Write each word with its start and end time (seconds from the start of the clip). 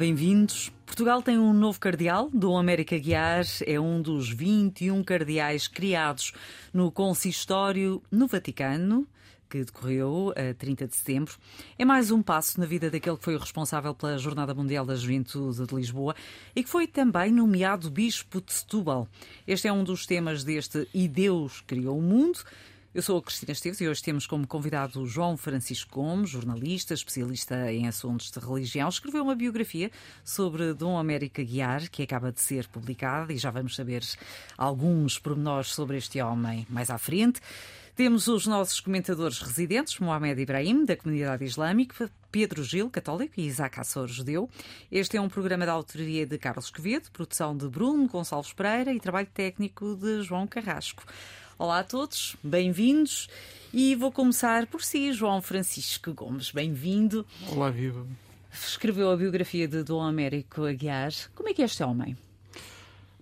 Bem-vindos. 0.00 0.72
Portugal 0.86 1.20
tem 1.20 1.38
um 1.38 1.52
novo 1.52 1.78
cardeal, 1.78 2.30
Dom 2.32 2.56
América 2.56 2.98
Guiar 2.98 3.44
é 3.66 3.78
um 3.78 4.00
dos 4.00 4.30
21 4.30 5.04
cardeais 5.04 5.68
criados 5.68 6.32
no 6.72 6.90
consistório 6.90 8.02
no 8.10 8.26
Vaticano 8.26 9.06
que 9.50 9.62
decorreu 9.62 10.32
a 10.34 10.54
30 10.54 10.86
de 10.86 10.96
setembro, 10.96 11.34
é 11.78 11.84
mais 11.84 12.10
um 12.10 12.22
passo 12.22 12.58
na 12.58 12.64
vida 12.64 12.88
daquele 12.88 13.18
que 13.18 13.24
foi 13.24 13.34
o 13.34 13.38
responsável 13.38 13.94
pela 13.94 14.16
Jornada 14.16 14.54
Mundial 14.54 14.86
da 14.86 14.94
Juventude 14.94 15.66
de 15.66 15.74
Lisboa 15.74 16.14
e 16.56 16.64
que 16.64 16.70
foi 16.70 16.86
também 16.86 17.30
nomeado 17.30 17.90
Bispo 17.90 18.40
de 18.40 18.54
Setúbal. 18.54 19.06
Este 19.46 19.68
é 19.68 19.72
um 19.72 19.84
dos 19.84 20.06
temas 20.06 20.44
deste 20.44 20.88
E 20.94 21.06
Deus 21.08 21.60
Criou 21.66 21.98
o 21.98 22.02
Mundo. 22.02 22.38
Eu 22.92 23.02
sou 23.02 23.18
a 23.18 23.22
Cristina 23.22 23.52
Esteves 23.52 23.80
e 23.80 23.86
hoje 23.86 24.02
temos 24.02 24.26
como 24.26 24.44
convidado 24.48 25.06
João 25.06 25.36
Francisco 25.36 25.94
Gomes, 25.94 26.28
jornalista, 26.28 26.92
especialista 26.92 27.72
em 27.72 27.86
assuntos 27.86 28.32
de 28.32 28.40
religião. 28.40 28.88
Escreveu 28.88 29.22
uma 29.22 29.36
biografia 29.36 29.92
sobre 30.24 30.74
Dom 30.74 30.98
América 30.98 31.40
Guiar, 31.40 31.88
que 31.88 32.02
acaba 32.02 32.32
de 32.32 32.40
ser 32.40 32.66
publicada, 32.66 33.32
e 33.32 33.38
já 33.38 33.48
vamos 33.48 33.76
saber 33.76 34.02
alguns 34.58 35.20
pormenores 35.20 35.68
sobre 35.68 35.98
este 35.98 36.20
homem 36.20 36.66
mais 36.68 36.90
à 36.90 36.98
frente. 36.98 37.40
Temos 38.00 38.28
os 38.28 38.46
nossos 38.46 38.80
comentadores 38.80 39.40
residentes, 39.40 39.98
Mohamed 39.98 40.40
Ibrahim, 40.40 40.86
da 40.86 40.96
comunidade 40.96 41.44
islâmica, 41.44 42.10
Pedro 42.32 42.64
Gil, 42.64 42.88
católico, 42.88 43.34
e 43.36 43.44
Isaac 43.44 43.78
Assor, 43.78 44.08
judeu. 44.08 44.48
Este 44.90 45.18
é 45.18 45.20
um 45.20 45.28
programa 45.28 45.66
da 45.66 45.72
autoria 45.72 46.24
de 46.24 46.38
Carlos 46.38 46.70
Quevedo, 46.70 47.10
produção 47.10 47.54
de 47.54 47.68
Bruno 47.68 48.08
Gonçalves 48.08 48.54
Pereira 48.54 48.90
e 48.94 48.98
trabalho 48.98 49.28
técnico 49.34 49.94
de 49.96 50.22
João 50.22 50.46
Carrasco. 50.46 51.04
Olá 51.58 51.80
a 51.80 51.84
todos, 51.84 52.36
bem-vindos. 52.42 53.28
E 53.70 53.94
vou 53.94 54.10
começar 54.10 54.66
por 54.66 54.82
si, 54.82 55.12
João 55.12 55.42
Francisco 55.42 56.14
Gomes. 56.14 56.50
Bem-vindo. 56.50 57.26
Olá, 57.52 57.68
viva. 57.68 58.06
Escreveu 58.50 59.10
a 59.10 59.16
biografia 59.18 59.68
de 59.68 59.82
Dom 59.82 60.00
Américo 60.00 60.64
Aguiar. 60.64 61.12
Como 61.34 61.50
é 61.50 61.52
que 61.52 61.60
é 61.60 61.66
este 61.66 61.82
homem? 61.82 62.16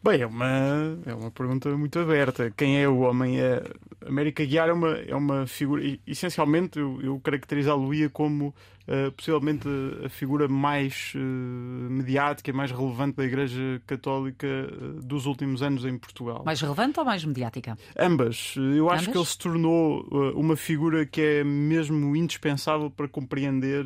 Bem, 0.03 0.21
é 0.21 0.27
uma, 0.27 0.99
é 1.07 1.15
uma 1.15 1.31
pergunta 1.31 1.77
muito 1.77 1.99
aberta. 1.99 2.53
Quem 2.57 2.81
é 2.81 2.89
o 2.89 3.01
homem? 3.01 3.41
É, 3.41 3.63
América 4.07 4.45
Guiar 4.45 4.69
é 4.69 4.73
uma, 4.73 4.91
é 4.97 5.15
uma 5.15 5.47
figura, 5.47 5.83
essencialmente 6.07 6.79
eu, 6.79 7.01
eu 7.03 7.21
caracterizá-lo-ia 7.21 8.09
como 8.09 8.49
uh, 8.87 9.13
possivelmente 9.13 9.69
a 10.05 10.09
figura 10.09 10.47
mais 10.47 11.13
uh, 11.17 11.19
mediática, 11.19 12.53
mais 12.53 12.71
relevante 12.71 13.17
da 13.17 13.25
Igreja 13.25 13.83
Católica 13.87 14.47
uh, 14.47 15.03
dos 15.03 15.27
últimos 15.27 15.63
anos 15.63 15.85
em 15.85 15.99
Portugal. 15.99 16.43
Mais 16.45 16.61
relevante 16.61 17.01
ou 17.01 17.05
mais 17.05 17.25
mediática? 17.25 17.77
Ambas. 17.99 18.55
Eu 18.57 18.89
acho 18.89 19.03
Ambas? 19.03 19.12
que 19.12 19.19
ele 19.19 19.27
se 19.27 19.39
tornou 19.39 20.07
uma 20.35 20.57
figura 20.57 21.05
que 21.05 21.21
é 21.21 21.45
mesmo 21.45 22.15
indispensável 22.15 22.89
para 22.91 23.09
compreender 23.09 23.85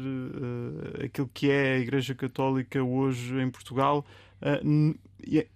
aquilo 1.02 1.30
que 1.32 1.50
é 1.50 1.74
a 1.74 1.78
Igreja 1.78 2.14
Católica 2.14 2.82
hoje 2.82 3.34
em 3.40 3.50
Portugal 3.50 4.04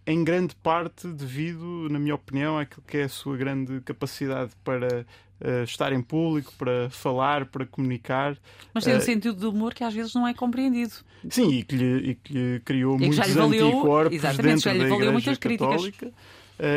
em 0.06 0.24
grande 0.24 0.54
parte 0.56 1.06
devido, 1.08 1.88
na 1.90 1.98
minha 1.98 2.14
opinião, 2.14 2.58
àquilo 2.58 2.82
que 2.86 2.98
é 2.98 3.04
a 3.04 3.08
sua 3.08 3.36
grande 3.36 3.80
capacidade 3.80 4.52
para 4.64 5.04
uh, 5.40 5.64
estar 5.64 5.92
em 5.92 6.00
público, 6.02 6.52
para 6.56 6.88
falar, 6.90 7.46
para 7.46 7.66
comunicar. 7.66 8.36
Mas 8.72 8.84
tem 8.84 8.94
um 8.94 8.98
Uh, 8.98 9.02
sentido 9.02 9.38
de 9.38 9.46
humor 9.46 9.74
que 9.74 9.82
às 9.84 9.92
vezes 9.94 10.14
não 10.14 10.26
é 10.26 10.32
compreendido. 10.34 10.94
Sim, 11.28 11.50
e 11.52 11.62
que 11.64 11.76
lhe, 11.76 12.10
e 12.10 12.14
que 12.14 12.32
lhe 12.32 12.60
criou 12.60 12.94
E 12.96 12.98
que 12.98 13.06
muitos 13.06 13.16
já 13.18 13.26
lhe 13.26 13.32
valeu- 13.32 13.66
anticorpos 13.68 14.20
dentro 14.38 14.58
já 14.60 14.72
lhe 14.72 14.88
valeu 14.88 15.12
muitas 15.12 15.38
críticas. 15.38 15.68
Católica. 15.70 16.06
uh, 16.06 16.12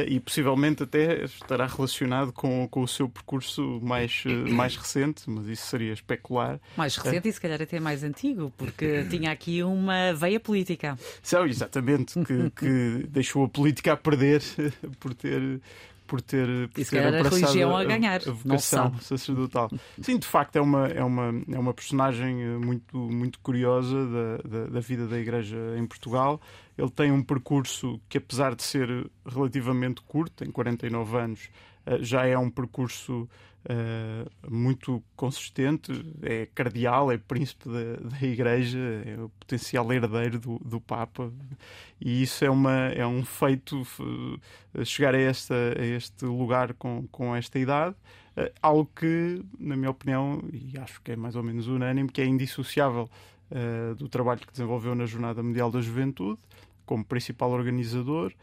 e 0.07 0.19
possivelmente 0.19 0.83
até 0.83 1.23
estará 1.23 1.65
relacionado 1.65 2.33
com, 2.33 2.67
com 2.67 2.81
o 2.81 2.87
seu 2.87 3.07
percurso 3.07 3.79
mais, 3.81 4.23
uh, 4.25 4.51
mais 4.51 4.75
recente, 4.75 5.29
mas 5.29 5.47
isso 5.47 5.67
seria 5.67 5.93
especular. 5.93 6.59
Mais 6.75 6.95
recente 6.95 7.27
e 7.27 7.31
se 7.31 7.39
calhar 7.39 7.61
até 7.61 7.79
mais 7.79 8.03
antigo, 8.03 8.51
porque 8.57 9.05
tinha 9.09 9.31
aqui 9.31 9.63
uma 9.63 10.13
veia 10.13 10.39
política. 10.39 10.97
São, 11.21 11.45
exatamente, 11.45 12.19
que, 12.23 12.49
que 12.51 13.07
deixou 13.09 13.45
a 13.45 13.49
política 13.49 13.93
a 13.93 13.97
perder 13.97 14.41
por 14.99 15.13
ter. 15.13 15.61
Por 16.09 16.21
ter, 16.21 16.67
por 16.69 16.81
E 16.81 16.85
se 16.85 16.89
ter 16.89 17.05
a 17.05 17.21
religião 17.21 17.77
a 17.77 17.83
ganhar, 17.83 18.19
se 18.19 18.31
vocação 18.31 18.99
sacerdotal. 18.99 19.69
Sim, 20.01 20.17
de 20.17 20.25
facto 20.25 20.55
é 20.55 20.61
uma, 20.61 20.87
é 20.87 21.03
uma, 21.03 21.43
é 21.51 21.59
uma 21.59 21.71
personagem 21.71 22.41
eh, 22.41 22.57
muito, 22.57 22.97
muito 22.97 23.39
curiosa 23.41 24.07
da, 24.07 24.37
da, 24.37 24.65
da 24.65 24.79
vida 24.79 25.05
da 25.05 25.19
Igreja 25.19 25.57
em 25.77 25.85
Portugal. 25.85 26.41
Ele 26.75 26.89
tem 26.89 27.11
um 27.11 27.21
percurso 27.21 28.01
que, 28.09 28.17
apesar 28.17 28.55
de 28.55 28.63
ser 28.63 28.89
relativamente 29.23 30.01
curto, 30.01 30.43
tem 30.43 30.51
49 30.51 31.17
anos, 31.17 31.41
eh, 31.41 31.68
já 32.01 32.25
é 32.25 32.37
um 32.37 32.49
percurso 32.49 33.27
eh, 33.65 34.25
muito 34.49 35.03
consistente, 35.15 35.91
é 36.21 36.47
cardeal, 36.53 37.11
é 37.11 37.17
príncipe 37.17 37.67
da, 37.67 38.09
da 38.09 38.25
Igreja, 38.25 38.79
é 39.05 39.17
o 39.21 39.29
potencial 39.29 39.91
herdeiro 39.91 40.39
do, 40.39 40.59
do 40.59 40.79
Papa, 40.79 41.31
e 41.99 42.21
isso 42.23 42.45
é, 42.45 42.49
uma, 42.49 42.87
é 42.87 43.05
um 43.05 43.25
feito 43.25 43.81
f- 43.83 44.39
chegar 44.85 45.13
a, 45.13 45.19
esta, 45.19 45.55
a 45.77 45.85
este 45.85 46.25
lugar 46.25 46.73
com, 46.73 47.07
com 47.11 47.35
esta 47.35 47.59
idade. 47.59 47.95
Eh, 48.37 48.51
algo 48.61 48.89
que, 48.95 49.43
na 49.59 49.75
minha 49.75 49.89
opinião, 49.89 50.41
e 50.53 50.77
acho 50.79 51.01
que 51.01 51.11
é 51.11 51.15
mais 51.15 51.35
ou 51.35 51.43
menos 51.43 51.67
unânime, 51.67 52.09
que 52.09 52.21
é 52.21 52.25
indissociável 52.25 53.09
eh, 53.51 53.93
do 53.95 54.07
trabalho 54.07 54.39
que 54.39 54.51
desenvolveu 54.51 54.95
na 54.95 55.05
Jornada 55.05 55.43
Mundial 55.43 55.69
da 55.71 55.81
Juventude, 55.81 56.39
como 56.85 57.03
principal 57.03 57.51
organizador, 57.51 58.31
eh, 58.31 58.35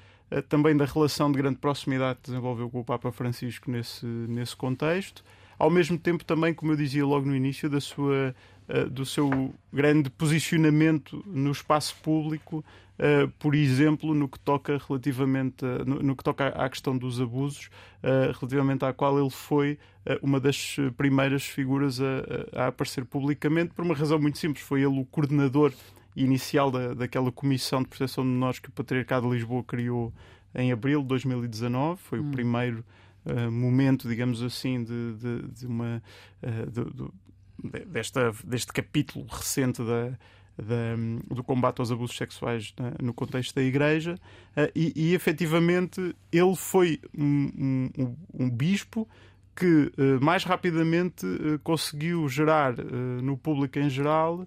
também 0.49 0.77
da 0.77 0.85
relação 0.85 1.31
de 1.31 1.39
grande 1.39 1.59
proximidade 1.59 2.19
que 2.23 2.31
desenvolveu 2.31 2.69
com 2.69 2.81
o 2.81 2.85
Papa 2.85 3.11
Francisco 3.13 3.71
nesse, 3.71 4.05
nesse 4.07 4.57
contexto, 4.57 5.23
ao 5.59 5.71
mesmo 5.71 5.97
tempo 5.99 6.25
também, 6.25 6.53
como 6.53 6.73
eu 6.73 6.77
dizia 6.77 7.05
logo 7.07 7.27
no 7.27 7.35
início, 7.35 7.69
da 7.71 7.81
sua, 7.81 8.35
eh, 8.69 8.85
do 8.85 9.07
seu 9.07 9.55
grande 9.73 10.11
posicionamento 10.11 11.23
no 11.27 11.51
espaço 11.51 11.97
público, 12.03 12.65
eh, 12.99 13.29
por 13.39 13.55
exemplo, 13.55 14.15
no 14.15 14.29
que 14.29 14.39
toca 14.39 14.79
relativamente 14.89 15.65
no, 15.87 16.03
no 16.03 16.17
que 16.17 16.23
toca 16.25 16.49
à 16.49 16.69
questão 16.69 16.97
dos 16.97 17.21
abusos, 17.21 17.71
eh, 18.03 18.33
relativamente 18.39 18.85
à 18.85 18.93
qual 18.93 19.19
ele 19.19 19.31
foi 19.31 19.79
eh, 20.05 20.19
uma 20.23 20.39
das 20.41 20.77
eh, 20.79 20.91
primeiras 20.97 21.45
figuras 21.45 22.01
a- 22.01 22.65
a 22.65 22.67
aparecer 22.69 23.05
publicamente, 23.05 23.73
por 23.75 23.85
uma 23.85 23.95
razão 23.95 24.19
muito 24.19 24.39
simples, 24.39 24.65
foi 24.65 24.81
ele 24.83 24.99
o 25.01 25.05
coordenador 25.07 25.73
inicial 26.17 26.71
da, 26.71 26.95
daquela 26.95 27.31
comissão 27.31 27.83
de 27.83 27.89
proteção 27.89 28.25
de 28.25 28.31
menores 28.31 28.59
que 28.59 28.69
o 28.69 28.73
Patriarcado 28.73 29.29
de 29.29 29.35
Lisboa 29.35 29.63
criou 29.63 30.13
em 30.55 30.73
abril 30.73 31.03
de 31.03 31.09
2019, 31.09 32.01
foi 32.03 32.19
o 32.19 32.25
primeiro 32.31 32.83
eh, 33.27 33.49
momento, 33.49 34.09
digamos 34.09 34.43
assim, 34.43 34.83
de, 34.83 35.15
de, 35.15 35.43
de 35.53 35.67
uma 35.67 36.03
eh, 36.43 36.67
de- 36.67 37.85
desta, 37.87 38.33
deste 38.45 38.73
capítulo 38.73 39.27
recente 39.29 39.83
da, 39.83 40.11
da- 40.57 41.35
do 41.35 41.43
combate 41.45 41.81
aos 41.81 41.91
abusos 41.91 42.17
sexuais 42.17 42.73
na- 42.79 42.93
no 43.03 43.13
contexto 43.13 43.55
da 43.55 43.63
Igreja. 43.63 44.19
Eh, 44.57 44.73
e, 44.75 44.93
e 44.97 45.15
efetivamente 45.15 46.15
ele 46.33 46.57
foi 46.57 47.01
um, 47.17 47.91
um- 47.99 48.17
um 48.33 48.51
bispo 48.51 49.07
que 49.55 49.91
mais 50.21 50.45
rapidamente 50.45 51.27
conseguiu 51.65 52.29
gerar 52.29 52.75
no 53.23 53.39
público 53.39 53.79
em 53.79 53.89
geral 53.89 54.47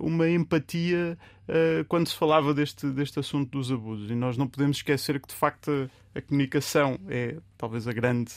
uma 0.00 0.28
empatia 0.28 1.18
eh, 1.48 1.82
quando 1.88 2.06
se 2.06 2.14
falava 2.14 2.52
deste, 2.52 2.86
deste 2.90 3.18
assunto 3.18 3.50
dos 3.50 3.72
abusos. 3.72 4.10
E 4.10 4.14
nós 4.14 4.36
não 4.36 4.46
podemos 4.46 4.76
esquecer 4.76 5.18
que, 5.18 5.28
de 5.28 5.34
facto, 5.34 5.90
a, 6.14 6.20
comunicação 6.20 6.98
é 7.08 7.38
talvez 7.56 7.88
a 7.88 7.92
grande, 7.92 8.32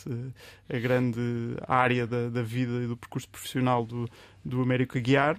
eh, 0.70 0.78
a 0.78 0.80
grande 0.80 1.20
área 1.68 2.08
da, 2.08 2.30
da 2.30 2.42
vida 2.42 2.72
e 2.84 2.88
do 2.88 2.96
percurso 2.96 3.28
profissional 3.28 3.86
do, 3.86 4.10
do 4.46 4.62
Américo 4.62 4.98
Aguiar. 4.98 5.38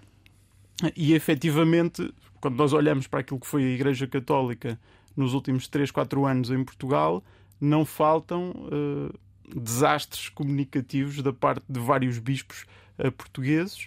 E 0.94 1.14
efetivamente, 1.14 2.12
quando 2.40 2.56
nós 2.56 2.74
olhamos 2.74 3.06
para 3.06 3.20
aquilo 3.20 3.40
que 3.40 3.46
foi 3.46 3.64
a 3.64 3.68
Igreja 3.68 4.06
Católica 4.06 4.78
nos 5.16 5.32
últimos 5.32 5.66
3, 5.66 5.90
4 5.90 6.26
anos 6.26 6.50
em 6.50 6.62
Portugal, 6.62 7.24
não 7.58 7.86
faltam 7.86 8.52
eh, 8.70 9.18
desastres 9.56 10.28
comunicativos 10.28 11.22
da 11.22 11.32
parte 11.32 11.64
de 11.68 11.80
vários 11.80 12.18
bispos 12.18 12.66
eh, 12.98 13.10
portugueses. 13.10 13.86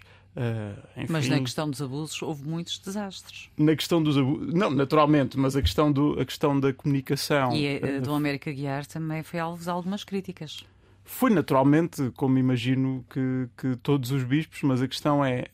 Enfim, 0.97 1.13
Mas 1.13 1.27
na 1.29 1.39
questão 1.39 1.69
dos 1.69 1.81
abusos 1.81 2.21
houve 2.21 2.43
muitos 2.47 2.77
desastres. 2.79 3.49
na 3.57 3.75
questão 3.75 4.03
dos 4.03 4.17
abusos, 4.17 4.53
não, 4.53 4.69
naturalmente, 4.69 5.37
mas 5.39 5.55
a 5.55 5.61
questão, 5.61 5.91
do, 5.91 6.19
a 6.19 6.25
questão 6.25 6.59
da 6.59 6.73
comunicação 6.73 7.53
E 7.53 7.65
eh, 7.65 7.97
a 7.97 7.99
do 8.01 8.13
América 8.13 8.51
Guiar 8.51 8.85
também 8.85 9.23
foi 9.23 9.39
alvo 9.39 9.63
de 9.63 9.69
algumas 9.69 10.03
críticas. 10.03 10.65
foi 11.03 11.29
naturalmente, 11.29 12.11
como 12.15 12.37
imagino 12.37 13.05
que, 13.09 13.47
que 13.57 13.75
todos 13.77 14.11
os 14.11 14.23
bispos, 14.23 14.61
mas 14.63 14.81
a 14.81 14.87
questão 14.87 15.23
é 15.23 15.45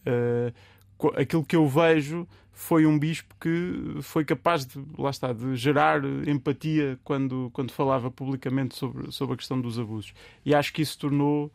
co- 0.98 1.14
aquilo 1.16 1.44
que 1.46 1.56
eu 1.56 1.68
vejo 1.68 2.28
foi 2.54 2.86
um 2.86 2.98
bispo 2.98 3.34
que 3.40 3.98
foi 4.02 4.24
capaz 4.24 4.66
de, 4.66 4.80
lá 4.98 5.10
está, 5.10 5.34
de 5.34 5.56
gerar 5.56 6.02
empatia 6.28 7.00
quando, 7.04 7.50
quando 7.54 7.72
falava 7.72 8.12
publicamente 8.12 8.76
sobre, 8.76 9.12
sobre 9.12 9.34
a 9.34 9.38
questão 9.38 9.60
dos 9.60 9.80
abusos. 9.80 10.14
E 10.46 10.54
acho 10.54 10.72
que 10.72 10.82
isso 10.84 10.98
tornou 11.00 11.46
uh, 11.48 11.52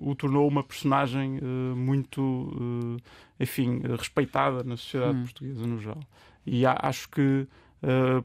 o 0.00 0.14
tornou 0.14 0.48
uma 0.48 0.62
personagem 0.64 1.38
uh, 1.38 1.76
muito, 1.76 2.20
uh, 2.20 2.96
enfim, 3.38 3.80
respeitada 3.96 4.64
na 4.64 4.76
sociedade 4.76 5.18
hum. 5.18 5.22
portuguesa 5.22 5.66
no 5.66 5.78
geral. 5.78 6.00
E 6.46 6.64
acho 6.66 7.08
que 7.10 7.46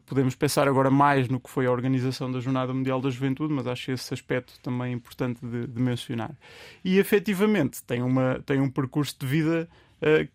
podemos 0.07 0.33
pensar 0.33 0.67
agora 0.67 0.89
mais 0.89 1.29
no 1.29 1.39
que 1.39 1.47
foi 1.47 1.67
a 1.67 1.71
organização 1.71 2.31
da 2.31 2.39
Jornada 2.39 2.73
Mundial 2.73 2.99
da 2.99 3.11
Juventude, 3.11 3.53
mas 3.53 3.67
acho 3.67 3.91
esse 3.91 4.11
aspecto 4.11 4.59
também 4.63 4.93
importante 4.93 5.45
de, 5.45 5.67
de 5.67 5.79
mencionar. 5.79 6.31
E 6.83 6.97
efetivamente 6.97 7.83
tem, 7.83 8.01
uma, 8.01 8.41
tem 8.43 8.59
um 8.59 8.67
percurso 8.67 9.15
de 9.19 9.27
vida 9.27 9.69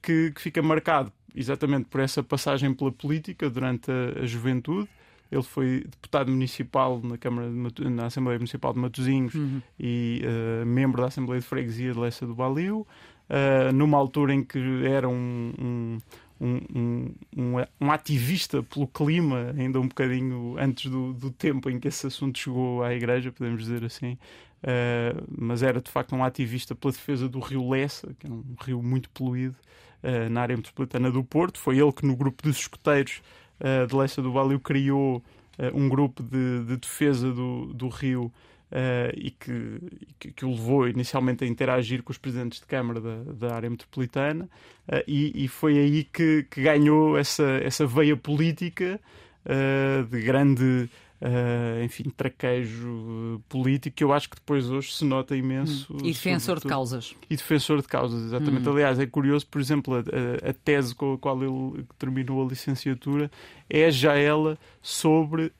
que, 0.02 0.30
que 0.30 0.40
fica 0.40 0.62
marcado 0.62 1.12
exatamente 1.34 1.86
por 1.86 2.00
essa 2.00 2.22
passagem 2.22 2.72
pela 2.72 2.92
política 2.92 3.50
durante 3.50 3.90
a, 3.90 4.20
a 4.22 4.26
juventude 4.26 4.88
ele 5.30 5.42
foi 5.42 5.84
deputado 5.84 6.30
municipal 6.30 7.00
na 7.02 7.18
Câmara 7.18 7.48
de, 7.50 7.90
na 7.90 8.06
Assembleia 8.06 8.38
Municipal 8.38 8.72
de 8.72 8.78
Matosinhos 8.78 9.34
uhum. 9.34 9.60
e 9.78 10.22
uh, 10.24 10.66
membro 10.66 11.02
da 11.02 11.08
Assembleia 11.08 11.40
de 11.40 11.46
Freguesia 11.46 11.92
de 11.92 11.98
Lessa 11.98 12.26
do 12.26 12.34
Baliu, 12.34 12.86
uh, 13.28 13.72
numa 13.72 13.98
altura 13.98 14.34
em 14.34 14.42
que 14.42 14.58
era 14.86 15.08
um, 15.08 15.52
um 15.58 15.98
um, 16.40 17.14
um, 17.36 17.64
um, 17.80 17.90
ativista 17.90 18.62
pelo 18.62 18.86
clima, 18.86 19.52
ainda 19.58 19.80
um 19.80 19.88
bocadinho 19.88 20.56
antes 20.58 20.90
do, 20.90 21.12
do, 21.12 21.30
tempo 21.30 21.68
em 21.68 21.80
que 21.80 21.88
esse 21.88 22.06
assunto 22.06 22.38
chegou 22.38 22.82
à 22.82 22.94
Igreja, 22.94 23.32
podemos 23.32 23.62
dizer 23.62 23.84
assim. 23.84 24.16
Uh, 24.62 25.24
mas 25.36 25.62
era 25.62 25.80
de 25.80 25.90
facto 25.90 26.14
um 26.16 26.24
ativista 26.24 26.74
pela 26.74 26.92
defesa 26.92 27.28
do 27.28 27.38
rio 27.38 27.68
Lessa, 27.68 28.14
que 28.18 28.26
é 28.26 28.30
um 28.30 28.44
rio 28.60 28.82
muito 28.82 29.08
poluído 29.10 29.56
uh, 30.02 30.30
na 30.30 30.42
área 30.42 30.56
metropolitana 30.56 31.10
do 31.10 31.22
Porto. 31.22 31.58
Foi 31.58 31.78
ele 31.78 31.92
que, 31.92 32.06
no 32.06 32.16
grupo 32.16 32.42
dos 32.42 32.58
escoteiros, 32.58 33.20
uh, 33.60 33.86
de 33.86 33.94
Lessa 33.94 34.22
do 34.22 34.32
Vale 34.32 34.58
criou 34.58 35.18
uh, 35.58 35.76
um 35.76 35.88
grupo 35.88 36.22
de, 36.22 36.64
de 36.64 36.76
defesa 36.76 37.32
do, 37.32 37.72
do 37.72 37.88
rio 37.88 38.32
Uh, 38.70 39.08
e 39.16 39.30
que, 39.30 39.80
que, 40.18 40.30
que, 40.30 40.44
o 40.44 40.50
levou 40.50 40.86
inicialmente 40.86 41.42
a 41.42 41.46
interagir 41.46 42.02
com 42.02 42.12
os 42.12 42.18
presidentes 42.18 42.60
de 42.60 42.66
Câmara 42.66 43.00
da, 43.00 43.16
da 43.32 43.54
área 43.54 43.70
metropolitana, 43.70 44.44
uh, 44.44 45.02
e, 45.06 45.42
e, 45.42 45.48
foi 45.48 45.78
aí 45.78 46.04
que, 46.04 46.42
que, 46.50 46.60
ganhou 46.60 47.16
essa, 47.16 47.44
essa 47.64 47.86
veia 47.86 48.14
política 48.14 49.00
uh, 49.46 50.04
de 50.04 50.20
grande 50.20 50.90
uh, 51.20 51.84
enfim, 51.84 52.10
traquejo 52.10 53.42
político 53.48 53.96
que 53.96 54.04
eu 54.04 54.12
acho 54.12 54.28
que 54.28 54.36
depois 54.36 54.68
hoje 54.70 54.94
se 54.94 55.04
nota 55.04 55.36
imenso. 55.36 55.92
Hum. 55.92 55.98
E 56.02 56.12
defensor 56.12 56.60
de 56.60 56.66
causas. 56.66 57.14
E 57.28 57.36
defensor 57.36 57.80
de 57.82 57.88
causas, 57.88 58.24
exatamente. 58.24 58.68
Hum. 58.68 58.72
Aliás, 58.72 58.98
é 58.98 59.06
curioso, 59.06 59.46
por 59.46 59.60
exemplo, 59.60 59.94
a, 59.94 60.50
a, 60.50 60.52
tese 60.52 60.94
com 60.94 61.14
a 61.14 61.18
qual 61.18 61.42
ele 61.42 61.84
terminou 61.98 62.44
a 62.44 62.48
licenciatura 62.48 63.30
é 63.68 63.90
já 63.90 64.14
ela 64.14 64.58
sobre 64.82 65.46
uh, 65.46 65.52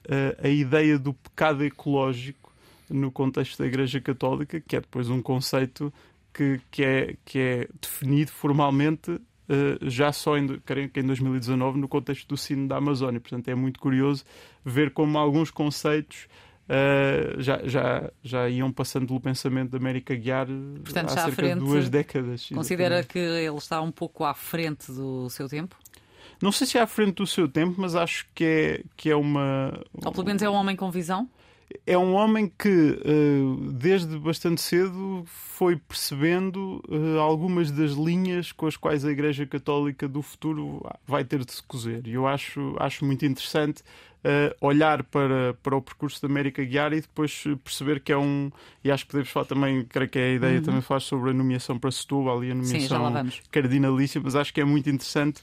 a 0.42 0.48
ideia 0.48 0.98
do 0.98 1.12
pecado 1.12 1.64
ecológico 1.64 2.52
no 2.88 3.10
contexto 3.10 3.58
da 3.58 3.66
Igreja 3.66 4.00
Católica, 4.00 4.60
que 4.60 4.76
é 4.76 4.80
depois 4.80 5.10
um 5.10 5.20
conceito 5.20 5.92
que, 6.32 6.60
que, 6.70 6.84
é, 6.84 7.16
que 7.24 7.38
é 7.38 7.68
definido 7.80 8.30
formalmente 8.30 9.20
já 9.82 10.12
só 10.12 10.36
em, 10.36 10.58
creio 10.60 10.90
que 10.90 11.00
em 11.00 11.04
2019 11.04 11.78
no 11.78 11.88
contexto 11.88 12.28
do 12.28 12.36
sino 12.36 12.68
da 12.68 12.76
Amazónia. 12.76 13.20
Portanto, 13.20 13.48
é 13.48 13.54
muito 13.54 13.80
curioso 13.80 14.24
ver 14.64 14.92
como 14.92 15.18
alguns 15.18 15.50
conceitos 15.50 16.28
uh, 16.68 17.40
já, 17.40 17.60
já, 17.64 18.10
já 18.22 18.48
iam 18.48 18.70
passando 18.70 19.06
pelo 19.06 19.20
pensamento 19.20 19.70
da 19.70 19.78
América 19.78 20.14
Guiar 20.14 20.46
Portanto, 20.84 21.10
há 21.10 21.14
cerca 21.14 21.32
frente, 21.32 21.54
de 21.54 21.60
duas 21.60 21.88
décadas. 21.88 22.48
Considera 22.54 22.98
exatamente. 22.98 23.12
que 23.12 23.18
ele 23.18 23.56
está 23.56 23.80
um 23.80 23.90
pouco 23.90 24.24
à 24.24 24.34
frente 24.34 24.92
do 24.92 25.28
seu 25.30 25.48
tempo? 25.48 25.76
Não 26.40 26.52
sei 26.52 26.66
se 26.66 26.78
é 26.78 26.80
à 26.80 26.86
frente 26.86 27.16
do 27.16 27.26
seu 27.26 27.48
tempo, 27.48 27.74
mas 27.78 27.96
acho 27.96 28.26
que 28.32 28.44
é, 28.44 28.84
que 28.96 29.10
é 29.10 29.16
uma. 29.16 29.82
Ou 30.04 30.12
pelo 30.12 30.24
menos 30.24 30.40
é 30.40 30.48
um 30.48 30.54
homem 30.54 30.76
com 30.76 30.88
visão? 30.90 31.28
É 31.86 31.98
um 31.98 32.14
homem 32.14 32.50
que, 32.58 33.00
eh, 33.04 33.72
desde 33.72 34.18
bastante 34.18 34.60
cedo, 34.60 35.22
foi 35.26 35.76
percebendo 35.76 36.82
eh, 36.90 37.18
algumas 37.18 37.70
das 37.70 37.92
linhas 37.92 38.52
com 38.52 38.66
as 38.66 38.76
quais 38.76 39.04
a 39.04 39.10
Igreja 39.10 39.46
Católica 39.46 40.08
do 40.08 40.22
futuro 40.22 40.82
vai 41.06 41.24
ter 41.24 41.44
de 41.44 41.52
se 41.52 41.62
cozer. 41.62 42.06
E 42.06 42.14
eu 42.14 42.26
acho, 42.26 42.74
acho 42.78 43.04
muito 43.04 43.26
interessante 43.26 43.82
uh, 44.24 44.66
olhar 44.66 45.02
para, 45.04 45.54
para 45.62 45.76
o 45.76 45.82
percurso 45.82 46.22
da 46.22 46.28
América 46.28 46.64
Guiar 46.64 46.92
e 46.92 47.02
depois 47.02 47.44
perceber 47.62 48.00
que 48.00 48.12
é 48.12 48.16
um. 48.16 48.50
E 48.82 48.90
acho 48.90 49.04
que 49.04 49.10
podemos 49.10 49.30
falar 49.30 49.46
também, 49.46 49.84
creio 49.84 50.08
que 50.08 50.18
é 50.18 50.24
a 50.24 50.32
ideia 50.32 50.58
uhum. 50.58 50.64
também 50.64 50.80
falar 50.80 51.00
sobre 51.00 51.30
a 51.30 51.34
nomeação 51.34 51.78
para 51.78 51.90
Setúbal 51.90 52.42
e 52.44 52.50
a 52.50 52.54
nomeação 52.54 53.30
Sim, 53.30 53.40
cardinalícia, 53.50 54.20
mas 54.22 54.34
acho 54.34 54.54
que 54.54 54.60
é 54.60 54.64
muito 54.64 54.88
interessante 54.88 55.42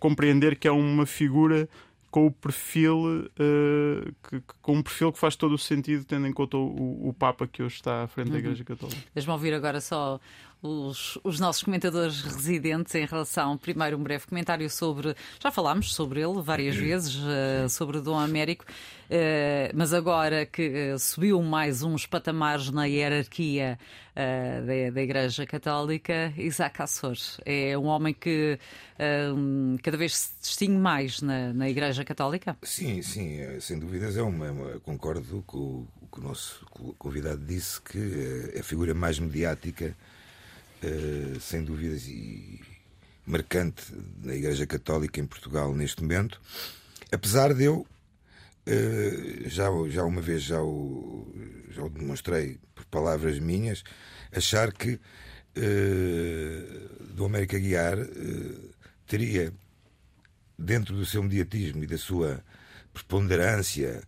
compreender 0.00 0.56
que 0.56 0.66
é 0.66 0.72
uma 0.72 1.04
figura 1.04 1.68
com 2.10 2.26
o 2.26 2.30
perfil 2.30 3.28
uh, 3.38 4.14
que, 4.28 4.42
com 4.62 4.74
um 4.74 4.82
perfil 4.82 5.12
que 5.12 5.18
faz 5.18 5.36
todo 5.36 5.54
o 5.54 5.58
sentido 5.58 6.04
tendo 6.04 6.26
em 6.26 6.32
conta 6.32 6.56
o, 6.56 7.08
o 7.08 7.12
Papa 7.12 7.46
que 7.46 7.62
hoje 7.62 7.76
está 7.76 8.04
à 8.04 8.06
frente 8.06 8.28
uhum. 8.28 8.32
da 8.32 8.38
Igreja 8.38 8.64
Católica. 8.64 9.00
Deixa-me 9.14 9.32
ouvir 9.32 9.54
agora 9.54 9.80
só 9.80 10.20
os, 10.66 11.18
os, 11.22 11.40
nossos 11.40 11.62
comentadores 11.62 12.20
residentes 12.22 12.94
em 12.94 13.06
relação, 13.06 13.56
primeiro, 13.56 13.96
um 13.96 14.02
breve 14.02 14.26
comentário 14.26 14.68
sobre. 14.68 15.14
Já 15.40 15.50
falámos 15.50 15.94
sobre 15.94 16.20
ele 16.20 16.40
várias 16.42 16.76
vezes, 16.76 17.16
uh, 17.16 17.68
sobre 17.68 18.00
Dom 18.00 18.18
Américo, 18.18 18.64
uh, 18.64 19.72
mas 19.74 19.92
agora 19.92 20.44
que 20.44 20.92
uh, 20.92 20.98
subiu 20.98 21.42
mais 21.42 21.82
uns 21.82 22.06
patamares 22.06 22.70
na 22.70 22.84
hierarquia 22.84 23.78
da, 24.14 24.90
da, 24.94 25.02
Igreja 25.02 25.44
Católica, 25.44 26.32
Isaac 26.38 26.80
Assor 26.80 27.18
é 27.44 27.76
um 27.76 27.84
homem 27.84 28.14
que 28.14 28.58
cada 29.82 29.94
vez 29.98 30.16
se 30.16 30.32
distingue 30.40 30.78
mais 30.78 31.20
na, 31.20 31.52
na, 31.52 31.68
Igreja 31.68 32.02
Católica? 32.02 32.56
Sim, 32.62 33.02
sim, 33.02 33.60
sem 33.60 33.78
dúvidas. 33.78 34.16
É 34.16 34.22
uma, 34.22 34.46
é 34.46 34.50
uma 34.50 34.80
concordo 34.80 35.44
com 35.46 35.86
o 36.00 36.06
que 36.10 36.18
o 36.18 36.22
nosso 36.22 36.64
convidado 36.98 37.44
disse, 37.44 37.78
que 37.82 38.52
é 38.54 38.60
a 38.60 38.62
figura 38.62 38.94
mais 38.94 39.18
mediática 39.18 39.94
eh, 40.82 41.38
sem 41.40 41.64
dúvidas, 41.64 42.06
e 42.06 42.60
marcante 43.26 43.82
na 44.22 44.34
Igreja 44.34 44.66
Católica 44.66 45.20
em 45.20 45.26
Portugal 45.26 45.74
neste 45.74 46.02
momento. 46.02 46.40
Apesar 47.10 47.54
de 47.54 47.64
eu, 47.64 47.86
uh, 48.66 49.48
já, 49.48 49.68
já 49.88 50.04
uma 50.04 50.20
vez 50.20 50.42
já 50.42 50.62
o, 50.62 51.34
já 51.70 51.82
o 51.82 51.88
demonstrei 51.88 52.58
por 52.74 52.84
palavras 52.86 53.38
minhas, 53.38 53.82
achar 54.32 54.72
que 54.72 54.92
uh, 54.92 54.98
do 57.14 57.24
América 57.24 57.58
Guiar 57.58 57.96
teria, 59.06 59.52
dentro 60.58 60.94
do 60.94 61.04
seu 61.04 61.22
mediatismo 61.22 61.82
e 61.82 61.86
da 61.86 61.98
sua 61.98 62.42
preponderância, 62.92 64.02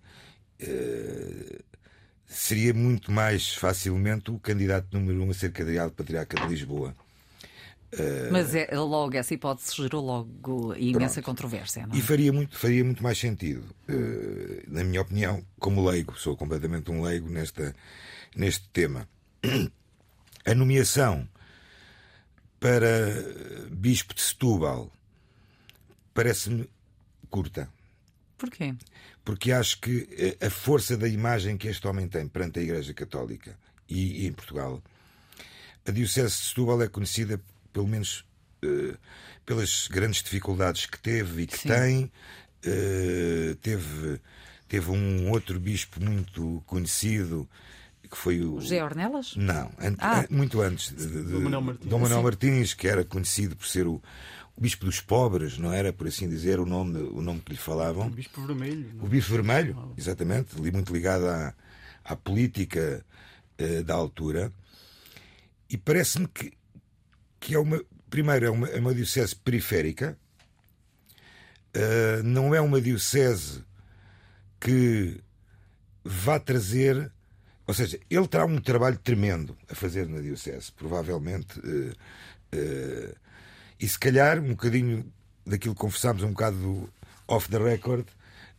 seria 2.29 2.75
muito 2.75 3.11
mais 3.11 3.55
facilmente 3.55 4.31
o 4.31 4.39
candidato 4.39 4.87
número 4.93 5.25
um 5.25 5.31
a 5.31 5.35
ser 5.35 5.51
cardeal 5.51 5.91
patriarca 5.91 6.39
de 6.39 6.47
Lisboa. 6.47 6.95
Uh, 7.95 8.31
Mas 8.31 8.55
é, 8.55 8.69
logo 8.79 9.17
essa 9.17 9.33
hipótese 9.33 9.75
gerou 9.75 10.05
logo 10.05 10.75
imensa 10.77 11.15
pronto. 11.15 11.25
controvérsia. 11.25 11.87
Não 11.87 11.95
é? 11.95 11.99
E 11.99 12.03
faria 12.03 12.31
muito, 12.31 12.55
faria 12.55 12.85
muito 12.85 13.03
mais 13.03 13.17
sentido, 13.19 13.65
uh, 13.89 14.63
na 14.69 14.85
minha 14.85 15.01
opinião, 15.01 15.43
como 15.59 15.89
leigo, 15.89 16.19
sou 16.19 16.37
completamente 16.37 16.91
um 16.91 17.03
leigo 17.03 17.31
nesta, 17.31 17.75
neste 18.37 18.69
tema. 18.69 19.09
A 20.45 20.55
nomeação 20.55 21.27
para 22.61 23.25
Bispo 23.71 24.15
de 24.15 24.21
Setúbal 24.21 24.93
parece-me 26.13 26.69
curta. 27.31 27.69
Porquê? 28.37 28.75
Porque 29.29 29.53
acho 29.53 29.79
que 29.83 30.09
eh, 30.41 30.47
a 30.47 30.49
força 30.49 30.97
da 30.97 31.07
imagem 31.07 31.59
que 31.59 31.69
este 31.69 31.87
homem 31.87 32.09
tem 32.09 32.27
perante 32.27 32.61
a 32.61 32.63
Igreja 32.63 32.95
Católica 32.95 33.59
e, 33.87 34.23
e 34.23 34.27
em 34.27 34.33
Portugal, 34.33 34.83
a 35.87 35.91
Diocese 35.91 36.35
de 36.35 36.45
Setúbal 36.45 36.81
é 36.81 36.89
conhecida, 36.89 37.39
pelo 37.71 37.87
menos, 37.87 38.25
uh, 38.65 38.97
pelas 39.45 39.87
grandes 39.89 40.23
dificuldades 40.23 40.87
que 40.87 40.99
teve 40.99 41.43
e 41.43 41.47
que 41.47 41.59
Sim. 41.59 41.69
tem. 41.69 42.13
Uh, 42.65 43.55
teve, 43.57 44.19
teve 44.67 44.91
um 44.91 45.31
outro 45.31 45.61
bispo 45.61 46.03
muito 46.03 46.63
conhecido 46.65 47.47
que 48.11 48.17
foi 48.17 48.41
o. 48.41 48.59
José 48.63 48.83
Ornelas? 48.83 49.37
Não, 49.37 49.71
an 49.79 49.95
ah. 49.99 50.25
muito 50.31 50.63
antes 50.63 50.91
de, 50.91 51.07
de, 51.07 51.23
Dom 51.25 51.41
Manuel 51.41 51.61
Martins, 51.61 51.91
Dom 51.91 51.99
Manuel 51.99 52.23
Martins 52.23 52.73
que 52.73 52.89
era 52.89 53.05
conhecido 53.05 53.55
por 53.57 53.67
ser 53.67 53.87
o 53.87 54.01
bispo 54.61 54.85
dos 54.85 55.01
pobres, 55.01 55.59
não 55.59 55.73
era 55.73 55.93
por 55.93 56.07
assim 56.07 56.29
dizer 56.29 56.59
o 56.59 56.67
nome, 56.67 56.99
o 56.99 57.21
nome 57.21 57.41
que 57.41 57.53
lhe 57.53 57.59
falavam. 57.59 58.09
O 58.09 58.11
bispo 58.11 58.45
vermelho. 58.47 58.93
Não? 58.95 59.05
O 59.05 59.09
bispo 59.09 59.33
vermelho, 59.33 59.95
exatamente, 59.97 60.61
muito 60.61 60.93
ligado 60.93 61.27
à, 61.29 61.55
à 62.05 62.17
política 62.17 63.05
uh, 63.61 63.85
da 63.85 63.95
altura. 63.95 64.53
E 65.71 65.77
parece-me 65.77 66.27
que, 66.27 66.53
que 67.39 67.55
é 67.55 67.59
uma. 67.59 67.81
Primeiro, 68.11 68.47
é 68.47 68.51
uma, 68.51 68.69
é 68.69 68.79
uma 68.79 68.95
diocese 68.95 69.37
periférica, 69.37 70.19
uh, 71.77 72.23
não 72.25 72.55
é 72.55 72.61
uma 72.61 72.81
diocese 72.81 73.63
que 74.59 75.21
vá 76.03 76.41
trazer. 76.41 77.13
Ou 77.67 77.75
seja, 77.75 78.01
ele 78.09 78.27
terá 78.27 78.47
um 78.47 78.59
trabalho 78.61 78.99
tremendo 78.99 79.55
a 79.69 79.75
fazer 79.75 80.09
na 80.09 80.21
Diocese, 80.21 80.73
provavelmente. 80.73 81.61
Uh, 81.61 81.93
e 83.81 83.89
se 83.89 83.99
calhar 83.99 84.39
um 84.39 84.51
bocadinho 84.51 85.11
daquilo 85.47 85.75
que 85.75 85.81
conversámos 85.81 86.23
um 86.23 86.31
bocado 86.31 86.93
off 87.27 87.49
the 87.49 87.59
record, 87.59 88.07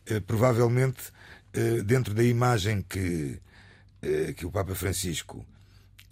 eh, 0.06 0.20
provavelmente 0.20 1.12
eh, 1.52 1.82
dentro 1.82 2.14
da 2.14 2.24
imagem 2.24 2.82
que, 2.82 3.40
eh, 4.02 4.32
que 4.32 4.46
o 4.46 4.50
Papa 4.50 4.74
Francisco 4.74 5.44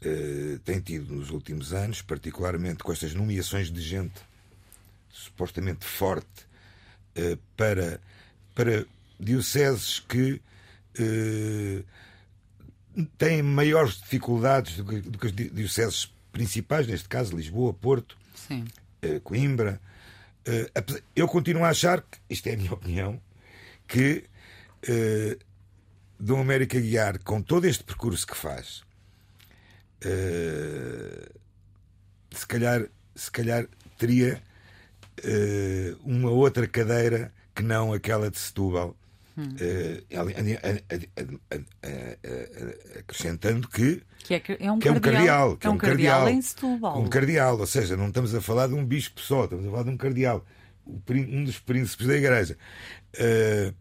eh, 0.02 0.58
tem 0.64 0.80
tido 0.80 1.14
nos 1.14 1.30
últimos 1.30 1.72
anos, 1.72 2.02
particularmente 2.02 2.84
com 2.84 2.92
estas 2.92 3.14
nomeações 3.14 3.70
de 3.70 3.80
gente 3.80 4.20
supostamente 5.10 5.84
forte 5.84 6.46
eh, 7.14 7.36
para, 7.56 8.00
para 8.54 8.86
dioceses 9.18 9.98
que 9.98 10.40
eh, 10.98 11.82
têm 13.16 13.42
maiores 13.42 13.96
dificuldades 13.96 14.76
do 14.76 14.84
que, 14.84 15.00
do 15.00 15.18
que 15.18 15.26
as 15.26 15.32
dioceses 15.32 16.12
principais, 16.30 16.86
neste 16.86 17.08
caso 17.08 17.36
Lisboa, 17.36 17.72
Porto, 17.74 18.16
Sim. 18.34 18.64
Eh, 19.02 19.20
Coimbra. 19.20 19.80
Eh, 20.44 20.70
eu 21.14 21.28
continuo 21.28 21.64
a 21.64 21.70
achar, 21.70 22.02
que, 22.02 22.18
isto 22.30 22.46
é 22.48 22.54
a 22.54 22.56
minha 22.56 22.72
opinião, 22.72 23.20
que 23.86 24.24
eh, 24.88 25.38
Dom 26.18 26.40
América 26.40 26.80
Guiar, 26.80 27.22
com 27.22 27.42
todo 27.42 27.66
este 27.66 27.84
percurso 27.84 28.26
que 28.26 28.36
faz, 28.36 28.82
se 32.30 32.46
calhar, 32.46 32.86
se 33.14 33.30
calhar 33.30 33.66
teria 33.96 34.42
uma 36.04 36.30
outra 36.30 36.66
cadeira 36.68 37.32
que 37.54 37.62
não 37.62 37.92
aquela 37.92 38.30
de 38.30 38.38
Setúbal. 38.38 38.96
Acrescentando 42.98 43.68
que 43.68 44.02
Que 44.24 44.34
é, 44.34 44.42
é 44.60 44.72
um 44.72 44.78
que 44.78 44.88
é 44.88 44.92
um 44.92 45.00
cardeal, 45.00 45.56
que 45.56 45.66
é 45.66 45.70
um 45.70 45.78
cardeal 45.78 46.28
em 46.28 46.42
Setúbal. 46.42 47.00
um 47.00 47.08
cardeal, 47.08 47.58
ou 47.58 47.66
seja, 47.66 47.96
não 47.96 48.08
estamos 48.08 48.34
a 48.34 48.40
falar 48.40 48.66
de 48.66 48.74
um 48.74 48.84
bispo 48.84 49.20
só, 49.20 49.44
estamos 49.44 49.66
a 49.66 49.70
falar 49.70 49.84
de 49.84 49.90
um 49.90 49.96
cardeal, 49.96 50.44
um 50.86 51.44
dos 51.44 51.58
príncipes 51.58 52.06
da 52.06 52.16
Igreja. 52.16 52.56
Eh, 53.14 53.72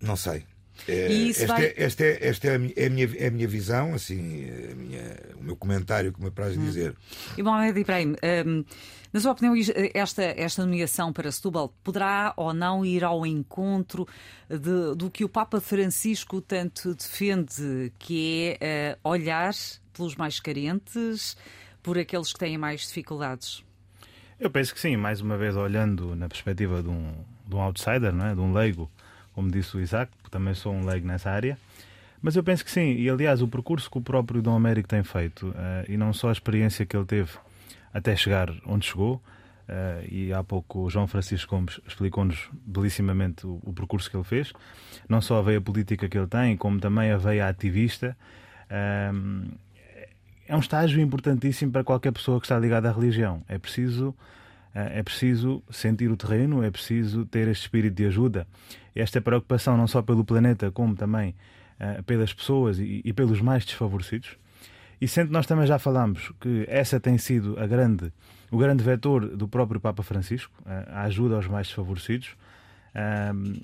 não 0.00 0.16
sei. 0.16 0.44
Isso 0.92 1.42
esta, 1.42 1.54
vai- 1.54 1.64
é, 1.66 1.74
esta, 1.76 2.04
é, 2.04 2.28
esta 2.28 2.48
é, 2.48 2.54
a, 2.54 2.58
mi- 2.58 2.72
é 2.76 2.86
a 2.86 2.90
minha, 2.90 3.10
é 3.16 3.26
a 3.26 3.30
minha 3.30 3.48
visão, 3.48 3.94
assim, 3.94 4.48
a 4.70 4.74
minha- 4.74 5.16
o 5.38 5.42
meu 5.44 5.56
comentário, 5.56 6.12
como 6.12 6.24
me 6.24 6.28
apraz 6.30 6.56
Hum. 6.56 6.64
dizer. 6.64 6.94
E 7.36 7.42
Mohamed 7.42 7.78
Ibrahim, 7.80 8.14
hum, 8.46 8.64
na 9.12 9.20
sua 9.20 9.32
opinião, 9.32 9.54
esta, 9.94 10.22
esta 10.22 10.64
nomeação 10.64 11.12
para 11.12 11.30
Setúbal 11.32 11.72
poderá 11.84 12.32
ou 12.36 12.52
não 12.54 12.84
ir 12.84 13.04
ao 13.04 13.24
encontro 13.26 14.06
de- 14.48 14.94
do 14.96 15.10
que 15.10 15.24
o 15.24 15.28
Papa 15.28 15.60
Francisco 15.60 16.40
tanto 16.40 16.94
defende, 16.94 17.92
que 17.98 18.56
é 18.60 18.66
eh, 18.92 18.98
olhar 19.04 19.52
pelos 19.92 20.14
mais 20.16 20.38
carentes, 20.40 21.36
por 21.82 21.98
aqueles 21.98 22.32
que 22.32 22.38
têm 22.38 22.56
mais 22.58 22.82
dificuldades? 22.86 23.64
Eu 24.38 24.50
penso 24.50 24.72
que 24.72 24.80
sim, 24.80 24.96
mais 24.96 25.20
uma 25.20 25.36
vez 25.36 25.56
olhando 25.56 26.14
na 26.14 26.28
perspectiva 26.28 26.82
de 26.82 26.88
um, 26.88 27.12
de 27.46 27.54
um 27.56 27.60
outsider, 27.60 28.12
não 28.12 28.26
é? 28.26 28.34
de 28.34 28.40
um 28.40 28.52
leigo, 28.52 28.88
como 29.38 29.52
disse 29.52 29.76
o 29.76 29.80
Isaac, 29.80 30.10
também 30.32 30.52
sou 30.52 30.74
um 30.74 30.84
leigo 30.84 31.06
nessa 31.06 31.30
área. 31.30 31.56
Mas 32.20 32.34
eu 32.34 32.42
penso 32.42 32.64
que 32.64 32.72
sim, 32.72 32.96
e 32.96 33.08
aliás, 33.08 33.40
o 33.40 33.46
percurso 33.46 33.88
que 33.88 33.96
o 33.96 34.00
próprio 34.00 34.42
Dom 34.42 34.56
Américo 34.56 34.88
tem 34.88 35.04
feito, 35.04 35.54
eh, 35.56 35.84
e 35.90 35.96
não 35.96 36.12
só 36.12 36.30
a 36.30 36.32
experiência 36.32 36.84
que 36.84 36.96
ele 36.96 37.06
teve 37.06 37.30
até 37.94 38.16
chegar 38.16 38.52
onde 38.66 38.86
chegou, 38.86 39.22
eh, 39.68 40.08
e 40.10 40.32
há 40.32 40.42
pouco 40.42 40.80
o 40.80 40.90
João 40.90 41.06
Francisco 41.06 41.54
Gomes 41.54 41.80
explicou-nos 41.86 42.50
belissimamente 42.66 43.46
o, 43.46 43.60
o 43.62 43.72
percurso 43.72 44.10
que 44.10 44.16
ele 44.16 44.24
fez, 44.24 44.52
não 45.08 45.20
só 45.20 45.38
a 45.38 45.42
veia 45.42 45.60
política 45.60 46.08
que 46.08 46.18
ele 46.18 46.26
tem, 46.26 46.56
como 46.56 46.80
também 46.80 47.12
a 47.12 47.16
veia 47.16 47.48
ativista. 47.48 48.16
ehm, 48.68 49.44
é 50.48 50.56
um 50.56 50.60
estágio 50.60 51.00
importantíssimo 51.00 51.70
para 51.70 51.84
qualquer 51.84 52.10
pessoa 52.10 52.40
que 52.40 52.46
está 52.46 52.58
ligada 52.58 52.88
à 52.88 52.92
religião. 52.92 53.44
É 53.46 53.56
preciso, 53.56 54.12
eh, 54.74 54.98
é 54.98 55.02
preciso 55.04 55.62
sentir 55.70 56.10
o 56.10 56.16
terreno, 56.16 56.64
é 56.64 56.72
preciso 56.72 57.24
ter 57.24 57.46
este 57.46 57.62
espírito 57.62 57.94
de 57.94 58.06
ajuda. 58.06 58.44
Esta 59.00 59.20
preocupação 59.20 59.76
não 59.76 59.86
só 59.86 60.02
pelo 60.02 60.24
planeta, 60.24 60.70
como 60.70 60.94
também 60.96 61.34
eh, 61.78 62.02
pelas 62.02 62.32
pessoas 62.32 62.80
e, 62.80 63.00
e 63.04 63.12
pelos 63.12 63.40
mais 63.40 63.64
desfavorecidos. 63.64 64.36
E 65.00 65.06
sendo 65.06 65.28
que 65.28 65.32
nós 65.32 65.46
também 65.46 65.64
já 65.64 65.78
falámos 65.78 66.32
que 66.40 66.64
essa 66.66 66.98
tem 66.98 67.16
sido 67.16 67.56
a 67.60 67.68
grande, 67.68 68.12
o 68.50 68.58
grande 68.58 68.82
vetor 68.82 69.28
do 69.36 69.46
próprio 69.46 69.80
Papa 69.80 70.02
Francisco, 70.02 70.52
eh, 70.66 70.88
a 70.90 71.02
ajuda 71.02 71.36
aos 71.36 71.46
mais 71.46 71.68
desfavorecidos, 71.68 72.36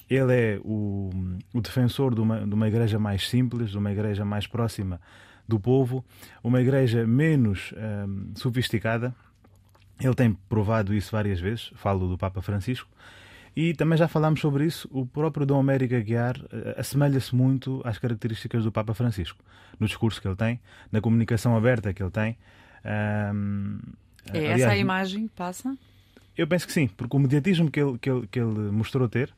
ele 0.09 0.33
é 0.33 0.61
o, 0.63 1.11
o 1.53 1.61
defensor 1.61 2.15
de 2.15 2.21
uma, 2.21 2.47
de 2.47 2.55
uma 2.55 2.69
igreja 2.69 3.01
mais 3.01 3.29
simples, 3.29 3.71
de 3.71 3.79
uma 3.79 3.91
igreja 3.91 4.25
mais 4.25 4.47
próxima 4.47 5.01
do 5.49 5.59
povo, 5.59 6.05
uma 6.41 6.61
igreja 6.61 7.05
menos 7.05 7.75
sofisticada. 8.37 9.13
Ele 9.99 10.15
tem 10.15 10.35
provado 10.49 10.95
isso 10.95 11.11
várias 11.11 11.41
vezes, 11.41 11.73
falo 11.75 12.07
do 12.07 12.17
Papa 12.17 12.41
Francisco. 12.43 12.89
E 13.57 13.73
também 13.75 13.97
já 13.97 14.09
falámos 14.09 14.41
sobre 14.41 14.65
isso, 14.67 14.89
o 14.93 15.07
próprio 15.07 15.47
Dom 15.47 15.61
América 15.61 16.01
Guiar 16.01 16.37
eh, 16.53 16.75
assemelha-se 16.79 17.35
muito 17.35 17.81
às 17.85 17.99
características 17.99 18.65
do 18.65 18.73
Papa 18.73 18.95
Francisco, 18.95 19.39
no 19.79 19.87
discurso 19.87 20.21
que 20.21 20.27
ele 20.27 20.35
tem, 20.37 20.61
na 20.91 21.01
comunicação 21.01 21.57
aberta 21.57 21.93
que 21.95 22.03
ele 22.03 22.11
tem. 22.11 22.37
Um, 22.85 23.79
É 24.33 24.39
aliás, 24.39 24.61
essa 24.63 24.71
a 24.73 24.77
imagem 24.77 25.29
que 25.29 25.35
passa? 25.35 25.77
eu 26.37 26.47
penso 26.49 26.67
que 26.67 26.73
sim, 26.73 26.89
porque 26.89 27.17
o 27.17 27.21
mediatismo 27.21 27.71
que 27.71 27.81
ele, 27.81 27.97
que 27.99 28.11
ele, 28.11 28.27
que 28.27 28.41
ele 28.41 28.71
mostrou 28.73 29.09
ter 29.09 29.33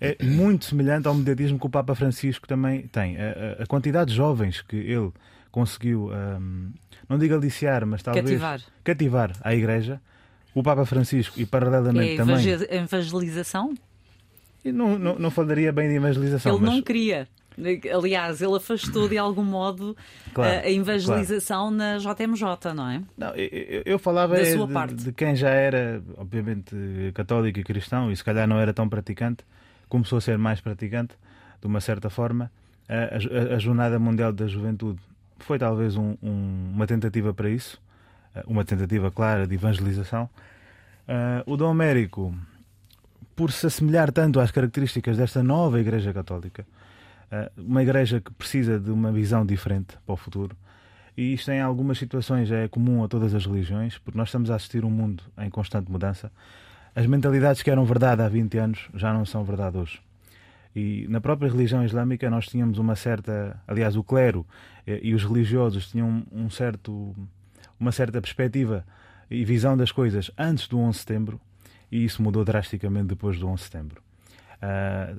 é 0.00 0.16
muito 0.24 0.64
semelhante 0.64 1.06
ao 1.08 1.14
mediatismo 1.14 1.58
que 1.58 1.66
o 1.66 1.70
Papa 1.70 1.94
Francisco 1.94 2.46
também 2.46 2.86
tem. 2.88 3.16
A, 3.16 3.58
a- 3.60 3.62
a 3.62 3.66
quantidade 3.66 4.10
de 4.10 4.16
jovens 4.16 4.60
que 4.60 4.76
ele 4.76 5.12
conseguiu, 5.50 6.10
ahm, 6.12 6.70
não 7.08 7.18
digo 7.18 7.34
aliciar, 7.34 7.84
mas 7.86 8.02
talvez 8.02 8.24
Cativar. 8.24 8.60
cativar 8.84 9.32
à 9.42 9.54
Igreja, 9.54 10.00
o 10.54 10.62
Papa 10.62 10.84
Francisco 10.86 11.38
e 11.40 11.46
paralelamente 11.46 12.12
É 12.14 12.16
também. 12.16 12.34
evangel- 12.36 12.66
evangelização? 12.70 13.74
Eu 14.64 14.72
Não, 14.72 14.98
não, 14.98 15.18
não 15.18 15.30
falaria 15.30 15.72
bem 15.72 15.88
de 15.88 15.96
evangelização, 15.96 16.54
Ele 16.54 16.62
mas 16.64 16.74
não 16.74 16.82
queria. 16.82 17.28
Aliás, 17.94 18.40
ele 18.40 18.56
afastou 18.56 19.08
de 19.08 19.18
algum 19.18 19.42
modo 19.44 19.94
Claro, 20.32 20.58
a- 20.58 20.60
a 20.62 20.70
evangelização 20.70 21.70
na 21.70 21.98
JMJ, 21.98 22.72
não 22.74 22.88
é? 22.88 23.02
Não, 23.18 23.34
eu, 23.34 23.82
eu- 23.84 23.98
falava 23.98 24.34
Da 24.36 24.40
é 24.40 24.52
sua 24.56 24.66
de, 24.66 24.72
parte. 24.72 24.94
de 24.94 25.12
quem 25.12 25.36
já 25.36 25.50
era, 25.50 26.02
obviamente, 26.16 26.74
católico 27.12 27.58
e 27.58 27.64
cristão 27.64 28.10
e 28.10 28.16
se 28.16 28.24
calhar 28.24 28.46
não 28.48 28.58
era 28.58 28.72
tão 28.72 28.88
praticante, 28.88 29.44
começou 29.88 30.16
a 30.16 30.20
ser 30.20 30.38
mais 30.38 30.60
praticante, 30.62 31.14
de 31.60 31.66
uma 31.66 31.80
certa 31.80 32.08
forma. 32.08 32.50
A, 32.88 33.16
a- 33.52 33.56
a 33.56 33.58
Jornada 33.58 33.98
Mundial 33.98 34.32
da 34.32 34.46
Juventude 34.46 35.00
foi 35.38 35.58
talvez 35.58 35.94
um- 35.96 36.16
um- 36.22 36.72
uma 36.74 36.86
tentativa 36.86 37.34
para 37.34 37.50
isso, 37.50 37.78
eh, 37.80 37.91
uma 38.46 38.64
tentativa 38.64 39.10
clara 39.10 39.46
de 39.46 39.54
evangelização. 39.54 40.28
Ah, 41.06 41.42
o 41.46 41.56
Dom 41.56 41.70
Américo, 41.70 42.34
por 43.34 43.50
se 43.52 43.66
assemelhar 43.66 44.12
tanto 44.12 44.40
às 44.40 44.50
características 44.50 45.16
desta 45.16 45.42
nova 45.42 45.80
Igreja 45.80 46.12
Católica, 46.12 46.66
ah, 47.30 47.50
uma 47.56 47.82
igreja 47.82 48.20
que 48.20 48.32
precisa 48.32 48.78
de 48.78 48.90
uma 48.90 49.10
visão 49.10 49.44
diferente 49.44 49.96
para 50.04 50.12
o 50.12 50.16
futuro, 50.16 50.56
e 51.16 51.34
isto 51.34 51.50
em 51.50 51.60
algumas 51.60 51.98
situações 51.98 52.50
é 52.50 52.68
comum 52.68 53.04
a 53.04 53.08
todas 53.08 53.34
as 53.34 53.44
religiões, 53.44 53.98
porque 53.98 54.16
nós 54.16 54.28
estamos 54.28 54.50
a 54.50 54.54
assistir 54.54 54.84
um 54.84 54.90
mundo 54.90 55.22
em 55.38 55.50
constante 55.50 55.90
mudança. 55.90 56.32
As 56.94 57.06
mentalidades 57.06 57.62
que 57.62 57.70
eram 57.70 57.84
verdade 57.84 58.22
há 58.22 58.28
20 58.28 58.58
anos 58.58 58.88
já 58.94 59.12
não 59.12 59.24
são 59.24 59.44
verdade 59.44 59.76
hoje. 59.76 60.00
E 60.74 61.06
na 61.08 61.20
própria 61.20 61.50
religião 61.50 61.84
islâmica 61.84 62.30
nós 62.30 62.46
tínhamos 62.46 62.78
uma 62.78 62.96
certa, 62.96 63.60
aliás, 63.68 63.94
o 63.94 64.02
clero 64.02 64.46
eh, 64.86 65.00
e 65.02 65.14
os 65.14 65.22
religiosos 65.22 65.90
tinham 65.90 66.22
um 66.32 66.48
certo, 66.48 67.14
uma 67.82 67.92
certa 67.92 68.20
perspectiva 68.20 68.84
e 69.30 69.44
visão 69.44 69.76
das 69.76 69.90
coisas 69.92 70.30
antes 70.38 70.68
do 70.68 70.78
11 70.78 70.92
de 70.92 70.98
setembro, 71.00 71.40
e 71.90 72.04
isso 72.04 72.22
mudou 72.22 72.44
drasticamente 72.44 73.06
depois 73.08 73.38
do 73.38 73.46
11 73.48 73.56
de 73.56 73.64
setembro. 73.64 74.02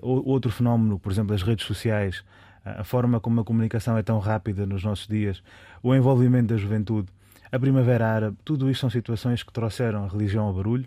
O- 0.01 0.31
outro 0.31 0.49
fenómeno, 0.51 0.97
por 0.97 1.11
exemplo, 1.11 1.35
as 1.35 1.41
redes 1.43 1.65
sociais, 1.65 2.23
ah, 2.65 2.81
a 2.81 2.83
forma 2.83 3.19
como 3.19 3.41
a 3.41 3.43
comunicação 3.43 3.97
é 3.97 4.01
tão 4.03 4.17
rápida 4.19 4.65
nos 4.65 4.83
nossos 4.83 5.07
dias, 5.07 5.43
o 5.81 5.93
envolvimento 5.93 6.53
da 6.53 6.57
juventude, 6.57 7.09
a 7.51 7.59
Primavera 7.59 8.07
Árabe, 8.07 8.37
tudo 8.45 8.69
isto 8.71 8.81
são 8.81 8.89
situações 8.89 9.43
que 9.43 9.51
trouxeram 9.51 10.05
a 10.05 10.07
religião 10.07 10.45
ao 10.45 10.53
barulho, 10.53 10.85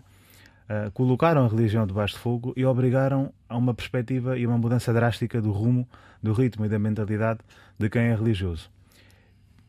ah, 0.67 0.89
colocaram 0.93 1.45
a 1.45 1.47
religião 1.47 1.85
debaixo 1.85 2.15
de 2.15 2.19
fogo 2.19 2.53
e 2.57 2.65
obrigaram 2.65 3.31
a 3.47 3.55
uma 3.55 3.73
perspectiva 3.75 4.35
e 4.37 4.47
uma 4.47 4.57
mudança 4.57 4.91
drástica 4.91 5.39
do 5.39 5.51
rumo, 5.51 5.87
do 6.23 6.33
ritmo 6.33 6.65
e 6.65 6.69
da 6.69 6.79
mentalidade 6.79 7.39
de 7.77 7.87
quem 7.89 8.01
é 8.07 8.15
religioso. 8.15 8.71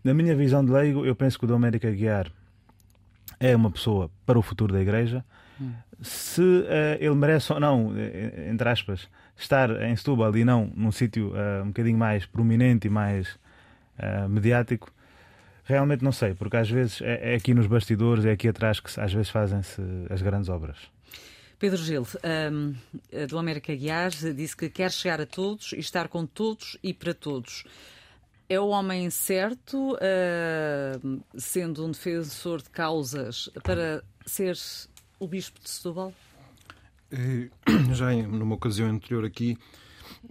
Na 0.03 0.15
minha 0.15 0.35
visão 0.35 0.65
de 0.65 0.71
leigo, 0.71 1.05
eu 1.05 1.15
penso 1.15 1.39
que 1.39 1.45
o 1.45 1.49
Dom 1.49 1.57
América 1.57 1.91
Guiar 1.91 2.31
é 3.41 3.55
uma 3.55 3.71
pessoa 3.71 4.11
para 4.25 4.39
o 4.39 4.43
futuro 4.43 4.73
da 4.73 4.81
Igreja. 4.81 5.25
Se 6.01 6.65
eh, 6.69 6.99
ele 7.01 7.15
merece 7.17 7.53
ou 7.53 7.59
não, 7.59 7.93
eh, 7.97 8.49
entre 8.51 8.69
aspas, 8.69 9.09
estar 9.37 9.71
em 9.83 9.95
Setúbal 9.97 10.37
e 10.37 10.45
não 10.45 10.73
num 10.77 10.93
sítio 10.93 11.33
eh, 11.35 11.63
um 11.63 11.69
bocadinho 11.69 11.99
mais 11.99 12.25
prominente 12.27 12.87
e 12.87 12.91
mais 12.91 13.37
eh, 13.99 14.29
mediático, 14.29 14.93
realmente 15.65 16.05
não 16.05 16.13
sei, 16.13 16.35
porque 16.35 16.57
às 16.57 16.71
vezes 16.71 17.01
é, 17.03 17.33
é 17.33 17.35
aqui 17.35 17.53
nos 17.55 17.67
bastidores, 17.67 18.25
é 18.25 18.31
aqui 18.31 18.49
atrás 18.49 18.79
que 18.79 18.89
às 19.01 19.13
vezes 19.13 19.31
fazem-se 19.31 19.83
as 20.09 20.23
grandes 20.23 20.49
obras. 20.49 20.77
Pedro 21.59 21.79
Gil, 21.79 22.07
hum, 22.53 22.75
do 23.29 23.37
América 23.37 23.75
Guiar, 23.75 24.11
disse 24.11 24.57
que 24.57 24.71
quer 24.71 24.93
chegar 24.93 25.21
a 25.21 25.27
todos 25.27 25.73
e 25.73 25.81
estar 25.81 26.07
com 26.07 26.25
todos 26.25 26.79
e 26.85 26.95
para 26.95 27.13
todos. 27.13 27.65
É 28.49 28.59
o 28.59 28.69
homem 28.69 29.11
certo, 29.11 29.97
hum, 31.05 31.21
sendo 31.37 31.85
um 31.85 31.91
defensor 31.91 32.63
de 32.63 32.71
causas, 32.71 33.51
para 33.63 34.03
ser 34.25 34.57
o 35.21 35.27
Bispo 35.27 35.61
de 35.61 35.69
Setúbal? 35.69 36.15
Eh, 37.11 37.51
já 37.93 38.13
numa 38.13 38.55
ocasião 38.55 38.89
anterior 38.89 39.25
aqui, 39.25 39.59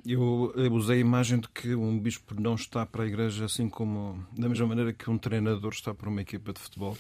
eu 0.06 0.52
usei 0.72 0.98
a 0.98 1.00
imagem 1.00 1.40
de 1.40 1.48
que 1.50 1.76
um 1.76 2.00
bispo 2.00 2.40
não 2.40 2.56
está 2.56 2.86
para 2.86 3.04
a 3.04 3.08
igreja 3.08 3.46
assim 3.46 3.70
como 3.70 4.26
da 4.36 4.50
mesma 4.50 4.68
maneira 4.68 4.92
que 4.94 5.10
um 5.10 5.18
treinador 5.18 5.72
está 5.72 5.94
para 5.94 6.10
uma 6.10 6.22
equipa 6.22 6.52
de 6.54 6.60
futebol 6.60 6.98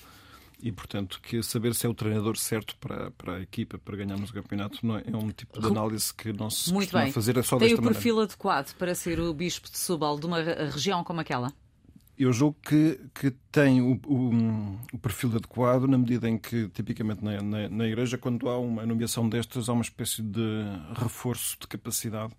e, 0.62 0.72
portanto, 0.72 1.20
que 1.22 1.42
saber 1.44 1.74
se 1.76 1.86
é 1.86 1.90
o 1.90 1.94
treinador 1.94 2.36
certo 2.38 2.76
para, 2.78 3.12
para 3.12 3.36
a 3.36 3.42
equipa, 3.42 3.78
para 3.78 3.96
ganharmos 3.96 4.30
o 4.30 4.34
campeonato, 4.34 4.86
não 4.86 4.98
é, 4.98 5.04
é 5.06 5.16
um 5.16 5.30
tipo 5.30 5.60
de 5.60 5.68
análise 5.68 6.14
que 6.14 6.34
não 6.34 6.50
se 6.50 6.72
Muito 6.74 6.88
costuma 6.88 7.04
bem. 7.04 7.12
fazer 7.14 7.38
é 7.38 7.44
só 7.44 7.58
Tem 7.58 7.74
o 7.74 7.82
perfil 7.82 8.16
maneira. 8.16 8.34
adequado 8.34 8.74
para 8.76 8.96
ser 8.96 9.20
o 9.20 9.34
Bispo 9.34 9.70
de 9.70 9.78
Setúbal 9.78 10.20
de 10.20 10.26
uma 10.26 10.42
região 10.42 11.04
como 11.04 11.20
aquela? 11.22 11.54
Eu 12.18 12.34
julgo 12.34 12.58
que, 12.68 13.00
que 13.14 13.30
tem 13.52 13.80
o, 13.80 13.92
o, 14.08 14.80
o 14.92 14.98
perfil 14.98 15.30
adequado 15.36 15.84
na 15.88 16.00
medida 16.00 16.28
em 16.28 16.36
que, 16.40 16.68
tipicamente 16.70 17.24
na, 17.24 17.40
na, 17.44 17.70
na 17.70 17.86
Igreja, 17.88 18.18
quando 18.18 18.50
há 18.50 18.58
uma 18.58 18.84
nomeação 18.88 19.30
destas, 19.30 19.70
há 19.70 19.74
uma 19.74 19.84
espécie 19.84 20.24
de 20.24 20.64
reforço 20.96 21.56
de 21.62 21.68
capacidade 21.68 22.34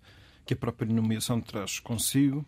que 0.45 0.53
a 0.53 0.57
própria 0.57 0.91
nomeação 0.91 1.39
traz 1.41 1.79
consigo, 1.79 2.45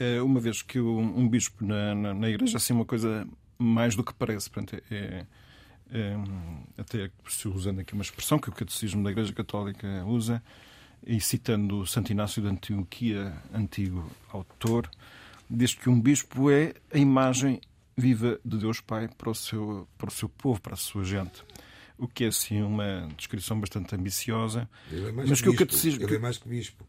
Eh, 0.00 0.22
uma 0.22 0.38
vez 0.38 0.62
que 0.62 0.78
o- 0.78 0.96
um 1.00 1.28
bispo 1.28 1.64
na, 1.64 1.92
na, 1.92 2.14
na 2.14 2.28
Igreja 2.28 2.56
é 2.56 2.58
assim 2.58 2.72
uma 2.72 2.84
coisa 2.84 3.26
mais 3.58 3.94
do 3.94 4.04
que 4.04 4.14
parece. 4.14 4.48
Portanto, 4.50 4.82
é, 4.90 5.26
é, 5.90 6.16
até 6.76 7.10
se 7.28 7.48
usando 7.48 7.80
aqui 7.80 7.92
uma 7.94 8.02
expressão 8.02 8.38
que 8.38 8.48
o 8.48 8.52
Catecismo 8.52 9.02
da 9.02 9.10
Igreja 9.10 9.32
Católica 9.32 10.04
usa, 10.06 10.42
e 11.06 11.20
citando 11.20 11.86
Santo 11.86 12.10
Inácio 12.12 12.42
de 12.42 12.48
Antioquia, 12.48 13.32
antigo 13.54 14.10
autor, 14.30 14.90
diz 15.48 15.74
que 15.74 15.88
um 15.88 16.00
bispo 16.00 16.50
é 16.50 16.74
a 16.92 16.98
imagem 16.98 17.60
viva 17.96 18.38
de 18.44 18.58
Deus 18.58 18.80
Pai 18.80 19.08
para 19.08 19.30
o 19.30 19.34
seu, 19.34 19.88
para 19.96 20.08
o 20.08 20.12
seu 20.12 20.28
povo, 20.28 20.60
para 20.60 20.74
a 20.74 20.76
sua 20.76 21.04
gente. 21.04 21.42
O 21.96 22.06
que 22.06 22.24
é, 22.24 22.28
assim, 22.28 22.62
uma 22.62 23.08
descrição 23.16 23.58
bastante 23.58 23.94
ambiciosa, 23.94 24.68
é 24.92 25.10
mas 25.10 25.40
que 25.40 25.42
que 25.44 25.48
o 25.48 25.56
catecismo. 25.56 26.04
Ele 26.04 26.16
é 26.16 26.18
mais 26.18 26.38
que 26.38 26.48
bispo. 26.48 26.86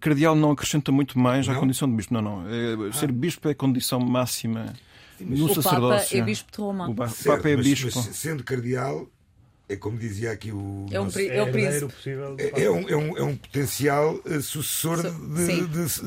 Cardeal 0.00 0.36
não 0.36 0.52
acrescenta 0.52 0.92
muito 0.92 1.18
mais 1.18 1.48
à 1.48 1.54
Não? 1.54 1.60
condição 1.60 1.88
de 1.88 1.96
bispo. 1.96 2.14
Não, 2.14 2.22
não. 2.22 2.44
É, 2.48 2.92
ser 2.92 3.10
bispo 3.10 3.48
é 3.48 3.50
a 3.50 3.54
condição 3.54 3.98
máxima 3.98 4.72
no 5.20 5.44
o 5.46 5.48
Papa 5.48 5.62
sacerdócio. 5.62 6.18
é 6.18 6.22
Bispo 6.22 6.52
de 6.52 6.58
Roma. 6.58 6.88
O 6.88 6.94
ba- 6.94 7.06
o 7.06 7.08
Certo, 7.10 7.36
Papa 7.36 7.48
é 7.50 7.56
mas- 7.56 7.66
bispo. 7.66 7.90
mas 7.94 8.16
sendo 8.16 8.44
cardeal, 8.44 9.08
é 9.68 9.76
como 9.76 9.98
dizia 9.98 10.30
aqui 10.32 10.50
o. 10.50 10.86
É 10.90 11.00
um, 11.00 11.04
nosso- 11.04 11.18
é 11.20 11.42
o 11.42 11.50
príncipe. 11.52 11.92
possível. 11.92 12.36
É, 12.38 12.62
é 12.64 12.70
um, 12.70 12.88
é, 12.88 12.96
um, 12.96 13.18
é 13.18 13.22
um 13.22 13.36
potencial 13.36 14.18
eh, 14.24 14.40
sucessor 14.40 14.98
So- 15.02 15.10
de, 15.10 15.66
de- 15.66 15.66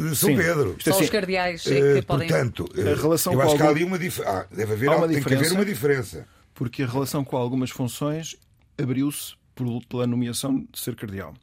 de 0.10 0.16
São 0.16 0.30
Sim. 0.30 0.36
Pedro. 0.38 0.76
É 0.80 0.84
Só 0.84 0.90
assim, 0.92 1.04
os 1.04 1.10
cardeais 1.10 1.68
é 1.68 1.70
que 1.70 1.98
Eh, 2.00 2.02
podem. 2.02 2.28
Portanto, 2.28 2.70
eh, 2.76 2.92
A 2.92 2.96
relação 2.96 3.34
eu 3.34 3.40
com 3.40 3.46
acho 3.46 3.56
que 3.56 3.62
há 3.62 3.66
algum- 3.66 3.76
ali 3.78 3.84
uma 3.86 4.00
diferença. 4.00 4.32
Ah, 4.52 4.56
deve 4.56 4.74
haver 4.74 4.88
Há 4.90 4.92
uma 4.92 5.02
algo- 5.04 5.14
tem 5.14 5.24
que 5.24 5.28
haver 5.28 5.38
diferença. 5.44 5.56
uma 5.56 5.66
diferença. 5.66 6.28
porque 6.54 6.84
a 6.84 6.88
relação 6.88 7.24
com 7.24 7.38
algumas 7.38 7.70
funções 7.72 8.36
abriu-se 8.78 9.34
por- 9.56 9.86
pela 9.88 10.06
nomeação 10.08 10.60
de 10.72 10.80
ser 10.80 10.96
cardeal. 10.96 11.34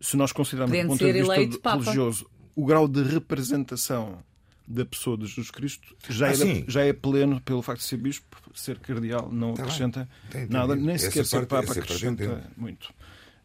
Se 0.00 0.16
nós 0.16 0.32
considerarmos 0.32 0.70
Podendo 0.76 0.88
do 0.94 0.98
ponto 0.98 1.04
de 1.06 1.12
vista 1.12 1.34
eleito 1.34 1.52
de- 1.52 1.58
Papa. 1.58 1.82
religioso 1.82 2.26
o 2.56 2.64
grau 2.64 2.86
de 2.88 3.02
representação 3.02 4.18
da 4.72 4.84
pessoa 4.84 5.16
de 5.18 5.26
Jesus 5.26 5.50
Cristo 5.50 5.96
já, 6.08 6.28
Ah, 6.28 6.30
é, 6.30 6.34
sim. 6.34 6.64
já 6.68 6.82
é 6.84 6.92
pleno 6.92 7.40
pelo 7.40 7.60
facto 7.60 7.80
de 7.80 7.86
ser 7.86 7.96
bispo, 7.96 8.36
ser 8.54 8.78
cardeal 8.78 9.28
não 9.32 9.54
Tá 9.54 9.64
acrescenta 9.64 10.08
Tem 10.30 10.42
entendido. 10.42 10.52
nada, 10.52 10.76
nem 10.76 10.96
sequer 10.96 11.26
ser 11.26 11.36
parte- 11.46 11.48
Papa 11.48 11.62
essa 11.64 11.74
parte 11.74 11.84
acrescenta 11.92 12.24
entendo. 12.24 12.42
muito. 12.56 12.94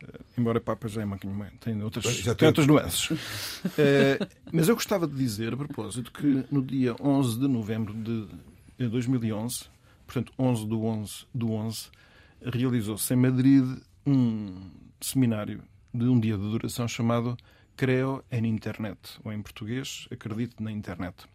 Eh, 0.03 0.19
embora 0.37 0.61
Papa 0.61 0.87
já 0.87 1.01
é 1.01 1.05
uma 1.05 1.17
tem 1.59 1.81
outras, 1.81 2.03
Já 2.17 2.35
tem 2.35 2.47
outras 2.47 2.67
nuances. 2.67 3.09
Eh, 3.77 4.19
mas 4.51 4.67
eu 4.69 4.75
gostava 4.75 5.07
de 5.07 5.15
dizer, 5.15 5.53
a 5.53 5.57
propósito, 5.57 6.11
que 6.11 6.45
no 6.51 6.61
dia 6.61 6.95
11 7.01 7.39
de 7.39 7.47
novembro 7.47 7.93
de 7.93 8.27
2011, 8.87 9.65
portanto 10.05 10.31
11 10.37 10.67
do 10.67 10.83
11 10.83 11.25
do 11.33 11.51
11, 11.51 11.87
realizou-se 12.43 13.11
em 13.13 13.17
Madrid 13.17 13.65
um 14.05 14.69
seminário 15.01 15.63
de 15.93 16.05
um 16.05 16.19
dia 16.19 16.37
de 16.37 16.43
duração 16.43 16.87
chamado 16.87 17.35
Creo 17.75 18.23
en 18.31 18.45
Internet, 18.45 18.97
ou 19.23 19.31
em 19.33 19.41
português, 19.41 20.07
Acredito 20.11 20.61
na 20.63 20.71
Internet. 20.71 21.25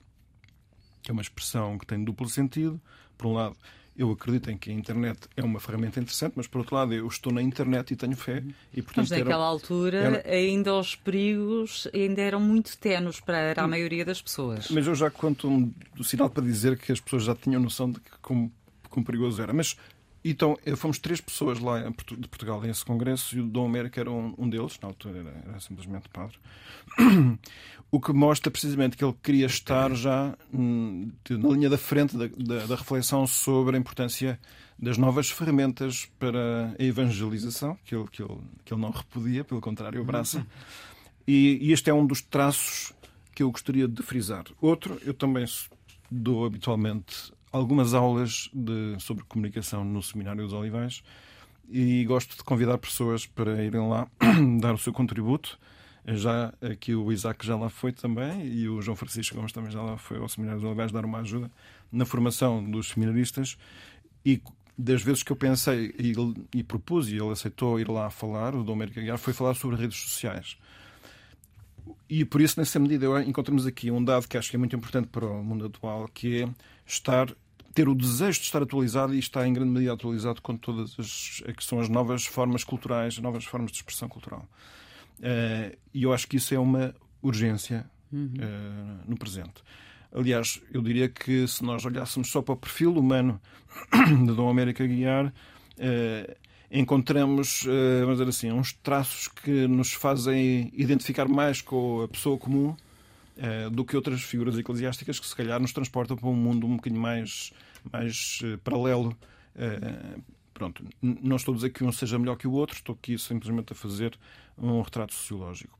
É 1.08 1.12
uma 1.12 1.22
expressão 1.22 1.78
que 1.78 1.86
tem 1.86 2.02
duplo 2.02 2.28
sentido. 2.28 2.80
Por 3.18 3.26
um 3.26 3.32
lado, 3.34 3.56
eu 3.96 4.10
acredito 4.10 4.50
em 4.50 4.56
que 4.56 4.70
a 4.70 4.72
internet 4.72 5.18
é 5.36 5.42
uma 5.42 5.60
ferramenta 5.60 6.00
interessante, 6.00 6.32
mas 6.36 6.46
por 6.46 6.58
outro 6.58 6.74
lado, 6.76 6.94
eu 6.94 7.06
estou 7.06 7.32
na 7.32 7.42
internet 7.42 7.90
e 7.92 7.96
tenho 7.96 8.16
fé. 8.16 8.42
E, 8.72 8.80
portanto, 8.80 9.08
Mas 9.08 9.10
naquela 9.10 9.30
era- 9.34 9.44
altura 9.44 9.98
era- 9.98 10.28
ainda 10.30 10.74
os 10.74 10.94
perigos 10.94 11.88
ainda 11.92 12.22
eram 12.22 12.40
muito 12.40 12.76
tenos 12.78 13.20
para 13.20 13.52
a 13.62 13.68
maioria 13.68 14.04
das 14.04 14.22
pessoas. 14.22 14.68
Mas 14.70 14.86
eu 14.86 14.94
já 14.94 15.10
conto 15.10 15.48
um, 15.48 15.70
sinal 16.02 16.30
para 16.30 16.42
dizer 16.42 16.78
que 16.78 16.92
as 16.92 17.00
pessoas 17.00 17.24
já 17.24 17.34
tinham 17.34 17.60
noção 17.60 17.90
de 17.90 18.00
que 18.00 18.10
como, 18.22 18.50
como 18.88 19.04
perigoso 19.04 19.42
era. 19.42 19.52
Mas 19.52 19.76
então 20.24 20.58
eh, 20.66 20.76
fomos 20.76 20.98
três 20.98 21.20
pessoas 21.20 21.58
lá 21.58 21.80
de 21.80 22.28
Portugal 22.28 22.60
nesse 22.60 22.84
congresso 22.84 23.36
e 23.36 23.40
o 23.40 23.46
Dom 23.46 23.66
América 23.66 24.00
era 24.00 24.10
um, 24.10 24.34
um 24.36 24.48
deles, 24.48 24.78
na 24.82 24.88
altura 24.88 25.18
era, 25.20 25.42
era 25.48 25.60
simplesmente 25.60 26.08
padre. 26.08 26.36
O 27.92 28.00
que 28.00 28.12
mostra 28.12 28.52
precisamente 28.52 28.96
que 28.96 29.04
ele 29.04 29.16
queria 29.20 29.46
estar 29.46 29.92
já 29.96 30.36
hum, 30.54 31.10
na 31.28 31.48
linha 31.48 31.68
da 31.68 31.76
frente 31.76 32.16
da, 32.16 32.28
da- 32.28 32.64
da 32.66 32.76
reflexão 32.76 33.26
sobre 33.26 33.74
a 33.76 33.80
importância 33.80 34.38
das 34.78 34.96
novas 34.96 35.28
ferramentas 35.28 36.08
para 36.16 36.72
a 36.78 36.82
evangelização, 36.84 37.76
que 37.84 37.92
ele, 37.96 38.06
que 38.12 38.22
ele, 38.22 38.38
que 38.64 38.72
ele 38.72 38.80
não 38.80 38.90
repudia, 38.90 39.42
pelo 39.42 39.60
contrário, 39.60 40.00
abraça. 40.00 40.46
E, 41.26 41.58
e 41.60 41.72
este 41.72 41.90
é 41.90 41.92
um 41.92 42.06
dos 42.06 42.22
traços 42.22 42.92
que 43.34 43.42
eu 43.42 43.50
gostaria 43.50 43.88
de 43.88 44.02
frisar. 44.04 44.44
Outro, 44.60 44.96
eu 45.04 45.12
também 45.12 45.44
dou 46.08 46.46
habitualmente 46.46 47.32
algumas 47.52 47.94
aulas 47.94 48.50
de- 48.52 48.96
sobre 48.98 49.24
comunicação 49.24 49.84
no 49.84 50.02
Seminário 50.02 50.42
dos 50.44 50.52
Olivais 50.52 51.02
e 51.68 52.04
gosto 52.04 52.36
de 52.36 52.44
convidar 52.44 52.78
pessoas 52.78 53.26
para 53.26 53.62
irem 53.62 53.88
lá 53.88 54.08
dar 54.60 54.74
o 54.74 54.78
seu 54.78 54.92
contributo. 54.92 55.58
Já 56.06 56.52
aqui 56.62 56.94
o 56.94 57.12
Isaac 57.12 57.44
já 57.46 57.56
lá 57.56 57.68
foi 57.68 57.92
também 57.92 58.46
e 58.46 58.68
o 58.68 58.80
João 58.80 58.96
Francisco 58.96 59.36
Gomes 59.36 59.52
também 59.52 59.70
já 59.70 59.82
lá 59.82 59.96
foi 59.96 60.18
ao 60.18 60.28
Seminário 60.28 60.60
dos 60.60 60.66
Olivais 60.66 60.90
dar 60.90 61.04
uma 61.04 61.18
ajuda 61.18 61.50
na 61.92 62.04
formação 62.06 62.68
dos 62.68 62.88
seminaristas 62.88 63.56
e 64.24 64.40
das 64.76 65.02
vezes 65.02 65.22
que 65.22 65.30
eu 65.30 65.36
pensei 65.36 65.94
e, 65.98 66.14
e 66.58 66.62
propus 66.62 67.08
e 67.08 67.16
ele 67.16 67.30
aceitou 67.30 67.78
ir 67.78 67.88
lá 67.88 68.08
falar, 68.08 68.54
o 68.54 68.64
Dom 68.64 68.72
América 68.72 69.00
Guiar, 69.00 69.18
foi 69.18 69.34
falar 69.34 69.54
sobre 69.54 69.76
redes 69.76 69.98
sociais. 69.98 70.56
E 72.08 72.24
por 72.24 72.40
isso, 72.40 72.58
nessa 72.58 72.78
medida, 72.78 73.06
encontramos 73.22 73.66
aqui 73.66 73.90
um 73.90 74.02
dado 74.02 74.26
que 74.26 74.36
acho 74.38 74.50
que 74.50 74.56
é 74.56 74.58
muito 74.58 74.74
importante 74.74 75.08
para 75.08 75.26
o 75.26 75.44
mundo 75.44 75.66
atual, 75.66 76.08
que 76.08 76.42
é 76.42 76.48
estar, 76.86 77.32
ter 77.74 77.88
o 77.88 77.94
desejo 77.94 78.38
de 78.40 78.46
estar 78.46 78.62
atualizado 78.62 79.14
e 79.14 79.18
está 79.18 79.46
em 79.46 79.52
grande 79.52 79.70
medida 79.70 79.92
atualizado 79.92 80.42
com 80.42 80.56
todas 80.56 80.96
as 80.98 81.42
que 81.56 81.64
são 81.64 81.80
as 81.80 81.88
novas 81.88 82.26
formas 82.26 82.64
culturais, 82.64 83.14
as 83.14 83.20
novas 83.20 83.44
formas 83.44 83.70
de 83.70 83.78
expressão 83.78 84.08
cultural. 84.08 84.48
Eh, 85.22 85.76
E 85.94 86.02
eu 86.04 86.12
acho 86.12 86.26
que 86.26 86.36
isso 86.36 86.54
é 86.54 86.58
uma 86.58 86.94
urgência 87.22 87.88
eh, 88.12 88.16
no 89.06 89.16
presente. 89.16 89.62
Aliás, 90.12 90.60
eu 90.72 90.82
diria 90.82 91.08
que 91.08 91.46
se 91.46 91.62
nós 91.62 91.84
olhássemos 91.84 92.30
só 92.30 92.42
para 92.42 92.54
o 92.54 92.56
perfil 92.56 92.96
humano 92.96 93.40
de 94.26 94.34
Dom 94.34 94.48
América 94.48 94.84
Guiar, 94.84 95.32
eh, 95.78 96.36
encontramos, 96.72 97.64
vamos 98.00 98.18
dizer 98.18 98.28
assim, 98.28 98.52
uns 98.52 98.72
traços 98.72 99.26
que 99.26 99.66
nos 99.66 99.92
fazem 99.92 100.70
identificar 100.72 101.26
mais 101.28 101.60
com 101.60 102.02
a 102.02 102.08
pessoa 102.08 102.38
comum 102.38 102.76
do 103.70 103.84
que 103.84 103.96
outras 103.96 104.22
figuras 104.22 104.58
eclesiásticas 104.58 105.18
que 105.18 105.26
se 105.26 105.34
calhar 105.34 105.58
nos 105.60 105.72
transportam 105.72 106.16
para 106.16 106.28
um 106.28 106.34
mundo 106.34 106.66
um 106.66 106.76
bocadinho 106.76 107.00
mais, 107.00 107.52
mais 107.90 108.40
eh, 108.44 108.58
paralelo. 108.62 109.16
Eh, 109.56 110.18
pronto, 110.52 110.84
não 111.00 111.36
estou 111.36 111.52
a 111.52 111.56
dizer 111.56 111.70
que 111.70 111.82
um 111.82 111.90
seja 111.90 112.18
melhor 112.18 112.36
que 112.36 112.46
o 112.46 112.52
outro, 112.52 112.76
estou 112.76 112.94
aqui 112.94 113.18
simplesmente 113.18 113.72
a 113.72 113.76
fazer 113.76 114.18
um 114.58 114.82
retrato 114.82 115.14
sociológico. 115.14 115.78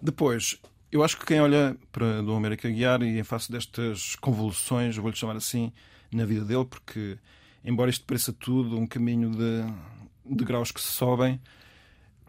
Depois, 0.00 0.60
eu 0.92 1.02
acho 1.02 1.18
que 1.18 1.26
quem 1.26 1.40
olha 1.40 1.76
para 1.90 2.22
Dom 2.22 2.36
América 2.36 2.70
Guiar 2.70 3.02
e 3.02 3.18
em 3.18 3.24
face 3.24 3.50
destas 3.50 4.14
convulsões, 4.16 4.96
vou-lhe 4.96 5.16
chamar 5.16 5.36
assim, 5.36 5.72
na 6.12 6.24
vida 6.24 6.44
dele, 6.44 6.64
porque, 6.64 7.18
embora 7.64 7.90
isto 7.90 8.04
pareça 8.06 8.32
tudo 8.32 8.78
um 8.78 8.86
caminho 8.86 9.30
de, 9.30 10.36
de 10.36 10.44
graus 10.44 10.70
que 10.70 10.80
se 10.80 10.92
sobem, 10.92 11.40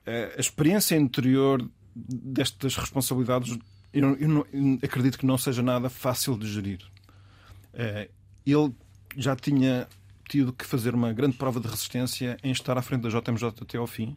eh, 0.05 0.33
a 0.35 0.39
experiência 0.39 0.95
interior 0.95 1.63
destas 1.95 2.75
responsabilidades, 2.75 3.57
eu, 3.93 4.15
eu 4.17 4.27
não- 4.27 4.45
eu 4.51 4.79
acredito 4.83 5.17
que 5.17 5.25
não 5.25 5.37
seja 5.37 5.61
nada 5.61 5.89
fácil 5.89 6.37
de 6.37 6.47
gerir. 6.51 6.79
Eh, 7.73 8.09
Ele 8.45 8.73
já 9.17 9.35
tinha 9.35 9.87
tido 10.27 10.51
que 10.53 10.65
fazer 10.65 10.93
uma 10.95 11.11
grande 11.13 11.35
prova 11.37 11.59
de 11.59 11.67
resistência 11.67 12.37
em 12.43 12.51
estar 12.51 12.77
à 12.77 12.81
frente 12.81 13.01
da 13.01 13.09
JMJ 13.09 13.47
até 13.61 13.77
ao 13.77 13.85
fim, 13.87 14.15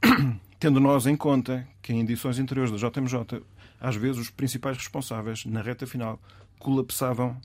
tendo 0.58 0.78
nós 0.80 1.06
em 1.06 1.16
conta 1.16 1.66
que 1.82 1.92
em 1.92 2.00
edições 2.00 2.38
anteriores 2.38 2.70
da 2.70 2.76
JMJ, 2.88 3.42
às 3.80 3.96
vezes 3.96 4.18
os 4.20 4.30
principais 4.30 4.76
responsáveis, 4.76 5.44
na 5.44 5.60
reta 5.62 5.86
final, 5.86 6.20
colapsavam 6.58 7.40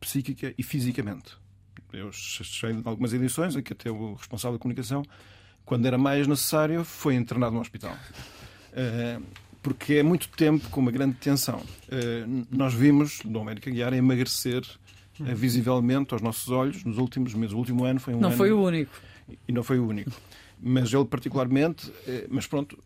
psíquica 0.00 0.54
e 0.56 0.62
fisicamente. 0.62 1.36
Eu 1.92 2.10
sei 2.12 2.72
de 2.74 2.82
algumas 2.88 3.12
edições 3.12 3.56
em 3.56 3.62
que 3.62 3.72
até 3.72 3.90
o 3.90 4.14
responsável 4.14 4.56
da 4.58 4.62
comunicação, 4.62 5.02
quando 5.64 5.86
era 5.86 5.98
mais 5.98 6.26
necessário, 6.26 6.84
foi 6.84 7.14
internado 7.14 7.54
no 7.54 7.60
hospital. 7.60 7.96
Eh, 8.72 9.18
Porque 9.62 9.94
é 9.94 10.02
muito 10.02 10.28
tempo 10.30 10.68
com 10.70 10.80
uma 10.80 10.90
grande 10.90 11.16
tensão. 11.16 11.62
Eh, 11.90 12.24
Nós 12.50 12.72
vimos 12.72 13.20
Dom 13.24 13.42
América 13.42 13.70
Guiar 13.70 13.92
emagrecer 13.92 14.62
eh, 15.20 15.34
visivelmente 15.34 16.14
aos 16.14 16.22
nossos 16.22 16.48
olhos 16.48 16.82
nos 16.84 16.96
últimos 16.96 17.34
meses. 17.34 17.54
O 17.54 17.58
último 17.58 17.84
ano 17.84 18.00
foi 18.00 18.14
um 18.14 18.20
Não 18.20 18.28
ano... 18.28 18.36
foi 18.36 18.52
o 18.52 18.62
único. 18.62 18.92
E 19.46 19.52
não 19.52 19.62
foi 19.62 19.78
o 19.78 19.86
único. 19.86 20.10
Mas 20.62 20.92
ele 20.92 21.04
particularmente, 21.04 21.92
eh, 22.06 22.26
mas 22.30 22.46
pronto, 22.46 22.78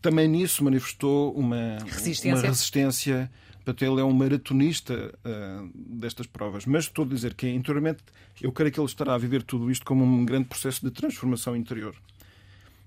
também 0.00 0.28
nisso 0.28 0.62
manifestou 0.64 1.32
uma 1.32 1.78
Resistência. 1.86 2.34
Uma 2.34 2.42
resistência. 2.42 3.30
Portanto, 3.64 3.82
ele 3.82 4.00
é 4.00 4.04
um 4.04 4.12
maratonista 4.12 5.12
uh, 5.26 5.70
destas 5.74 6.26
provas. 6.26 6.64
Mas 6.64 6.84
estou 6.84 7.04
a 7.04 7.08
dizer 7.08 7.34
que 7.34 7.46
interiormente 7.50 8.02
eu 8.40 8.50
creio 8.50 8.72
que 8.72 8.80
ele 8.80 8.86
estará 8.86 9.14
a 9.14 9.18
viver 9.18 9.42
tudo 9.42 9.70
isto 9.70 9.84
como 9.84 10.02
um 10.04 10.24
grande 10.24 10.46
processo 10.48 10.82
de 10.82 10.90
transformação 10.90 11.54
interior. 11.54 11.94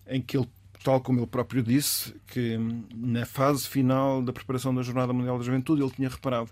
Em 0.07 0.19
que 0.19 0.35
ele, 0.35 0.47
tal 0.83 1.01
como 1.01 1.19
ele 1.19 1.27
próprio 1.27 1.61
disse, 1.63 2.13
que 2.27 2.57
na 2.95 3.25
fase 3.25 3.67
final 3.67 4.21
da 4.21 4.33
preparação 4.33 4.73
da 4.73 4.81
Jornada 4.81 5.13
Mundial 5.13 5.37
da 5.37 5.43
Juventude 5.43 5.81
ele 5.81 5.91
tinha 5.91 6.09
reparado 6.09 6.49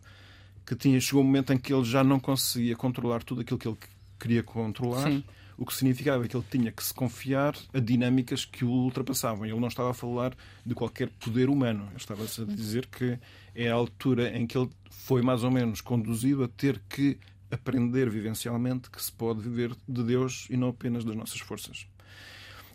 que 0.65 0.75
tinha, 0.75 0.99
chegou 1.01 1.23
um 1.23 1.25
momento 1.25 1.51
em 1.51 1.57
que 1.57 1.73
ele 1.73 1.83
já 1.83 2.03
não 2.03 2.19
conseguia 2.19 2.75
controlar 2.75 3.23
tudo 3.23 3.41
aquilo 3.41 3.57
que 3.57 3.67
ele 3.67 3.77
queria 4.19 4.43
controlar. 4.43 5.03
Sim 5.03 5.23
o 5.59 5.65
que 5.65 5.75
significava 5.75 6.25
que 6.25 6.37
ele 6.37 6.45
tinha 6.49 6.71
que 6.71 6.81
se 6.81 6.93
confiar 6.93 7.53
a 7.73 7.79
dinâmicas 7.79 8.45
que 8.45 8.63
o 8.63 8.69
ultrapassavam. 8.69 9.45
Ele 9.45 9.59
não 9.59 9.67
estava 9.67 9.91
a 9.91 9.93
falar 9.93 10.33
de 10.65 10.73
qualquer 10.73 11.09
poder 11.09 11.49
humano. 11.49 11.85
Ele 11.89 11.97
estava 11.97 12.23
a 12.23 12.45
dizer 12.45 12.85
que 12.85 13.19
é 13.53 13.69
a 13.69 13.73
altura 13.73 14.35
em 14.37 14.47
que 14.47 14.57
ele 14.57 14.69
foi 14.89 15.21
mais 15.21 15.43
ou 15.43 15.51
menos 15.51 15.81
conduzido 15.81 16.45
a 16.45 16.47
ter 16.47 16.81
que 16.87 17.19
aprender 17.51 18.09
vivencialmente 18.09 18.89
que 18.89 19.03
se 19.03 19.11
pode 19.11 19.41
viver 19.41 19.75
de 19.85 20.01
Deus 20.01 20.47
e 20.49 20.55
não 20.55 20.69
apenas 20.69 21.03
das 21.03 21.15
nossas 21.15 21.41
forças. 21.41 21.85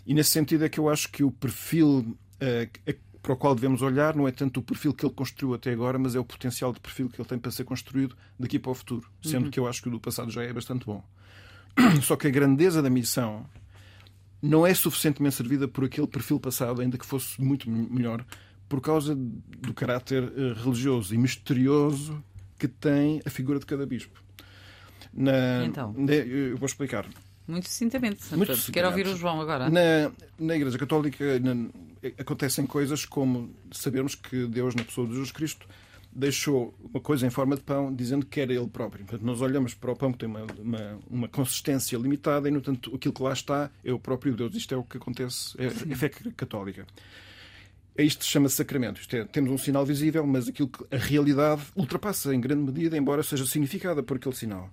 E 0.06 0.14
nesse 0.14 0.30
sentido 0.30 0.64
é 0.64 0.68
que 0.68 0.78
eu 0.78 0.88
acho 0.88 1.10
que 1.10 1.24
o 1.24 1.30
perfil 1.30 2.16
uh, 2.40 2.94
para 3.24 3.32
o 3.32 3.36
qual 3.36 3.54
devemos 3.54 3.80
olhar 3.80 4.14
não 4.14 4.28
é 4.28 4.30
tanto 4.30 4.60
o 4.60 4.62
perfil 4.62 4.92
que 4.92 5.04
ele 5.04 5.14
construiu 5.14 5.54
até 5.54 5.72
agora, 5.72 5.98
mas 5.98 6.14
é 6.14 6.20
o 6.20 6.24
potencial 6.24 6.74
de 6.74 6.78
perfil 6.78 7.08
que 7.08 7.18
ele 7.18 7.26
tem 7.26 7.38
para 7.38 7.50
ser 7.50 7.64
construído 7.64 8.14
daqui 8.38 8.58
para 8.58 8.70
o 8.70 8.74
futuro. 8.74 9.08
Sendo 9.22 9.46
uhum. 9.46 9.50
que 9.50 9.58
eu 9.58 9.66
acho 9.66 9.80
que 9.80 9.88
o 9.88 9.90
do 9.90 9.98
passado 9.98 10.30
já 10.30 10.42
é 10.42 10.52
bastante 10.52 10.84
bom. 10.84 11.02
Só 12.02 12.16
que 12.16 12.26
a 12.26 12.30
grandeza 12.30 12.82
da 12.82 12.90
missão 12.90 13.46
não 14.42 14.66
é 14.66 14.74
suficientemente 14.74 15.36
servida 15.36 15.66
por 15.66 15.84
aquele 15.84 16.06
perfil 16.06 16.38
passado, 16.38 16.82
ainda 16.82 16.98
que 16.98 17.06
fosse 17.06 17.40
muito 17.40 17.68
melhor, 17.70 18.22
por 18.68 18.82
causa 18.82 19.14
do 19.14 19.72
caráter 19.72 20.22
eh, 20.36 20.52
religioso 20.62 21.14
e 21.14 21.18
misterioso 21.18 22.22
que 22.58 22.68
tem 22.68 23.22
a 23.24 23.30
figura 23.30 23.58
de 23.58 23.64
cada 23.64 23.86
bispo. 23.86 24.22
Na, 25.14 25.64
então? 25.64 25.94
eu 26.08 26.58
vou 26.58 26.66
explicar. 26.66 27.08
Muito 27.46 27.68
sucintamente. 27.68 28.34
Muito 28.34 28.72
Quero 28.72 28.88
ouvir 28.88 29.06
o 29.06 29.16
João 29.16 29.40
agora. 29.40 29.68
Na, 29.68 30.10
na 30.38 30.56
Igreja 30.56 30.78
Católica 30.78 31.38
na, 31.40 31.68
acontecem 32.18 32.66
coisas 32.66 33.04
como 33.04 33.54
sabermos 33.70 34.14
que 34.14 34.46
Deus, 34.46 34.74
na 34.74 34.82
pessoa 34.84 35.06
de 35.06 35.12
Jesus 35.12 35.30
Cristo, 35.30 35.66
deixou 36.14 36.74
uma 36.80 37.00
coisa 37.00 37.26
em 37.26 37.30
forma 37.30 37.56
de 37.56 37.62
pão, 37.62 37.92
dizendo 37.94 38.24
que 38.24 38.40
era 38.40 38.52
ele 38.52 38.68
próprio. 38.68 39.04
Portanto, 39.04 39.26
nós 39.26 39.40
olhamos 39.40 39.74
para 39.74 39.90
o 39.90 39.96
pão 39.96 40.12
que 40.12 40.18
tem 40.18 40.28
uma, 40.28 40.46
uma, 40.58 40.98
uma 41.10 41.28
consistência 41.28 41.98
limitada 41.98 42.48
e, 42.48 42.52
no 42.52 42.60
tanto, 42.60 42.94
aquilo 42.94 43.12
que 43.12 43.22
lá 43.22 43.32
está 43.32 43.70
é 43.84 43.92
o 43.92 43.98
próprio 43.98 44.34
Deus. 44.34 44.54
Isto 44.54 44.74
é 44.74 44.76
o 44.76 44.84
que 44.84 44.96
acontece, 44.96 45.54
é, 45.58 45.66
é 45.66 45.96
fé 45.96 46.08
católica. 46.08 46.86
É 47.96 48.02
isto 48.02 48.24
chama-se 48.24 48.56
sacramento. 48.56 49.00
Isto 49.00 49.16
é, 49.16 49.24
temos 49.24 49.50
um 49.50 49.58
sinal 49.58 49.84
visível, 49.84 50.26
mas 50.26 50.48
aquilo 50.48 50.68
que 50.68 50.84
a 50.94 50.98
realidade 50.98 51.62
ultrapassa 51.76 52.34
em 52.34 52.40
grande 52.40 52.72
medida, 52.72 52.96
embora 52.96 53.22
seja 53.22 53.44
significada 53.44 54.02
por 54.02 54.16
aquele 54.16 54.34
sinal. 54.34 54.70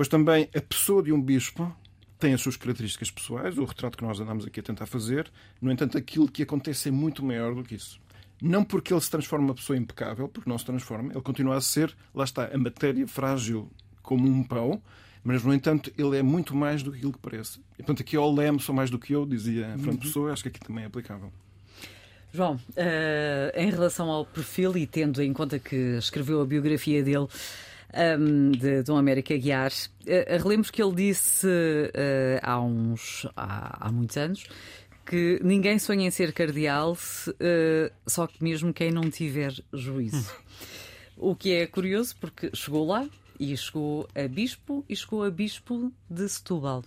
Pois 0.00 0.08
também 0.08 0.48
a 0.56 0.60
pessoa 0.62 1.02
de 1.02 1.12
um 1.12 1.20
bispo 1.20 1.70
tem 2.18 2.32
as 2.32 2.40
suas 2.40 2.56
características 2.56 3.10
pessoais, 3.10 3.58
o 3.58 3.64
retrato 3.66 3.98
que 3.98 4.02
nós 4.02 4.18
andamos 4.18 4.46
aqui 4.46 4.58
a 4.58 4.62
tentar 4.62 4.86
fazer. 4.86 5.30
No 5.60 5.70
entanto, 5.70 5.98
aquilo 5.98 6.26
que 6.26 6.42
acontece 6.42 6.88
é 6.88 6.90
muito 6.90 7.22
maior 7.22 7.54
do 7.54 7.62
que 7.62 7.74
isso. 7.74 8.00
Não 8.40 8.64
porque 8.64 8.94
ele 8.94 9.00
se 9.02 9.10
transforma 9.10 9.48
uma 9.48 9.54
pessoa 9.54 9.76
impecável, 9.76 10.26
porque 10.26 10.48
não 10.48 10.56
se 10.56 10.64
transforma, 10.64 11.12
ele 11.12 11.20
continua 11.20 11.58
a 11.58 11.60
ser, 11.60 11.94
lá 12.14 12.24
está, 12.24 12.46
a 12.46 12.56
matéria 12.56 13.06
frágil 13.06 13.70
como 14.02 14.26
um 14.26 14.42
pão, 14.42 14.80
mas, 15.22 15.44
no 15.44 15.52
entanto, 15.52 15.92
ele 15.98 16.16
é 16.16 16.22
muito 16.22 16.56
mais 16.56 16.82
do 16.82 16.92
que 16.92 16.96
aquilo 16.96 17.12
que 17.12 17.18
parece. 17.18 17.58
E, 17.74 17.82
portanto, 17.82 18.00
aqui 18.00 18.16
ao 18.16 18.32
leme 18.32 18.58
sou 18.58 18.74
mais 18.74 18.88
do 18.88 18.98
que 18.98 19.12
eu, 19.12 19.26
dizia 19.26 19.66
Fernando 19.76 19.86
uhum. 19.86 19.96
Pessoa, 19.98 20.32
acho 20.32 20.44
que 20.44 20.48
aqui 20.48 20.60
também 20.60 20.84
é 20.84 20.86
aplicável. 20.86 21.30
João, 22.32 22.54
uh, 22.54 23.52
em 23.54 23.70
relação 23.70 24.08
ao 24.08 24.24
perfil 24.24 24.78
e 24.78 24.86
tendo 24.86 25.20
em 25.20 25.34
conta 25.34 25.58
que 25.58 25.76
escreveu 25.98 26.40
a 26.40 26.46
biografia 26.46 27.02
dele, 27.02 27.26
um, 28.18 28.50
de 28.52 28.82
Dom 28.82 28.96
América 28.96 29.36
Guiar, 29.36 29.70
uh, 29.72 30.42
relemos 30.42 30.70
que 30.70 30.82
ele 30.82 30.94
disse 30.94 31.46
uh, 31.46 32.40
há, 32.42 32.60
uns, 32.60 33.26
há, 33.36 33.88
há 33.88 33.92
muitos 33.92 34.16
anos 34.16 34.46
que 35.06 35.40
ninguém 35.42 35.76
sonha 35.78 36.06
em 36.06 36.10
ser 36.10 36.32
cardeal, 36.32 36.92
uh, 36.92 37.92
só 38.06 38.28
que 38.28 38.42
mesmo 38.42 38.72
quem 38.72 38.92
não 38.92 39.10
tiver 39.10 39.52
juízo. 39.72 40.30
o 41.16 41.34
que 41.34 41.52
é 41.52 41.66
curioso 41.66 42.14
porque 42.20 42.50
chegou 42.54 42.86
lá 42.86 43.08
e 43.40 43.56
chegou 43.56 44.06
a 44.14 44.28
bispo 44.28 44.84
e 44.86 44.94
chegou 44.94 45.24
a 45.24 45.30
bispo 45.30 45.90
de 46.08 46.28
Setúbal. 46.28 46.84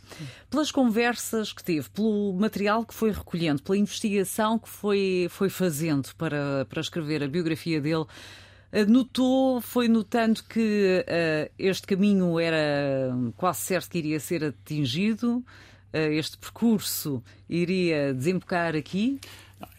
Pelas 0.52 0.72
conversas 0.72 1.52
que 1.52 1.64
teve, 1.64 1.90
pelo 1.90 2.32
material 2.34 2.86
que 2.86 2.94
foi 2.94 3.12
recolhendo, 3.12 3.64
pela 3.64 3.76
investigação 3.76 4.60
que 4.60 4.70
foi, 4.70 5.28
foi 5.32 5.50
fazendo 5.50 6.14
para, 6.16 6.66
para 6.70 6.80
escrever 6.80 7.24
a 7.24 7.28
biografia 7.28 7.82
dele, 7.82 8.06
eh, 8.06 8.08
notou, 8.88 9.62
foi 9.62 9.88
notando 9.88 10.42
que 10.44 11.06
uh, 11.08 11.52
este 11.60 11.86
caminho 11.86 12.40
era 12.40 13.14
quase 13.38 13.60
certo 13.60 13.90
que 13.90 13.98
iria 14.00 14.20
ser 14.20 14.44
atingido 14.44 15.44
este 15.96 16.40
percurso 16.40 17.24
iria 17.48 18.16
desembocar 18.16 18.76
aqui? 18.76 19.20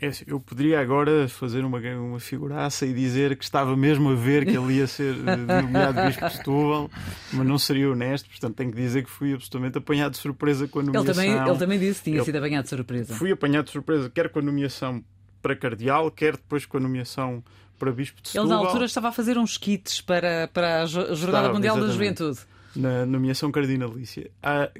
É 0.00 0.08
assim, 0.08 0.24
eu 0.26 0.40
poderia 0.40 0.80
agora 0.80 1.28
fazer 1.28 1.64
uma, 1.64 1.78
uma 1.78 2.20
figuraça 2.20 2.86
e 2.86 2.92
dizer 2.92 3.36
que 3.36 3.44
estava 3.44 3.76
mesmo 3.76 4.10
a 4.10 4.14
ver 4.14 4.44
que 4.44 4.56
ele 4.56 4.74
ia 4.74 4.86
ser 4.86 5.14
eh, 5.14 5.62
nomeado 5.62 6.00
Bispo 6.06 6.26
de 6.26 6.36
Setúbal, 6.36 6.90
mas 7.32 7.46
não 7.46 7.58
seria 7.58 7.90
honesto, 7.90 8.28
portanto 8.28 8.54
tenho 8.56 8.70
que 8.70 8.76
dizer 8.76 9.04
que 9.04 9.10
fui 9.10 9.34
absolutamente 9.34 9.78
apanhado 9.78 10.12
de 10.12 10.18
surpresa 10.18 10.66
com 10.66 10.80
a 10.80 10.82
nomeação. 10.82 11.22
Ele 11.22 11.32
também, 11.32 11.48
ele 11.48 11.58
também 11.58 11.78
disse 11.78 12.02
que 12.02 12.10
tinha 12.10 12.24
sido 12.24 12.36
apanhado 12.36 12.64
de 12.64 12.70
surpresa. 12.70 13.14
Fui 13.14 13.30
apanhado 13.30 13.66
de 13.66 13.72
surpresa, 13.72 14.10
quer 14.10 14.30
com 14.30 14.38
a 14.38 14.42
nomeação 14.42 15.04
para 15.42 15.54
Cardeal, 15.54 16.10
quer 16.10 16.32
depois 16.32 16.64
com 16.64 16.78
a 16.78 16.80
nomeação 16.80 17.44
para 17.78 17.92
Bispo 17.92 18.20
de 18.22 18.28
Setúbal. 18.28 18.46
Ele 18.46 18.62
na 18.62 18.68
altura 18.68 18.84
estava 18.84 19.08
a 19.08 19.12
fazer 19.12 19.38
uns 19.38 19.56
kits 19.58 20.00
para, 20.00 20.48
para 20.48 20.82
a 20.82 20.86
Jornada 20.86 21.16
estava, 21.16 21.52
Mundial 21.52 21.80
da 21.80 21.88
Juventude. 21.88 22.40
Na 22.74 23.06
nomeação 23.06 23.50
cardinalícia. 23.50 24.30
Ah, 24.42 24.70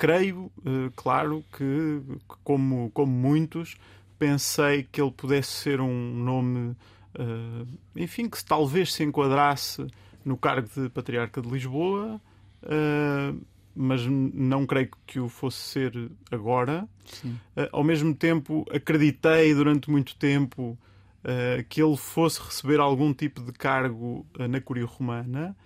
creio, 0.00 0.50
eh, 0.64 0.90
claro, 0.96 1.44
que, 1.56 2.00
como, 2.42 2.90
como 2.94 3.12
muitos, 3.12 3.76
pensei 4.18 4.82
que 4.90 4.98
ele 4.98 5.10
pudesse 5.10 5.50
ser 5.50 5.78
um 5.78 6.14
nome, 6.14 6.74
eh, 7.14 7.66
enfim, 7.96 8.26
que 8.26 8.42
talvez 8.42 8.94
se 8.94 9.04
enquadrasse 9.04 9.86
no 10.24 10.38
cargo 10.38 10.68
de 10.74 10.88
Patriarca 10.88 11.42
de 11.42 11.50
Lisboa, 11.50 12.18
eh, 12.62 13.34
mas 13.76 14.00
não 14.06 14.64
creio 14.64 14.88
que 15.06 15.20
o 15.20 15.28
fosse 15.28 15.58
ser 15.58 16.10
agora. 16.30 16.88
Sim. 17.04 17.38
Ao 17.70 17.84
mesmo 17.84 18.14
tempo, 18.14 18.66
acreditei 18.70 19.54
durante 19.54 19.90
muito 19.90 20.16
tempo 20.16 20.78
que 21.68 21.82
ele 21.82 21.96
fosse 21.96 22.40
receber 22.40 22.80
algum 22.80 23.12
tipo 23.12 23.42
de 23.42 23.52
cargo 23.52 24.26
na 24.48 24.60
Curia 24.60 24.86
Romana 24.86 25.56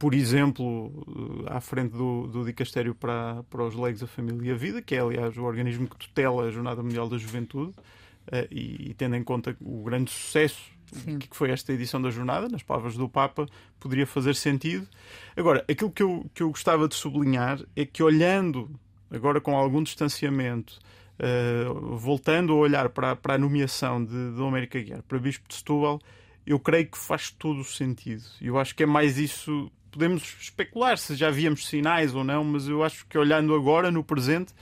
por 0.00 0.14
exemplo, 0.14 1.44
à 1.46 1.60
frente 1.60 1.92
do, 1.92 2.26
do 2.26 2.42
Dicastério 2.42 2.94
para, 2.94 3.42
para 3.50 3.62
os 3.62 3.74
Leigos, 3.74 4.02
a 4.02 4.06
Família 4.06 4.48
e 4.48 4.50
a 4.50 4.56
Vida, 4.56 4.80
que 4.80 4.94
é, 4.94 5.00
aliás, 5.00 5.36
o 5.36 5.42
organismo 5.42 5.86
que 5.86 5.94
tutela 5.94 6.44
a 6.44 6.50
Jornada 6.50 6.82
Mundial 6.82 7.06
da 7.06 7.18
Juventude, 7.18 7.72
uh, 7.72 8.48
e, 8.50 8.88
e, 8.88 8.94
tendo 8.94 9.14
em 9.14 9.22
conta 9.22 9.54
o 9.60 9.82
grande 9.82 10.10
sucesso 10.10 10.72
Sim. 10.86 11.18
que 11.18 11.36
foi 11.36 11.50
esta 11.50 11.74
edição 11.74 12.00
da 12.00 12.08
jornada, 12.08 12.48
nas 12.48 12.62
palavras 12.62 12.96
do 12.96 13.10
Papa, 13.10 13.46
poderia 13.78 14.06
fazer 14.06 14.34
sentido. 14.34 14.88
Agora, 15.36 15.62
aquilo 15.68 15.90
que 15.90 16.02
eu, 16.02 16.24
que 16.32 16.42
eu 16.42 16.48
gostava 16.48 16.88
de 16.88 16.94
sublinhar 16.94 17.60
é 17.76 17.84
que, 17.84 18.02
olhando 18.02 18.70
agora 19.10 19.38
com 19.38 19.54
algum 19.54 19.82
distanciamento, 19.82 20.78
uh, 21.20 21.96
voltando 21.96 22.52
a 22.52 22.56
olhar 22.56 22.88
para, 22.88 23.14
para 23.14 23.34
a 23.34 23.38
nomeação 23.38 24.04
de 24.04 24.30
Dom 24.32 24.48
América 24.48 24.80
Guiar 24.80 25.02
para 25.02 25.18
Bispo 25.18 25.46
de 25.48 25.54
Setúbal, 25.54 26.00
eu 26.46 26.58
creio 26.58 26.86
que 26.86 26.98
faz 26.98 27.30
todo 27.30 27.60
o 27.60 27.64
sentido. 27.64 28.24
Eu 28.40 28.58
acho 28.58 28.74
que 28.74 28.82
é 28.82 28.86
mais 28.86 29.18
isso 29.18 29.70
podemos 29.90 30.36
especular 30.40 30.96
se 30.96 31.16
já 31.16 31.30
víamos 31.30 31.66
sinais 31.66 32.14
ou 32.14 32.22
não, 32.22 32.44
mas 32.44 32.68
eu 32.68 32.82
acho 32.82 33.04
que 33.06 33.18
olhando 33.18 33.54
agora 33.54 33.90
no 33.90 34.04
presente 34.04 34.52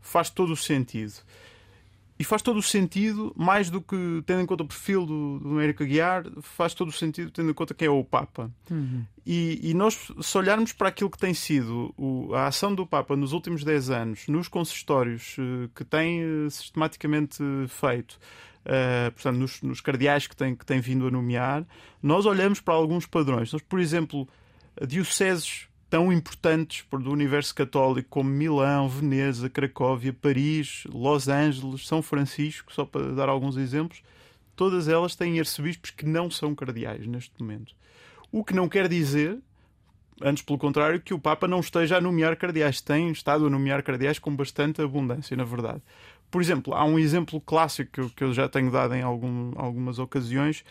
faz 0.00 0.28
todo 0.30 0.52
o 0.52 0.56
sentido. 0.56 1.14
E 2.16 2.22
faz 2.22 2.42
todo 2.42 2.58
o 2.58 2.62
sentido, 2.62 3.32
mais 3.36 3.70
do 3.70 3.80
que 3.80 4.22
tendo 4.24 4.42
em 4.42 4.46
conta 4.46 4.62
o 4.62 4.66
perfil 4.66 5.04
do, 5.04 5.40
do 5.40 5.48
Américo 5.48 5.82
Aguiar, 5.82 6.24
faz 6.42 6.72
todo 6.72 6.88
o 6.88 6.92
sentido 6.92 7.30
tendo 7.30 7.50
em 7.50 7.54
conta 7.54 7.74
quem 7.74 7.86
é 7.88 7.90
o 7.90 8.04
Papa. 8.04 8.52
Uhum. 8.70 9.04
E, 9.26 9.70
e, 9.70 9.74
nós, 9.74 10.12
se 10.20 10.38
olharmos 10.38 10.72
para 10.72 10.88
aquilo 10.88 11.10
que 11.10 11.18
tem 11.18 11.34
sido 11.34 11.92
o, 11.96 12.32
a 12.34 12.46
ação 12.46 12.72
do 12.72 12.86
Papa 12.86 13.16
nos 13.16 13.32
últimos 13.32 13.64
10 13.64 13.90
anos, 13.90 14.28
nos 14.28 14.46
consistórios 14.46 15.36
uh, 15.38 15.68
que 15.74 15.82
tem 15.84 16.22
uh, 16.24 16.50
sistematicamente 16.50 17.42
feito, 17.68 18.12
uh, 18.64 19.10
portanto, 19.12 19.36
nos, 19.36 19.60
nos 19.62 19.80
cardeais 19.80 20.28
que 20.28 20.36
tem, 20.36 20.54
que 20.54 20.64
tem 20.64 20.80
vindo 20.80 21.08
a 21.08 21.10
nomear, 21.10 21.66
nós 22.00 22.26
olhamos 22.26 22.60
para 22.60 22.74
alguns 22.74 23.06
padrões. 23.06 23.52
Nós, 23.52 23.62
por 23.62 23.80
exemplo, 23.80 24.28
dioceses 24.86 25.66
tão 25.94 26.12
importantes 26.12 26.84
do 26.90 27.12
universo 27.12 27.54
católico 27.54 28.08
como 28.10 28.28
Milão, 28.28 28.88
Veneza, 28.88 29.48
Cracóvia, 29.48 30.12
Paris, 30.12 30.82
Los 30.92 31.28
Angeles, 31.28 31.86
São 31.86 32.02
Francisco, 32.02 32.72
só 32.72 32.84
para 32.84 33.12
dar 33.12 33.28
alguns 33.28 33.56
exemplos, 33.56 34.02
todas 34.56 34.88
elas 34.88 35.14
têm 35.14 35.38
arcebispos 35.38 35.92
que 35.92 36.04
não 36.04 36.28
são 36.28 36.52
cardeais 36.52 37.06
neste 37.06 37.30
momento. 37.40 37.76
O 38.32 38.42
que 38.42 38.52
não 38.52 38.68
quer 38.68 38.88
dizer, 38.88 39.38
antes 40.20 40.42
pelo 40.42 40.58
contrário, 40.58 41.00
que 41.00 41.14
o 41.14 41.18
Papa 41.20 41.46
não 41.46 41.60
esteja 41.60 41.98
a 41.98 42.00
nomear 42.00 42.36
cardeais. 42.36 42.80
Tem 42.80 43.08
estado 43.12 43.46
a 43.46 43.50
nomear 43.50 43.80
cardeais 43.84 44.18
com 44.18 44.34
bastante 44.34 44.82
abundância, 44.82 45.36
na 45.36 45.44
verdade. 45.44 45.80
Por 46.28 46.42
exemplo, 46.42 46.74
há 46.74 46.84
um 46.84 46.98
exemplo 46.98 47.40
clássico 47.40 48.10
que 48.10 48.24
eu, 48.24 48.34
já 48.34 48.48
tenho 48.48 48.68
dado 48.68 48.96
em 48.96 49.02
algum, 49.02 49.52
algumas 49.54 50.00
ocasiões, 50.00 50.64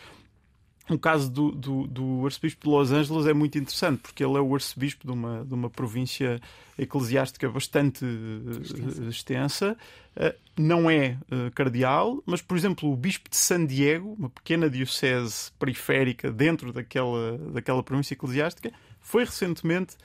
o 0.90 0.98
caso 0.98 1.30
do, 1.30 1.50
do, 1.50 1.86
do, 1.86 2.24
arcebispo 2.26 2.68
de 2.68 2.68
Los 2.68 2.92
Angeles 2.92 3.26
é 3.26 3.32
muito 3.32 3.56
interessante, 3.56 4.00
porque 4.00 4.22
ele 4.22 4.36
é 4.36 4.40
o 4.40 4.54
arcebispo 4.54 5.06
de 5.06 5.12
uma, 5.12 5.44
de 5.44 5.54
uma 5.54 5.70
província 5.70 6.40
eclesiástica 6.78 7.48
bastante 7.48 8.04
extensa. 8.60 9.04
extensa. 9.04 9.76
Não 10.56 10.90
é 10.90 11.16
cardeal, 11.54 12.22
mas, 12.26 12.42
por 12.42 12.56
exemplo, 12.56 12.92
o 12.92 12.96
bispo 12.96 13.30
de 13.30 13.36
San 13.36 13.64
Diego, 13.64 14.14
uma 14.18 14.28
pequena 14.28 14.68
diocese 14.68 15.50
periférica 15.58 16.30
dentro 16.30 16.72
daquela, 16.72 17.38
daquela 17.52 17.82
província 17.82 18.14
eclesiástica, 18.14 18.70
foi 19.00 19.24
recentemente 19.24 19.96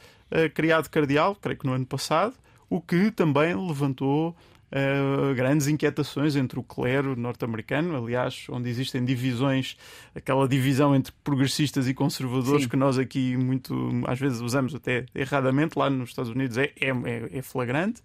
criado 0.53 0.89
cardeal, 0.89 1.35
creio 1.35 1.59
que 1.59 1.65
no 1.65 1.73
ano 1.73 1.85
passado, 1.85 2.35
o 2.69 2.79
que 2.79 3.11
também 3.11 3.53
levantou 3.53 4.35
uh, 4.71 5.33
grandes 5.35 5.67
inquietações 5.67 6.35
entre 6.35 6.59
o 6.59 6.63
clero 6.63 7.15
norte-americano, 7.15 7.95
aliás, 7.95 8.45
onde 8.49 8.69
existem 8.69 9.03
divisões, 9.03 9.77
aquela 10.15 10.47
divisão 10.47 10.95
entre 10.95 11.13
progressistas 11.23 11.87
e 11.87 11.93
conservadores 11.93 12.63
Sim. 12.63 12.69
que 12.69 12.75
nós 12.75 12.97
aqui 12.97 13.35
muito 13.37 13.89
às 14.07 14.19
vezes 14.19 14.41
usamos 14.41 14.73
até 14.75 15.05
erradamente, 15.13 15.77
lá 15.77 15.89
nos 15.89 16.09
Estados 16.09 16.31
Unidos 16.31 16.57
é, 16.57 16.71
é, 16.79 16.89
é, 16.89 17.37
é 17.37 17.41
flagrante. 17.41 18.01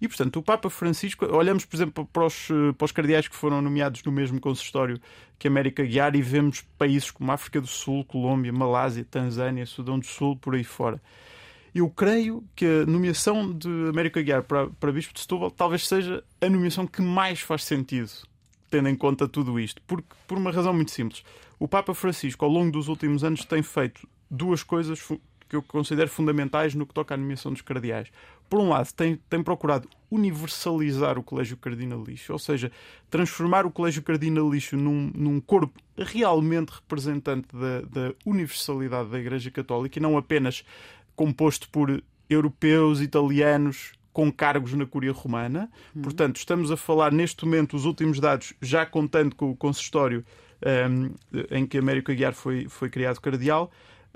E, 0.00 0.08
portanto, 0.08 0.38
o 0.38 0.42
Papa 0.42 0.70
Francisco, 0.70 1.26
olhamos, 1.26 1.64
por 1.64 1.76
exemplo, 1.76 2.06
para 2.12 2.26
os, 2.26 2.48
para 2.76 2.84
os 2.84 2.92
cardeais 2.92 3.28
que 3.28 3.36
foram 3.36 3.62
nomeados 3.62 4.02
no 4.04 4.12
mesmo 4.12 4.40
consistório 4.40 5.00
que 5.38 5.46
América 5.46 5.84
Guiar 5.84 6.16
e 6.16 6.22
vemos 6.22 6.62
países 6.76 7.10
como 7.10 7.30
África 7.30 7.60
do 7.60 7.66
Sul, 7.66 8.04
Colômbia, 8.04 8.52
Malásia, 8.52 9.06
Tanzânia, 9.08 9.64
Sudão 9.66 9.98
do 9.98 10.06
Sul, 10.06 10.36
por 10.36 10.54
aí 10.54 10.64
fora. 10.64 11.00
Eu 11.74 11.88
creio 11.90 12.44
que 12.56 12.64
a 12.64 12.86
nomeação 12.86 13.52
de 13.52 13.68
América 13.88 14.22
Guiar 14.22 14.42
para, 14.42 14.68
para 14.68 14.92
Bispo 14.92 15.14
de 15.14 15.20
Setúbal 15.20 15.50
talvez 15.50 15.86
seja 15.86 16.24
a 16.40 16.48
nomeação 16.48 16.86
que 16.86 17.02
mais 17.02 17.40
faz 17.40 17.64
sentido, 17.64 18.10
tendo 18.70 18.88
em 18.88 18.96
conta 18.96 19.28
tudo 19.28 19.58
isto, 19.60 19.80
porque, 19.86 20.08
por 20.26 20.38
uma 20.38 20.50
razão 20.50 20.72
muito 20.72 20.90
simples. 20.90 21.22
O 21.58 21.66
Papa 21.66 21.94
Francisco, 21.94 22.44
ao 22.44 22.50
longo 22.50 22.72
dos 22.72 22.88
últimos 22.88 23.24
anos, 23.24 23.44
tem 23.44 23.62
feito 23.62 24.06
duas 24.30 24.62
coisas 24.62 25.00
que 25.48 25.56
eu 25.56 25.62
considero 25.62 26.10
fundamentais 26.10 26.74
no 26.74 26.86
que 26.86 26.92
toca 26.92 27.14
à 27.14 27.16
nomeação 27.16 27.50
dos 27.50 27.62
cardeais. 27.62 28.10
Por 28.48 28.60
um 28.60 28.68
lado, 28.68 28.92
tem, 28.92 29.16
tem 29.28 29.42
procurado 29.42 29.88
universalizar 30.10 31.18
o 31.18 31.22
Colégio 31.22 31.56
Cardinalício, 31.56 32.32
ou 32.32 32.38
seja, 32.38 32.70
transformar 33.10 33.66
o 33.66 33.70
Colégio 33.70 34.02
Cardinalício 34.02 34.76
num, 34.76 35.10
num 35.14 35.40
corpo 35.40 35.80
realmente 35.96 36.70
representante 36.70 37.48
da, 37.52 37.80
da 37.80 38.14
universalidade 38.24 39.10
da 39.10 39.18
Igreja 39.18 39.50
Católica 39.50 39.98
e 39.98 40.02
não 40.02 40.16
apenas 40.16 40.64
composto 41.18 41.68
por 41.70 42.00
europeus, 42.30 43.00
italianos 43.00 43.92
com 44.12 44.30
cargos 44.30 44.72
na 44.72 44.86
Curia 44.86 45.12
Romana. 45.12 45.68
Uhum. 45.94 46.02
Portanto, 46.02 46.36
estamos 46.36 46.70
a 46.70 46.76
falar 46.76 47.10
neste 47.10 47.44
momento, 47.44 47.74
os 47.74 47.84
últimos 47.84 48.20
dados, 48.20 48.54
já 48.62 48.86
contando 48.86 49.34
com 49.34 49.50
o 49.50 49.56
consistório 49.56 50.24
um, 50.90 51.10
em 51.50 51.66
que 51.66 51.76
Américo 51.76 52.12
Aguiar 52.12 52.34
foi, 52.34 52.68
foi 52.68 52.88
criado 52.88 53.20
cardeal, 53.20 53.70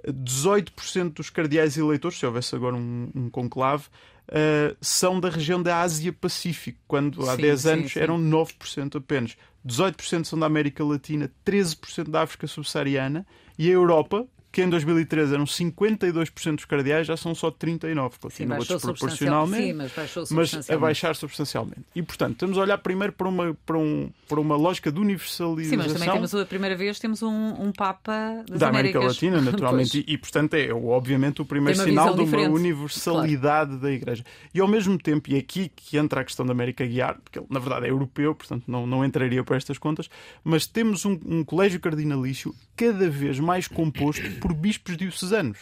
18% 0.07 1.15
dos 1.15 1.29
cardeais 1.29 1.77
eleitores, 1.77 2.19
se 2.19 2.27
houvesse 2.27 2.55
agora 2.55 2.77
um, 2.77 3.11
um 3.15 3.29
conclave, 3.31 3.85
uh, 4.29 4.77
são 4.81 5.19
da 5.19 5.29
região 5.29 5.61
da 5.61 5.81
Ásia-Pacífico, 5.81 6.79
quando 6.87 7.29
há 7.29 7.35
sim, 7.37 7.43
10 7.43 7.67
anos 7.67 7.85
sim, 7.85 7.95
sim. 7.95 8.01
eram 8.01 8.19
9% 8.19 8.97
apenas. 8.97 9.37
18% 9.67 10.25
são 10.25 10.39
da 10.39 10.47
América 10.47 10.85
Latina, 10.85 11.31
13% 11.45 12.11
da 12.11 12.23
África 12.23 12.47
Subsaariana 12.47 13.27
e 13.59 13.69
a 13.69 13.73
Europa, 13.73 14.27
que 14.53 14.61
em 14.61 14.69
2013 14.69 15.33
eram 15.33 15.45
52% 15.45 16.57
dos 16.57 16.67
cardeais, 16.67 17.07
já 17.07 17.17
são 17.17 17.35
só 17.35 17.51
39%. 17.51 18.19
Continua 18.21 18.59
desproporcionalmente, 18.59 19.67
Sim, 19.67 19.73
mas, 19.73 20.31
mas 20.31 20.71
a 20.71 20.77
baixar 20.77 21.17
substancialmente. 21.17 21.85
E, 21.97 22.03
portanto, 22.03 22.37
temos 22.37 22.59
a 22.59 22.61
olhar 22.61 22.77
primeiro 22.77 23.15
para 23.15 23.27
uma, 23.27 23.57
para 23.65 23.79
um, 23.79 24.11
para 24.29 24.39
uma 24.39 24.55
lógica 24.55 24.93
de 24.93 25.01
universalização. 25.01 25.71
Sim, 25.71 25.77
mas 25.79 25.93
também 25.95 26.13
temos 26.13 26.35
a 26.35 26.45
primeira 26.45 26.77
vez 26.77 26.99
temos 26.99 27.23
um, 27.23 27.55
um 27.59 27.73
Papa 27.73 28.45
da 28.47 28.69
América 28.69 28.99
Américas. 28.99 29.05
Latina, 29.05 29.41
naturalmente. 29.41 30.05
e, 30.07 30.13
e, 30.13 30.19
portanto, 30.19 30.53
é 30.53 30.71
obviamente 30.71 31.41
o 31.41 31.47
primeiro 31.47 31.81
sinal 31.81 32.15
de 32.15 32.21
uma 32.21 32.25
diferente. 32.27 32.51
universalidade 32.51 33.71
claro. 33.71 33.83
da 33.83 33.91
Igreja. 33.91 34.25
E, 34.53 34.61
ao 34.61 34.69
mesmo 34.69 34.99
tempo, 34.99 35.31
e 35.31 35.37
é 35.37 35.39
aqui 35.39 35.73
que 35.75 35.97
entra 35.97 36.21
a 36.21 36.25
questão 36.25 36.45
da 36.45 36.53
América 36.53 36.85
Guiar, 36.85 37.19
porque 37.25 37.39
ele, 37.39 37.47
na 37.49 37.59
verdade, 37.59 37.87
é 37.87 37.91
europeu, 37.91 38.35
portanto, 38.35 38.65
não, 38.67 38.87
não 38.87 39.03
entraria 39.03 39.43
para 39.53 39.59
estas 39.59 39.77
contas, 39.77 40.09
mas 40.43 40.67
temos 40.67 41.05
um, 41.05 41.21
um 41.27 41.45
colégio 41.45 41.79
cardinalício 41.79 42.55
cada 42.75 43.11
vez 43.11 43.39
mais 43.39 43.69
composto 43.69 44.31
por 44.41 44.55
bispos 44.55 44.97
diocesanos, 44.97 45.59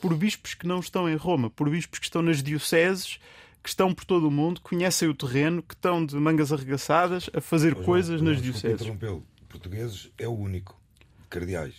por 0.00 0.16
bispos 0.16 0.54
que 0.54 0.66
não 0.66 0.80
estão 0.80 1.06
em 1.06 1.16
Roma, 1.16 1.50
por 1.50 1.68
bispos 1.68 1.98
que 1.98 2.06
estão 2.06 2.22
nas 2.22 2.42
dioceses, 2.42 3.20
que 3.62 3.68
estão 3.68 3.92
por 3.92 4.06
todo 4.06 4.28
o 4.28 4.30
mundo, 4.30 4.62
conhecem 4.62 5.06
o 5.06 5.14
terreno, 5.14 5.62
que 5.62 5.74
estão 5.74 6.06
de 6.06 6.16
mangas 6.16 6.50
arregaçadas 6.50 7.28
a 7.34 7.42
fazer 7.42 7.74
pois 7.74 7.84
coisas 7.84 8.22
não, 8.22 8.32
nas 8.32 8.40
dioceses. 8.40 8.86
Portugueses 9.50 10.10
é 10.16 10.26
o 10.26 10.32
único, 10.32 10.80
cardeais. 11.28 11.74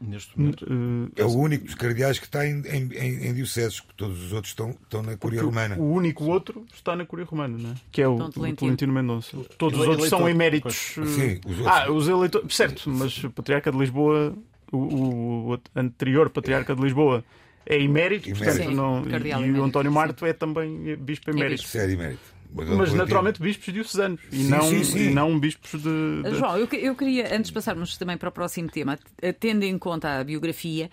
Neste 0.00 0.38
momento. 0.38 0.64
Uh, 0.64 1.10
é 1.16 1.24
o 1.24 1.36
único 1.36 1.64
dos 1.64 1.74
cardeais 1.74 2.20
que 2.20 2.26
está 2.26 2.46
em, 2.46 2.60
em, 2.60 3.28
em, 3.28 3.34
dioceses, 3.34 3.82
todos 3.96 4.26
os 4.26 4.32
outros 4.32 4.52
estão, 4.52 4.70
estão 4.70 5.02
na 5.02 5.16
Curia 5.16 5.42
Romana. 5.42 5.76
O 5.76 5.92
único 5.92 6.24
outro 6.24 6.64
está 6.72 6.94
na 6.94 7.04
Curia 7.04 7.24
Romana, 7.24 7.58
não 7.58 7.70
é? 7.70 7.74
que 7.90 8.00
é 8.00 8.06
o, 8.06 8.30
Tolentino 8.30 8.92
Mendonça. 8.92 9.36
Todos 9.58 9.80
os 9.80 9.88
outros 9.88 10.08
são 10.08 10.28
eméritos. 10.28 10.94
Sim, 10.94 11.40
os 11.44 11.58
outros. 11.58 11.66
Ah, 11.66 11.90
os 11.90 12.06
eleitores. 12.06 12.54
Certo, 12.54 12.88
mas 12.88 13.24
o 13.24 13.30
Patriarca 13.30 13.72
de 13.72 13.78
Lisboa, 13.78 14.34
o, 14.70 14.76
o, 14.76 15.54
o 15.54 15.58
anterior 15.74 16.30
Patriarca 16.30 16.76
de 16.76 16.82
Lisboa, 16.82 17.24
é 17.66 17.76
emérito, 17.82 18.30
portanto, 18.30 18.56
Sim, 18.56 18.74
não, 18.74 19.02
e, 19.04 19.46
e, 19.46 19.52
o 19.52 19.64
António 19.64 19.92
Marto 19.92 20.20
sim. 20.20 20.30
é 20.30 20.32
também 20.32 20.96
bispo 20.96 21.30
emérito. 21.30 21.60
É 21.60 21.64
bispo. 21.64 21.78
É 21.78 21.92
emérito. 21.92 22.37
Mas 22.50 22.92
naturalmente 22.94 23.40
bispos 23.40 23.72
diocesanos 23.72 24.20
e, 24.32 24.44
não, 24.44 24.62
sim, 24.62 24.82
sim. 24.82 24.98
e 24.98 25.10
não 25.10 25.38
bispos 25.38 25.82
de, 25.82 26.22
de... 26.22 26.34
João, 26.34 26.56
eu, 26.56 26.68
eu, 26.72 26.94
queria, 26.94 27.34
antes 27.34 27.48
de 27.48 27.52
passarmos 27.52 27.96
também 27.96 28.16
para 28.16 28.28
o 28.30 28.32
próximo 28.32 28.68
tema, 28.70 28.98
tendo 29.38 29.64
em 29.64 29.78
conta 29.78 30.18
a 30.18 30.24
biografia, 30.24 30.90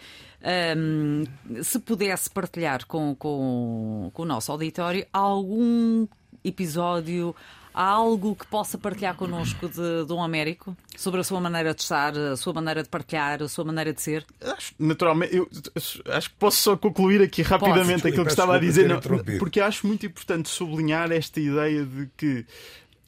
um, 0.77 1.23
se 1.63 1.79
pudesse 1.79 2.29
partilhar 2.29 2.85
com, 2.85 3.15
com, 3.15 4.11
com 4.13 4.23
o 4.23 4.25
nosso 4.25 4.51
auditório 4.51 5.05
algum 5.11 6.05
episódio, 6.47 7.35
Há 7.75 7.89
algo 7.89 8.37
que 8.37 8.47
possa 8.47 8.77
partilhar 8.77 9.17
connosco 9.17 9.67
de 9.67 10.05
Dom 10.05 10.23
Américo? 10.23 10.77
Sobre 10.95 11.19
a 11.19 11.25
sua 11.25 11.41
maneira 11.41 11.73
de 11.73 11.81
estar, 11.81 12.17
a 12.17 12.37
sua 12.37 12.53
maneira 12.53 12.81
de 12.81 12.87
partilhar, 12.87 13.43
a 13.43 13.49
sua 13.49 13.65
maneira 13.65 13.91
de 13.91 14.01
ser? 14.01 14.25
Acho, 14.41 14.73
naturalmente, 14.79 15.35
eu 15.35 15.49
acho 16.05 16.29
que 16.29 16.35
posso 16.37 16.57
só 16.57 16.77
concluir 16.77 17.21
aqui 17.21 17.41
rapidamente 17.41 18.03
Pode. 18.03 18.13
aquilo 18.13 18.23
que 18.23 18.31
estava 18.31 18.55
a 18.55 18.59
dizer, 18.59 18.87
não, 18.87 19.01
porque 19.37 19.59
acho 19.59 19.85
muito 19.85 20.05
importante 20.05 20.47
sublinhar 20.47 21.11
esta 21.11 21.41
ideia 21.41 21.83
de 21.83 22.09
que 22.15 22.45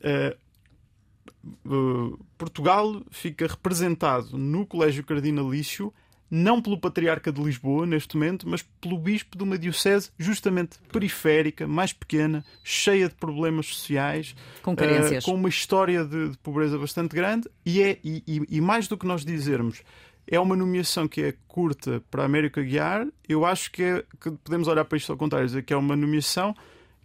uh, 0.03 1.73
uh, 1.73 2.25
Portugal 2.37 3.01
fica 3.09 3.47
representado 3.47 4.37
no 4.37 4.65
Colégio 4.65 5.01
Cardinalício 5.01 5.93
não 6.29 6.61
pelo 6.61 6.79
Patriarca 6.79 7.31
de 7.31 7.41
Lisboa, 7.41 7.85
neste 7.85 8.15
momento, 8.15 8.47
mas 8.47 8.61
pelo 8.61 8.97
Bispo 8.97 9.37
de 9.37 9.43
uma 9.43 9.57
diocese 9.57 10.11
justamente 10.17 10.77
periférica, 10.91 11.67
mais 11.67 11.93
pequena, 11.93 12.43
cheia 12.63 13.07
de 13.07 13.15
problemas 13.15 13.67
sociais, 13.67 14.35
com, 14.61 14.73
uh, 14.73 15.21
com 15.23 15.33
uma 15.33 15.49
história 15.49 16.03
de, 16.03 16.29
de, 16.29 16.37
pobreza 16.39 16.77
bastante 16.77 17.15
grande, 17.15 17.49
e, 17.65 17.81
é, 17.81 17.97
e, 18.03 18.23
e, 18.49 18.61
mais 18.61 18.87
do 18.87 18.97
que 18.97 19.05
nós 19.05 19.23
dizermos. 19.23 19.81
É 20.29 20.37
uma 20.37 20.57
nomeação 20.57 21.07
que 21.07 21.21
é 21.21 21.33
curta 21.47 22.03
para 22.11 22.23
a 22.23 22.25
América 22.25 22.61
Guiar. 22.61 23.07
Eu 23.29 23.45
acho 23.45 23.71
que, 23.71 23.81
é, 23.81 24.03
que 24.19 24.29
podemos 24.31 24.67
olhar 24.67 24.83
para 24.83 24.97
isto 24.97 25.09
ao 25.09 25.17
contrário, 25.17 25.47
dizer 25.47 25.63
que 25.63 25.73
é 25.73 25.77
uma 25.77 25.95
nomeação 25.95 26.53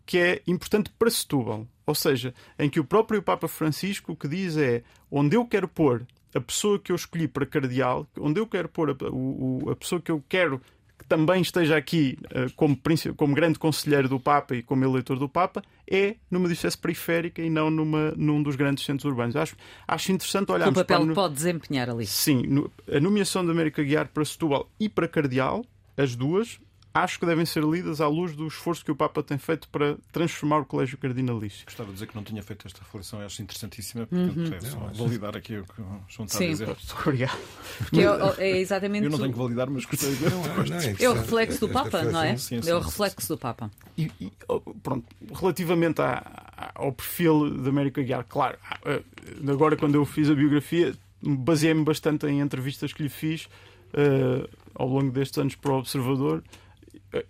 que 0.05 0.19
é 0.19 0.43
importante 0.45 0.91
para 0.99 1.09
Setúbal. 1.09 1.67
Ou 1.87 1.95
seja, 1.95 2.35
em 2.59 2.69
que 2.69 2.81
o 2.81 2.85
próprio 2.85 3.23
Papa 3.23 3.47
Francisco 3.47 4.13
o 4.13 4.17
que 4.17 4.27
diz 4.27 4.57
é 4.57 4.83
onde 5.11 5.37
eu 5.37 5.45
quero 5.47 5.69
pôr 5.69 6.05
a 6.35 6.41
pessoa 6.41 6.79
que 6.79 6.93
eu 6.93 6.97
escolhi 6.97 7.29
para 7.29 7.47
cardeal, 7.47 8.07
onde 8.19 8.41
eu 8.41 8.47
quero 8.47 8.69
pôr 8.69 8.91
a, 8.91 8.95
o, 9.11 9.71
a 9.71 9.77
pessoa 9.77 10.01
que 10.01 10.11
eu 10.11 10.23
quero 10.29 10.61
que 11.03 11.09
também 11.09 11.43
esteja 11.43 11.77
aqui 11.77 12.17
uh, 12.27 12.53
como, 12.55 12.79
como 13.17 13.35
grande 13.35 13.59
conselheiro 13.59 14.09
do 14.09 14.21
Papa 14.21 14.55
e 14.55 14.63
como 14.63 14.85
eleitor 14.85 15.19
do 15.19 15.29
Papa, 15.29 15.63
é 15.91 16.15
numa 16.31 16.47
diocese 16.47 16.79
periférica 16.79 17.43
e 17.43 17.51
não 17.51 17.71
numa, 17.71 18.13
num 18.17 18.43
dos 18.43 18.55
grandes 18.55 18.85
centros 18.85 19.05
urbanos. 19.05 19.35
Acho, 19.35 19.57
acho 19.87 20.13
interessante 20.13 20.53
olharmos 20.53 20.79
o 20.79 20.81
papel 20.81 20.99
para... 21.01 21.09
que 21.09 21.15
pode 21.15 21.35
desempenhar 21.35 21.91
ali. 21.91 22.07
Sim, 22.07 22.43
no, 22.47 22.71
a 22.91 23.01
nomeação 23.01 23.45
de 23.45 23.51
América 23.51 23.83
Guiar 23.83 24.09
para 24.09 24.25
Setúbal 24.25 24.71
e 24.79 24.89
para 24.89 25.09
Cardeal, 25.09 25.65
as 25.97 26.15
duas, 26.15 26.61
acho 26.95 27.19
que 27.19 27.27
devem 27.27 27.47
ser 27.47 27.63
lidas 27.65 28.01
à 28.01 28.09
luz 28.09 28.37
do 28.37 28.47
esforço 28.47 28.85
que 28.85 28.91
o 28.91 28.97
Papa 28.97 29.23
tem 29.23 29.39
feito 29.39 29.69
para 29.69 29.97
transformar 30.11 30.59
o 30.59 30.67
Colégio 30.67 30.99
Cardinalício. 30.99 31.65
Gostava 31.65 31.89
de 31.89 31.95
dizer 31.95 32.07
que 32.07 32.15
não 32.15 32.23
tinha 32.23 32.43
feito 32.43 32.67
esta 32.67 32.81
reflexão, 32.81 33.21
acho 33.21 33.43
interessantíssima, 33.43 34.07
portanto, 34.07 34.39
uhum. 34.39 34.55
é 34.55 34.61
só 34.61 34.79
validar 35.05 35.37
aqui 35.37 35.59
o 35.59 35.65
que 35.65 35.81
o 35.81 36.01
João 36.09 36.27
está 36.27 36.39
Sim. 36.39 36.45
a 36.45 36.49
dizer. 36.49 36.77
Obrigado. 37.01 37.39
Porque 37.79 38.01
é, 38.43 38.59
exatamente. 38.59 39.05
Eu 39.05 39.11
não 39.11 39.19
tenho 39.19 39.33
que 39.33 39.39
validar, 39.39 39.71
mas 39.71 39.85
gostei 39.85 40.15
de. 40.15 40.25
Não, 40.31 40.43
não, 40.43 40.77
é, 40.77 40.97
é, 40.99 41.09
o 41.09 41.15
reflexo 41.15 41.61
do 41.61 41.69
Papa, 41.69 42.03
não 42.03 42.23
é? 42.23 42.37
Sim, 42.37 42.61
sim, 42.61 42.71
é 42.71 42.75
o 42.75 42.81
reflexo 42.81 43.29
do 43.29 43.39
Papa. 43.39 43.71
E, 43.97 44.11
e 44.21 44.33
oh, 44.49 44.61
pronto, 44.61 45.07
relativamente 45.35 46.01
à, 46.03 46.73
ao 46.75 46.93
perfil 46.93 47.63
de 47.63 47.69
América 47.69 48.03
Guiar, 48.03 48.25
claro, 48.29 48.59
eh, 48.85 49.03
agora 49.49 49.77
quando 49.77 49.95
eu 49.95 50.05
fiz 50.05 50.31
a 50.31 50.35
biografia, 50.35 50.95
baseei-me 51.23 51.85
bastante 51.85 52.27
em 52.27 52.41
entrevistas 52.41 52.93
que 52.93 53.03
lhe 53.03 53.09
fiz 53.09 53.47
uh, 53.95 54.49
ao 54.75 54.89
longo 54.89 55.11
destes 55.11 55.39
anos 55.39 55.55
para 55.55 55.73
o 55.73 55.79
Observador 55.79 56.43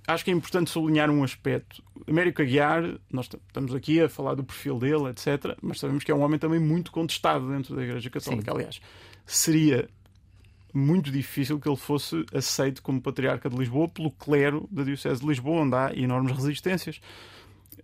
acho 0.07 0.25
que 0.25 0.31
é 0.31 0.35
importante 0.35 0.71
sublinhar 0.71 1.11
um 1.11 1.25
aspecto. 1.25 1.83
Américo 2.07 2.43
Aguiar, 2.43 2.99
nós 3.11 3.27
estamos 3.27 3.75
aqui 3.75 4.01
a 4.01 4.09
falar 4.09 4.35
do 4.35 4.45
perfil 4.45 4.79
dele, 4.79 5.09
etc., 5.09 5.57
mas 5.61 5.81
sabemos 5.81 6.05
que 6.05 6.11
é 6.11 6.15
um 6.15 6.23
homem 6.23 6.39
também 6.39 6.61
muito 6.61 6.93
contestado 6.93 7.49
dentro 7.49 7.75
da 7.75 7.83
Igreja 7.83 8.11
Católica. 8.11 8.51
Sim. 8.51 8.57
Aliás, 8.57 8.81
seria 9.27 9.89
muito 10.73 11.11
difícil 11.11 11.61
que 11.61 11.69
ele 11.69 11.77
fosse 11.77 12.25
aceito 12.33 12.83
como 12.83 13.01
patriarca 13.01 13.49
de 13.51 13.57
Lisboa 13.57 13.89
pelo 13.89 14.11
clero 14.11 14.69
da 14.71 14.83
Diocese 14.85 15.21
de 15.21 15.27
Lisboa, 15.27 15.63
onde 15.63 15.75
há 15.75 15.93
enormes 15.95 16.33
resistências. 16.33 17.01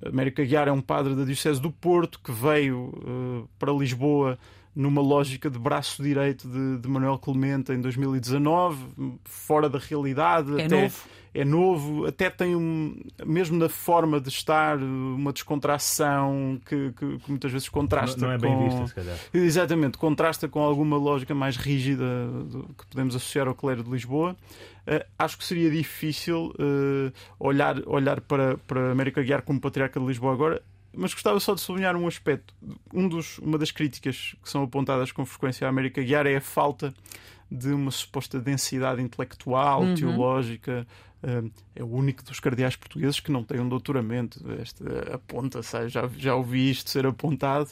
Américo 0.04 0.40
Aguiar 0.40 0.68
é 0.68 0.72
um 0.72 0.80
padre 0.80 1.14
da 1.14 1.24
Diocese 1.24 1.61
do 1.61 1.70
Porto 1.70 2.20
que 2.20 2.30
veio 2.30 2.88
uh, 2.88 3.48
para 3.58 3.72
Lisboa 3.72 4.38
numa 4.74 5.02
lógica 5.02 5.50
de 5.50 5.59
braço 5.59 6.02
direito 6.02 6.48
de, 6.48 6.78
de, 6.78 6.88
Manuel 6.88 7.18
Clemente 7.18 7.72
em 7.72 7.81
2019, 7.81 9.18
fora 9.24 9.68
da 9.68 9.78
realidade. 9.78 10.61
É 10.61 10.64
até, 10.64 10.83
novo. 10.83 11.02
É 11.35 11.44
novo, 11.44 12.07
até 12.07 12.31
tem 12.31 12.57
um, 12.57 13.00
mesmo 13.24 13.59
na 13.59 13.68
forma 13.68 14.20
de 14.20 14.28
estar, 14.28 14.78
uma 14.78 15.33
descontração 15.33 16.61
que, 16.64 16.92
que, 16.92 17.18
que 17.18 17.31
muitas 17.31 17.52
vezes 17.52 17.68
contrasta 17.68 18.20
não, 18.20 18.28
não 18.28 18.35
é 18.35 18.38
bem 18.38 18.54
com... 18.54 18.64
vista, 18.64 18.87
se 18.87 18.94
calhar. 18.94 19.18
Exatamente, 19.33 19.98
contrasta 19.98 20.48
com 20.48 20.61
alguma 20.61 20.96
lógica 20.96 21.35
mais 21.35 21.57
rígida 21.57 22.04
que 22.78 22.87
podemos 22.87 23.14
associar 23.14 23.46
ao 23.46 23.54
clero 23.54 23.83
de 23.83 23.90
Lisboa. 23.90 24.37
Uh, 24.87 25.04
acho 25.18 25.37
que 25.37 25.44
seria 25.44 25.70
difícil 25.70 26.52
uh, 26.59 27.12
olhar, 27.38 27.76
olhar 27.87 28.20
para, 28.22 28.57
para 28.59 28.90
América 28.90 29.22
Guiar 29.22 29.42
como 29.42 29.61
patriarca 29.61 30.00
de 30.00 30.07
Lisboa 30.07 30.33
agora 30.33 30.62
mas 30.98 31.14
gostava 31.14 31.38
só 31.38 31.54
de 31.54 31.61
sublinhar 31.61 31.96
um 31.96 32.06
aspecto. 32.06 32.52
Um 32.92 33.08
dos, 33.08 33.38
uma 33.38 33.56
das 33.56 33.70
críticas 33.70 34.34
que 34.42 34.50
são 34.50 34.64
apontadas 34.64 35.12
com 35.12 35.24
frequência 35.24 35.66
à 35.66 35.70
América 35.70 36.02
Guiar 36.02 36.26
é 36.26 36.37
a 36.37 36.40
falta 36.40 36.92
de 37.50 37.68
uma 37.68 37.90
suposta 37.90 38.40
densidade 38.40 39.00
intelectual, 39.00 39.82
uhum. 39.82 39.94
teológica. 39.94 40.87
Uh, 41.20 41.50
é 41.74 41.82
o 41.82 41.88
único 41.88 42.22
dos 42.22 42.38
cardeais 42.38 42.76
portugueses 42.76 43.18
que 43.18 43.32
não 43.32 43.42
tem 43.42 43.58
um 43.61 43.68
doutoramento. 43.68 44.40
Esta 44.61 45.14
aponta, 45.14 45.62
-se, 45.62 45.88
já, 45.88 46.08
já 46.16 46.34
ouvi 46.34 46.70
isto 46.70 46.90
ser 46.90 47.06
apontado. 47.06 47.70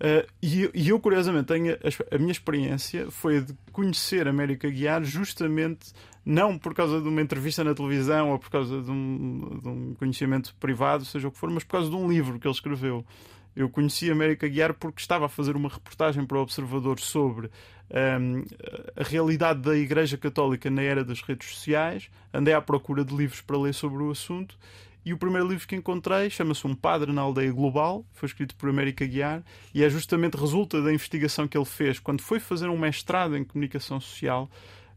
Uh, 0.00 0.26
e, 0.42 0.70
e, 0.74 0.88
eu, 0.88 1.00
curiosamente, 1.00 1.46
tenho 1.46 1.74
a, 1.74 2.14
a, 2.14 2.18
minha 2.18 2.32
experiência 2.32 3.10
foi 3.10 3.38
a 3.38 3.40
de 3.40 3.54
conhecer 3.72 4.28
América 4.28 4.70
Guiar 4.70 5.02
justamente 5.02 5.92
não 6.26 6.58
por 6.58 6.74
causa 6.74 7.00
de 7.00 7.08
uma 7.08 7.22
entrevista 7.22 7.62
na 7.62 7.72
televisão 7.72 8.32
ou 8.32 8.38
por 8.38 8.50
causa 8.50 8.82
de 8.82 8.90
um, 8.90 9.60
de 9.62 9.68
um 9.68 9.94
conhecimento 9.94 10.52
privado, 10.58 11.04
seja 11.04 11.28
o 11.28 11.30
que 11.30 11.38
for, 11.38 11.48
mas 11.48 11.62
por 11.62 11.70
causa 11.70 11.88
de 11.88 11.94
um 11.94 12.08
livro 12.08 12.40
que 12.40 12.48
ele 12.48 12.54
escreveu. 12.54 13.06
Eu 13.54 13.70
conheci 13.70 14.10
América 14.10 14.48
Guiar 14.48 14.74
porque 14.74 15.00
estava 15.00 15.26
a 15.26 15.28
fazer 15.28 15.54
uma 15.54 15.68
reportagem 15.68 16.26
para 16.26 16.36
o 16.36 16.42
Observador 16.42 16.98
sobre 16.98 17.46
um, 17.88 18.44
a 18.96 19.04
realidade 19.04 19.60
da 19.60 19.76
Igreja 19.76 20.18
Católica 20.18 20.68
na 20.68 20.82
era 20.82 21.04
das 21.04 21.22
redes 21.22 21.48
sociais. 21.48 22.10
Andei 22.34 22.52
à 22.52 22.60
procura 22.60 23.04
de 23.04 23.14
livros 23.14 23.40
para 23.40 23.56
ler 23.56 23.72
sobre 23.72 24.02
o 24.02 24.10
assunto 24.10 24.58
e 25.06 25.12
o 25.12 25.16
primeiro 25.16 25.46
livro 25.46 25.68
que 25.68 25.76
encontrei 25.76 26.28
chama-se 26.28 26.66
Um 26.66 26.74
Padre 26.74 27.12
na 27.12 27.22
Aldeia 27.22 27.52
Global, 27.52 28.04
foi 28.12 28.26
escrito 28.26 28.56
por 28.56 28.68
América 28.68 29.06
Guiar, 29.06 29.44
e 29.72 29.84
é 29.84 29.88
justamente 29.88 30.36
resulta 30.36 30.82
da 30.82 30.92
investigação 30.92 31.46
que 31.46 31.56
ele 31.56 31.64
fez 31.64 32.00
quando 32.00 32.20
foi 32.20 32.40
fazer 32.40 32.68
um 32.68 32.76
mestrado 32.76 33.36
em 33.36 33.44
comunicação 33.44 34.00
social 34.00 34.50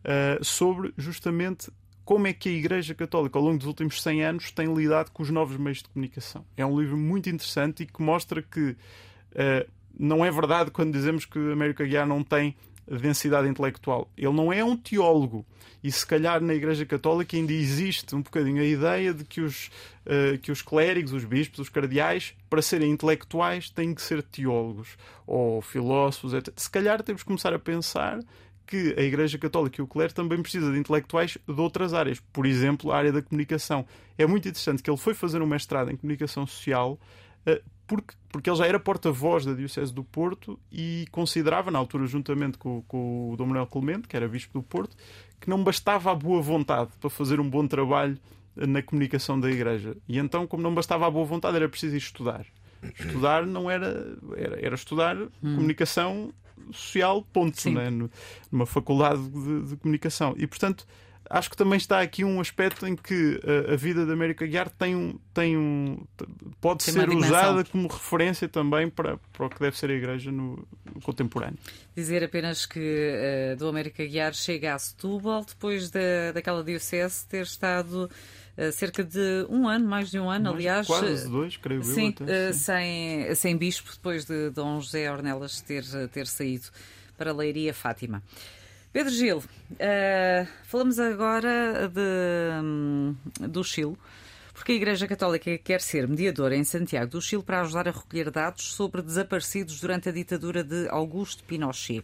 uh, 0.04 0.44
sobre 0.44 0.94
justamente 0.98 1.72
como 2.06 2.26
é 2.26 2.34
que 2.34 2.50
a 2.50 2.52
Igreja 2.52 2.96
Católica, 2.96 3.38
ao 3.38 3.46
longo 3.46 3.60
dos 3.60 3.68
últimos 3.68 4.02
100 4.02 4.24
anos, 4.24 4.52
tem 4.52 4.74
lidado 4.74 5.12
com 5.12 5.22
os 5.22 5.30
novos 5.30 5.58
meios 5.58 5.78
de 5.78 5.90
comunicação. 5.90 6.44
É 6.58 6.66
um 6.66 6.80
livro 6.80 6.98
muito 6.98 7.30
interessante 7.30 7.84
e 7.84 7.86
que 7.86 8.02
mostra 8.02 8.42
que 8.42 8.72
uh, 8.72 9.70
não 9.98 10.26
é 10.26 10.32
verdade 10.32 10.72
quando 10.72 10.92
dizemos 10.92 11.26
que 11.26 11.38
América 11.38 11.86
Guiar 11.86 12.08
não 12.08 12.24
tem 12.24 12.56
densidade 12.98 13.48
intelectual. 13.48 14.10
Ele 14.18 14.34
não 14.34 14.52
é 14.52 14.64
um 14.64 14.76
teólogo. 14.76 15.46
E 15.84 15.92
se 15.92 16.06
calhar 16.06 16.42
na 16.42 16.54
Igreja 16.54 16.86
Católica 16.86 17.38
ainda 17.38 17.54
existe 17.54 18.16
um 18.16 18.22
bocadinho 18.22 18.62
a 18.62 18.66
ideia 18.66 19.14
de 19.14 19.24
que 19.24 19.40
os, 19.40 19.70
uh, 20.06 20.38
que 20.42 20.52
os 20.52 20.62
clérigos, 20.62 21.14
os 21.14 21.24
bispos, 21.24 21.60
os 21.60 21.70
cardeais, 21.70 22.34
para 22.50 22.62
serem 22.62 22.92
intelectuais, 22.92 23.70
têm 23.70 23.94
que 23.94 24.02
ser 24.02 24.24
teólogos 24.24 24.98
ou 25.28 25.62
filósofos, 25.62 26.34
etc. 26.34 26.54
Se 26.58 26.70
calhar 26.70 27.02
temos 27.04 27.22
que 27.22 27.28
começar 27.28 27.54
a 27.54 27.60
pensar 27.60 28.20
que 28.70 28.94
a 28.96 29.02
Igreja 29.02 29.40
Católica 29.40 29.82
e 29.82 29.84
o 29.84 29.88
clero 29.88 30.14
também 30.14 30.40
precisa 30.40 30.72
de 30.72 30.78
intelectuais 30.78 31.40
de 31.48 31.60
outras 31.60 31.92
áreas, 31.92 32.20
por 32.32 32.46
exemplo, 32.46 32.92
a 32.92 32.98
área 32.98 33.12
da 33.12 33.20
comunicação. 33.20 33.84
É 34.16 34.28
muito 34.28 34.48
interessante 34.48 34.84
que 34.84 34.92
ele 34.92 34.98
foi 34.98 35.16
fazer 35.16 35.42
um 35.42 35.48
mestrado 35.48 35.92
em 35.92 35.98
comunicação 35.98 36.46
social 36.46 37.00
uh, 37.48 37.64
porque, 37.88 38.14
porque 38.32 38.48
ele 38.48 38.58
já 38.58 38.68
era 38.68 38.80
porta-voz 38.80 39.44
da 39.44 39.54
Diocese 39.54 39.92
do 39.92 40.04
Porto 40.04 40.60
e 40.72 41.08
considerava, 41.10 41.72
na 41.72 41.80
altura, 41.80 42.06
juntamente 42.06 42.60
com, 42.60 42.84
com 42.84 43.32
o 43.32 43.36
Dom 43.36 43.48
Manuel 43.48 43.66
Clemente, 43.66 44.08
que 44.08 44.16
era 44.16 44.28
bispo 44.28 44.54
do 44.54 44.62
Porto, 44.62 44.96
que 45.42 45.50
não 45.50 45.64
bastava 45.64 46.12
a 46.12 46.16
boa 46.16 46.40
vontade 46.40 46.92
para 47.00 47.10
fazer 47.10 47.40
um 47.40 47.50
bom 47.50 47.66
trabalho 47.66 48.20
na 48.56 48.84
comunicação 48.84 49.40
da 49.40 49.50
Igreja. 49.50 49.98
E 50.08 50.20
então, 50.20 50.46
como 50.46 50.62
não 50.62 50.76
bastava 50.76 51.08
a 51.08 51.10
boa 51.10 51.26
vontade, 51.26 51.56
era 51.56 51.68
preciso 51.68 51.98
estudar. 51.98 52.46
Estudar 53.00 53.48
não 53.48 53.70
era. 53.70 54.16
Era, 54.38 54.64
era 54.64 54.76
estudar 54.76 55.18
hum. 55.18 55.30
comunicação 55.42 56.32
social, 56.72 57.22
ponto, 57.34 57.70
né? 57.70 57.90
numa 58.52 58.66
faculdade 58.66 59.22
de, 59.30 59.70
de, 59.70 59.76
comunicação. 59.78 60.34
E, 60.38 60.46
portanto, 60.48 60.86
acho 61.30 61.50
que 61.50 61.56
também 61.56 61.78
está 61.78 62.02
aqui 62.02 62.24
um 62.24 62.40
aspecto 62.42 62.88
em 62.88 62.96
que 62.96 63.40
a, 63.44 63.74
a 63.74 63.76
vida 63.76 64.06
da 64.06 64.14
América 64.14 64.46
Guiar 64.46 64.70
tem 64.70 64.96
um, 64.96 65.20
tem 65.34 65.56
um, 65.58 66.04
pode 66.60 66.84
tem 66.84 66.94
ser 66.94 67.10
usada 67.10 67.64
como 67.64 67.88
referência 67.88 68.48
também 68.48 68.90
para, 68.90 69.18
para 69.32 69.46
o 69.46 69.50
que 69.50 69.60
deve 69.60 69.78
ser 69.78 69.90
a 69.92 69.94
Igreja 69.94 70.32
no, 70.32 70.68
no 70.94 71.02
contemporâneo. 71.02 71.58
Dizer 71.96 72.24
apenas 72.24 72.66
que 72.66 72.80
uh, 72.80 73.58
do 73.58 73.68
América 73.68 74.06
Guiar 74.06 74.34
chega 74.34 74.74
a 74.74 74.80
Setúbal 74.80 75.46
depois 75.46 75.90
da, 75.90 76.32
daquela 76.34 76.64
diocese 76.64 77.28
ter 77.28 77.44
estado 77.44 78.10
cerca 78.74 79.04
de 79.04 79.46
um 79.50 79.68
ano, 79.68 79.88
mais 79.88 80.10
de 80.10 80.20
um 80.20 80.30
ano, 80.30 80.46
mais 80.46 80.56
aliás. 80.56 80.88
Quase 80.88 81.30
dois, 81.30 81.58
creio 81.58 81.84
sim, 81.84 82.14
eu. 82.20 82.26
Até, 82.26 82.50
uh, 82.50 82.54
sim. 82.54 82.60
Sem, 82.60 83.36
sem 83.36 83.58
bispo, 83.58 83.92
depois 83.92 84.26
de 84.26 84.50
Dom 84.50 84.80
José 84.82 85.12
Ornelas 85.12 85.62
ter, 85.62 85.84
ter 86.10 86.28
saído 86.28 86.68
para 87.18 87.32
a 87.32 87.34
Leiria 87.34 87.74
Fátima. 87.74 88.24
Pedro 88.92 89.14
Gil, 89.14 89.38
uh, 89.38 90.48
falamos 90.64 91.00
agora 91.00 91.88
de, 91.88 92.62
um, 92.64 93.16
do 93.48 93.64
Chile, 93.64 93.96
porque 94.52 94.72
a 94.72 94.76
Igreja 94.76 95.08
Católica 95.08 95.56
quer 95.60 95.80
ser 95.80 96.08
mediadora 96.08 96.56
em 96.56 96.64
Santiago 96.64 97.12
do 97.12 97.22
Chile 97.22 97.44
para 97.44 97.62
ajudar 97.62 97.88
a 97.88 97.92
recolher 97.92 98.32
dados 98.32 98.74
sobre 98.74 99.04
desaparecidos 99.04 99.80
durante 99.80 100.10
a 100.10 100.12
ditadura 100.12 100.64
de 100.64 100.88
Augusto 100.90 101.44
Pinochet. 101.44 102.04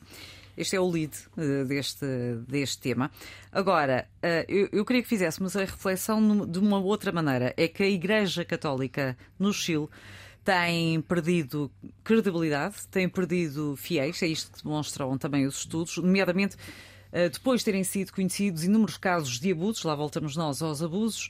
Este 0.57 0.75
é 0.75 0.79
o 0.79 0.89
lead 0.89 1.13
uh, 1.37 1.65
deste, 1.65 2.05
deste 2.47 2.79
tema. 2.79 3.11
Agora, 3.51 4.07
uh, 4.23 4.45
eu, 4.47 4.69
eu, 4.71 4.85
queria 4.85 5.01
que 5.01 5.07
fizéssemos 5.07 5.55
a 5.55 5.61
reflexão 5.61 6.45
de 6.45 6.59
uma 6.59 6.79
outra 6.79 7.11
maneira. 7.11 7.53
É 7.57 7.67
que 7.67 7.83
a 7.83 7.89
Igreja 7.89 8.45
Católica 8.45 9.17
no 9.37 9.53
Chile 9.53 9.87
tem 10.43 11.01
perdido 11.01 11.71
credibilidade, 12.03 12.87
tem 12.91 13.09
perdido 13.09 13.75
fiéis, 13.75 14.21
é 14.21 14.27
isto 14.27 14.51
que 14.51 14.63
demonstram 14.63 15.17
também 15.17 15.47
os 15.47 15.57
estudos, 15.57 15.97
nomeadamente 15.97 16.55
eh, 17.11 17.29
depois 17.29 17.61
de 17.61 17.65
terem 17.65 17.83
sido 17.83 18.13
conhecidos 18.13 18.63
inúmeros 18.63 18.95
casos 18.95 19.39
de 19.39 19.51
abusos, 19.51 19.83
lá 19.83 19.95
voltamos 19.95 20.35
nós 20.35 20.61
aos 20.61 20.83
abusos, 20.83 21.29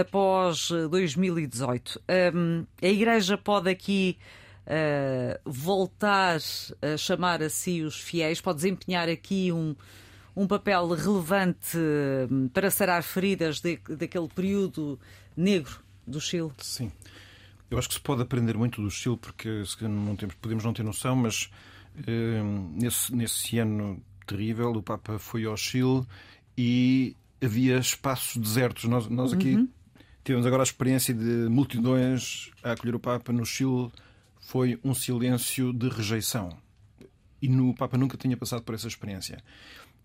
após 0.00 0.70
2018. 0.90 2.00
Eh, 2.08 2.32
a 2.80 2.86
Igreja 2.86 3.36
pode 3.36 3.68
aqui 3.68 4.16
voltar 5.44 6.38
a 6.82 6.96
chamar 6.96 7.42
a 7.42 7.48
si 7.48 7.82
os 7.82 7.98
fiéis, 7.98 8.40
pode 8.40 8.56
desempenhar 8.56 9.08
aqui 9.08 9.50
um, 9.50 9.74
um 10.36 10.46
papel 10.46 10.88
relevante 10.88 11.78
para 12.52 12.70
sarar 12.70 13.02
feridas 13.02 13.60
de, 13.60 13.78
daquele 13.88 14.28
período 14.28 14.98
negro 15.36 15.80
do 16.06 16.20
Chile? 16.20 16.50
Sim. 16.58 16.90
Eu 17.70 17.78
acho 17.78 17.88
que 17.88 17.94
se 17.94 18.00
pode 18.00 18.22
aprender 18.22 18.56
muito 18.56 18.80
do 18.80 18.90
Chile, 18.90 19.16
porque 19.16 19.62
não 19.82 20.16
temos, 20.16 20.34
podemos 20.36 20.64
não 20.64 20.72
ter 20.72 20.82
noção, 20.82 21.14
mas 21.14 21.50
eh, 22.06 22.42
nesse, 22.74 23.14
nesse 23.14 23.58
ano 23.58 24.02
terrível 24.26 24.70
o 24.72 24.82
Papa 24.82 25.18
foi 25.18 25.44
ao 25.44 25.56
Chile 25.56 26.06
e 26.56 27.14
havia 27.42 27.78
espaços 27.78 28.36
desertos. 28.36 28.84
Nós, 28.84 29.08
nós 29.08 29.32
aqui 29.32 29.56
uhum. 29.56 29.68
tivemos 30.24 30.46
agora 30.46 30.62
a 30.62 30.64
experiência 30.64 31.12
de 31.12 31.48
multidões 31.48 32.50
a 32.62 32.72
acolher 32.72 32.94
o 32.94 33.00
Papa 33.00 33.32
no 33.32 33.44
Chile. 33.44 33.90
Foi 34.48 34.80
um 34.82 34.94
silêncio 34.94 35.74
de 35.74 35.90
rejeição. 35.90 36.48
E 37.42 37.50
no, 37.50 37.68
o 37.68 37.74
Papa 37.74 37.98
nunca 37.98 38.16
tinha 38.16 38.34
passado 38.34 38.62
por 38.62 38.74
essa 38.74 38.88
experiência. 38.88 39.44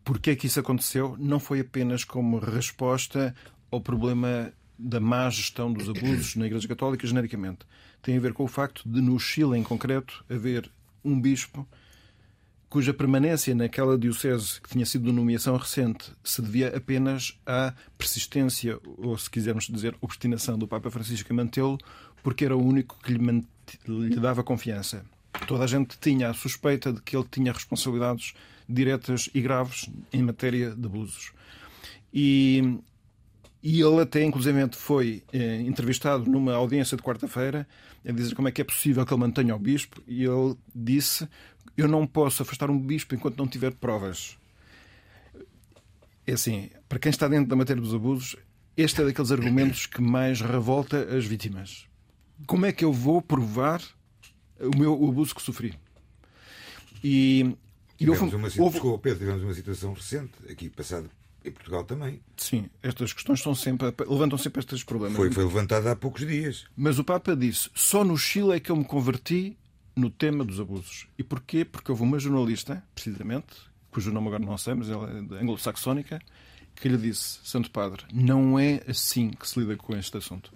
Porquê 0.04 0.32
é 0.32 0.36
que 0.36 0.48
isso 0.48 0.60
aconteceu? 0.60 1.16
Não 1.18 1.39
foi 1.39 1.62
apenas 1.62 2.04
como 2.04 2.39
resposta 2.39 3.34
ao 3.72 3.80
problema 3.80 4.52
da 4.78 5.00
má 5.00 5.30
gestão 5.30 5.72
dos 5.72 5.88
abusos 5.88 6.36
na 6.36 6.46
Igreja 6.46 6.68
Católica 6.68 7.08
genericamente. 7.08 7.60
Tem 8.02 8.18
a 8.18 8.20
ver 8.20 8.34
com 8.34 8.44
o 8.44 8.48
facto 8.50 8.84
de, 8.86 9.00
no 9.00 9.18
Chile 9.18 9.58
em 9.58 9.64
concreto, 9.64 10.26
haver 10.30 10.70
um 11.06 11.18
bispo 11.22 11.66
cuja 12.70 12.94
permanência 12.94 13.56
naquela 13.56 13.98
diocese 13.98 14.60
que 14.60 14.68
tinha 14.68 14.86
sido 14.86 15.06
de 15.06 15.12
nomeação 15.14 15.56
recente 15.56 16.12
se 16.22 16.41
devia 16.41 16.76
apenas 16.76 17.39
à 17.46 17.74
persistência, 17.98 18.78
ou 18.98 19.18
se 19.18 19.30
quisermos 19.30 19.68
dizer, 19.68 19.96
obstinação 20.02 20.58
do 20.58 20.68
Papa 20.68 20.91
Francisco 20.91 21.32
em 21.32 21.36
mantê-lo, 21.36 21.78
porque 22.24 22.46
era 22.46 22.56
o 22.56 22.66
único 22.66 22.98
que 23.04 23.14
lhe, 23.14 23.46
lhe 23.88 24.20
dava 24.20 24.44
confiança. 24.44 25.06
Toda 25.48 25.66
a 25.66 25.68
gente 25.68 25.98
tinha 26.00 26.30
a 26.30 26.34
suspeita 26.34 26.92
de 26.92 27.02
que 27.02 27.16
ele 27.16 27.28
tinha 27.30 27.52
responsabilidades 27.52 28.34
diretas 28.68 29.30
e 29.34 29.42
graves 29.42 29.90
em 30.12 30.24
matéria 30.24 30.72
de 30.72 30.86
abusos. 30.86 31.34
E 32.14 32.80
E 33.62 33.80
ele 33.82 34.02
até, 34.02 34.22
inclusivamente, 34.22 34.76
foi 34.76 35.24
eh, 35.32 35.62
entrevistado 35.62 36.30
numa 36.30 36.54
audiência 36.54 36.98
de 36.98 37.04
quarta-feira 37.04 37.66
a 38.06 38.12
dizer 38.12 38.36
como 38.36 38.50
é 38.50 38.52
que 38.52 38.62
é 38.62 38.66
possível 38.66 39.06
que 39.06 39.14
ele 39.14 39.22
mantenha 39.22 39.56
o 39.56 39.60
bispo. 39.60 40.02
E 40.06 40.24
ele 40.26 40.56
disse: 40.76 41.28
Eu 41.78 41.88
não 41.88 42.06
posso 42.06 42.42
afastar 42.44 42.70
um 42.70 42.78
bispo 42.78 43.16
enquanto 43.16 43.38
não 43.38 43.48
tiver 43.48 43.74
provas. 43.74 44.38
É 46.28 46.34
assim, 46.34 46.70
para 46.90 47.00
quem 47.00 47.10
está 47.10 47.28
dentro 47.28 47.48
da 47.48 47.56
matéria 47.56 47.82
dos 47.82 47.94
abusos, 47.94 48.36
este 48.76 49.02
é 49.02 49.06
daqueles 49.06 49.32
argumentos 49.32 49.86
que 49.86 50.02
mais 50.02 50.42
revolta 50.42 50.98
as 51.16 51.26
vítimas. 51.26 51.88
Como 52.48 52.66
é 52.66 52.72
que 52.72 52.84
eu 52.86 52.91
vou 52.94 53.22
provar 53.22 53.82
o 54.60 54.78
meu 54.78 55.00
o 55.00 55.10
abuso 55.10 55.34
que 55.36 55.41
sofri? 55.41 55.74
E, 57.04 57.56
e 58.00 58.06
Tivemos 58.06 58.22
houve, 58.22 58.36
uma, 58.36 58.48
houve- 58.66 58.74
desculpa, 58.74 58.98
Pedro, 59.00 59.20
tivemos 59.20 59.44
uma 59.44 59.54
situação 59.54 59.94
recente, 59.94 60.32
aqui 60.50 60.70
passado 60.70 61.10
em 61.44 61.52
Portugal 61.52 61.84
também. 61.84 62.22
Sim, 62.38 62.70
estas 62.82 63.12
questões 63.12 63.41
são 63.41 63.54
sempre, 63.54 63.94
levantam 64.08 64.38
sempre 64.38 64.62
estes 64.62 64.84
problemas. 64.84 65.18
Foi, 65.18 65.30
foi 65.32 65.44
levantada 65.44 65.91
há 65.91 65.96
poucos 65.96 66.26
dias. 66.26 66.66
Mas 66.76 67.00
o 67.00 67.04
Papa 67.04 67.36
disse: 67.36 67.70
só 67.74 68.04
no 68.04 68.18
Chile 68.18 68.52
é 68.56 68.60
que 68.60 68.70
eu 68.72 68.76
me 68.78 68.86
converti 68.86 69.58
no 69.96 70.10
tema 70.10 70.44
dos 70.46 70.60
abusos. 70.60 71.08
E 71.18 71.24
porquê? 71.24 71.66
Porque 71.66 71.91
houve 71.91 72.04
uma 72.04 72.18
jornalista, 72.18 72.82
precisamente, 72.96 73.48
cujo 73.91 74.12
nome 74.12 74.28
agora 74.28 74.44
não 74.46 74.58
sei, 74.58 74.74
mas 74.74 74.89
ela 74.89 75.10
é 75.10 75.41
anglo-saxónica, 75.41 76.22
que 76.76 76.88
lhe 76.88 76.98
disse: 76.98 77.39
Santo 77.44 77.70
Padre, 77.70 78.06
não 78.14 78.58
é 78.58 78.82
assim 78.88 79.30
que 79.32 79.48
se 79.48 79.60
lida 79.60 79.76
com 79.76 79.96
este 79.98 80.16
assunto. 80.18 80.52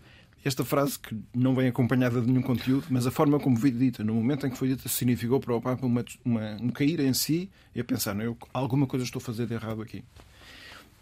Esta 0.48 0.64
frase, 0.64 0.98
que 0.98 1.14
não 1.36 1.54
vem 1.54 1.68
acompanhada 1.68 2.22
de 2.22 2.28
nenhum 2.28 2.42
conteúdo, 2.42 2.86
mas 2.90 3.06
a 3.06 3.12
forma 3.12 3.38
como 3.38 3.58
foi 3.60 3.70
dita, 3.70 4.02
no 4.02 4.14
momento 4.14 4.48
em 4.48 4.50
que 4.50 4.56
foi 4.58 4.70
dita, 4.70 4.88
significou 4.88 5.42
para 5.42 5.54
o 5.54 5.62
Papa 5.62 5.86
uma, 5.86 6.06
uma- 6.24 6.56
um 6.62 6.70
cair 6.70 7.02
em 7.02 7.14
si 7.14 7.50
e 7.76 7.82
a 7.82 7.84
pensar: 7.84 8.16
não, 8.16 8.24
eu, 8.24 8.38
alguma 8.54 8.88
coisa 8.88 9.04
estou 9.04 9.20
a 9.20 9.24
fazer 9.24 9.46
de 9.46 9.54
errado 9.56 9.82
aqui. 9.82 10.06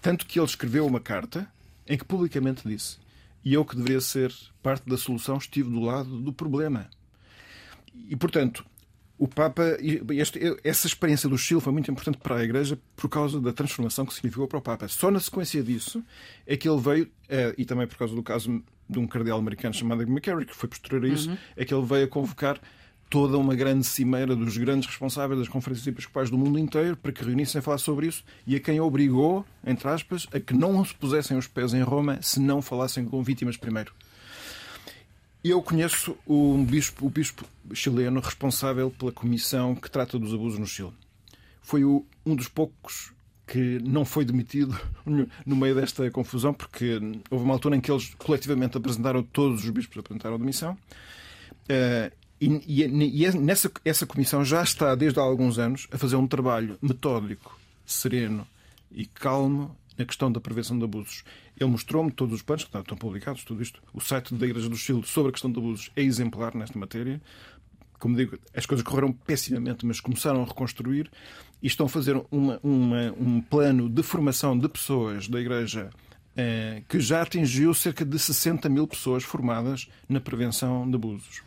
Tanto 0.02 0.26
que 0.26 0.40
ele 0.40 0.48
escreveu 0.48 0.84
uma 0.88 1.00
carta 1.00 1.48
em 1.88 1.96
que 1.96 2.04
publicamente 2.04 2.68
disse: 2.68 2.98
E 3.44 3.54
eu 3.54 3.64
que 3.64 3.76
deveria 3.76 4.02
ser 4.02 4.34
parte 4.64 4.90
da 4.90 4.98
solução, 4.98 5.38
estive 5.38 5.70
do 5.70 5.80
lado 5.80 6.20
do 6.20 6.34
problema. 6.34 6.90
E, 8.10 8.16
portanto, 8.16 8.66
o 9.18 9.28
Papa. 9.28 9.78
e 9.82 10.02
este- 10.20 10.40
essa 10.64 10.88
experiência 10.88 11.30
do 11.30 11.38
Chile 11.38 11.62
foi 11.62 11.72
muito 11.72 11.90
importante 11.90 12.18
para 12.18 12.36
a 12.38 12.44
Igreja 12.44 12.78
por 12.96 13.10
causa 13.10 13.40
da 13.40 13.54
transformação 13.54 14.06
que 14.06 14.14
significou 14.14 14.48
para 14.48 14.58
o 14.60 14.62
Papa. 14.62 14.88
Só 14.88 15.10
na 15.10 15.20
sequência 15.20 15.64
disso 15.64 16.04
é 16.46 16.58
que 16.58 16.68
ele 16.68 16.80
veio, 16.82 17.08
eh, 17.30 17.54
e 17.58 17.66
também 17.66 17.88
por 17.88 17.98
causa 17.98 18.14
do 18.14 18.22
caso 18.24 18.62
de 18.90 19.00
um 19.00 19.08
cardeal 19.08 19.40
americano 19.40 19.74
chamado 19.74 20.04
McCarry, 20.04 20.46
que 20.46 20.56
foi 20.56 20.70
posterior 20.70 21.04
a 21.06 21.08
isso, 21.08 21.38
é 21.56 21.66
que 21.66 21.74
ele 21.74 21.86
veio 21.86 22.06
a 22.06 22.08
convocar 22.08 22.60
toda 23.10 23.38
uma 23.38 23.56
grande 23.56 23.86
cimeira 23.86 24.36
dos 24.36 24.58
grandes 24.58 24.88
responsáveis 24.90 25.40
das 25.40 25.48
conferências 25.48 25.88
episcopais 25.88 26.30
do 26.30 26.38
mundo 26.38 26.58
inteiro 26.60 26.98
para 26.98 27.12
que 27.12 27.24
reunissem 27.24 27.60
a 27.60 27.62
falar 27.62 27.78
sobre 27.78 28.08
isso 28.08 28.24
e 28.46 28.56
a 28.56 28.60
quem 28.60 28.80
obrigou, 28.82 29.46
entre 29.66 29.88
aspas, 29.88 30.28
a 30.34 30.40
que 30.40 30.54
não 30.54 30.84
se 30.84 30.94
pusessem 30.94 31.38
os 31.38 31.48
pés 31.48 31.74
em 31.74 31.82
Roma 31.84 32.20
se 32.22 32.40
não 32.40 32.62
falassem 32.62 33.06
com 33.06 33.24
vítimas 33.24 33.56
primeiro. 33.58 33.94
Eu 35.48 35.62
conheço 35.62 36.18
o 36.26 36.58
bispo, 36.68 37.06
o 37.06 37.10
bispo 37.10 37.46
chileno 37.72 38.20
responsável 38.20 38.90
pela 38.90 39.12
comissão 39.12 39.76
que 39.76 39.92
trata 39.92 40.18
dos 40.18 40.34
abusos 40.34 40.58
no 40.58 40.66
Chile. 40.66 40.92
Foi 41.62 41.84
o- 41.84 42.04
um 42.26 42.36
dos 42.36 42.48
poucos 42.48 43.12
que 43.46 43.78
não 43.84 44.04
foi 44.04 44.26
demitido 44.26 44.76
no- 45.06 45.56
meio 45.56 45.76
desta 45.76 46.10
confusão, 46.10 46.52
porque 46.52 47.00
houve 47.30 47.46
uma 47.46 47.54
altura 47.54 47.76
em 47.76 47.80
que 47.80 47.92
eles 47.92 48.16
coletivamente 48.18 48.76
apresentaram, 48.78 49.22
todos 49.22 49.64
os 49.64 49.70
bispos 49.70 50.00
apresentaram 50.00 50.40
demissão. 50.40 50.76
Eh, 51.70 52.12
e, 52.42 52.48
e- 52.66 53.24
e 53.24 53.32
nessa 53.38 53.72
essa 53.86 54.08
comissão 54.08 54.44
já 54.44 54.64
está, 54.64 54.96
desde 54.96 55.20
há 55.20 55.22
alguns 55.24 55.60
anos, 55.60 55.88
a 55.92 55.98
fazer 56.00 56.16
um 56.16 56.26
trabalho 56.28 56.76
metódico, 56.82 57.56
sereno 57.86 58.48
e 58.92 59.06
calmo 59.06 59.78
na 59.98 60.06
questão 60.06 60.32
da 60.32 60.40
prevenção 60.42 60.78
de 60.78 60.84
abusos. 60.84 61.24
Ele 61.60 61.70
mostrou-me 61.70 62.12
todos 62.12 62.36
os 62.36 62.42
planos 62.42 62.64
que 62.66 62.78
estão 62.78 62.98
publicados, 62.98 63.44
tudo 63.44 63.62
isto. 63.62 63.82
O 63.94 64.02
site 64.02 64.34
da 64.34 64.46
Igreja 64.46 64.68
do 64.70 64.76
Chile 64.76 65.04
sobre 65.06 65.30
a 65.30 65.32
questão 65.32 65.52
de 65.52 65.58
abusos 65.60 65.90
é 65.96 66.02
exemplar 66.02 66.56
nesta 66.56 66.78
matéria. 66.78 67.22
Como 68.00 68.16
digo, 68.16 68.38
as 68.54 68.66
coisas 68.66 68.86
correram 68.86 69.12
pessimamente, 69.14 69.86
mas 69.86 70.00
começaram 70.00 70.42
a 70.44 70.46
reconstruir 70.46 71.10
e 71.64 71.68
estão 71.68 71.86
a 71.86 71.90
fazer 71.90 72.22
uma- 72.30 72.60
uma- 72.62 73.14
um 73.18 73.42
plano 73.42 73.90
de 73.90 74.04
formação 74.04 74.58
de 74.58 74.68
pessoas 74.68 75.28
da 75.28 75.40
Igreja 75.40 75.90
eh, 76.38 76.84
que 76.90 77.00
já 77.00 77.22
atingiu 77.22 77.74
cerca 77.74 78.04
de 78.04 78.20
60 78.20 78.68
mil 78.68 78.86
pessoas 78.86 79.24
formadas 79.24 79.88
na 80.10 80.20
prevenção 80.20 80.86
de 80.90 80.94
abusos. 80.96 81.42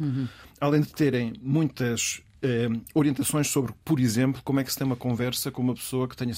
Além 0.59 0.80
de 0.80 0.88
terem 0.90 1.34
muitas 1.42 2.22
eh, 2.40 2.68
orientações 2.94 3.49
sobre, 3.49 3.74
por 3.84 4.01
exemplo, 4.01 4.40
como 4.42 4.61
é 4.61 4.64
que 4.64 4.72
se 4.72 4.78
tem 4.78 4.86
uma 4.86 4.96
conversa 4.96 5.51
com 5.51 5.61
uma 5.61 5.74
pessoa 5.74 6.09
que 6.09 6.16
tenha 6.16 6.32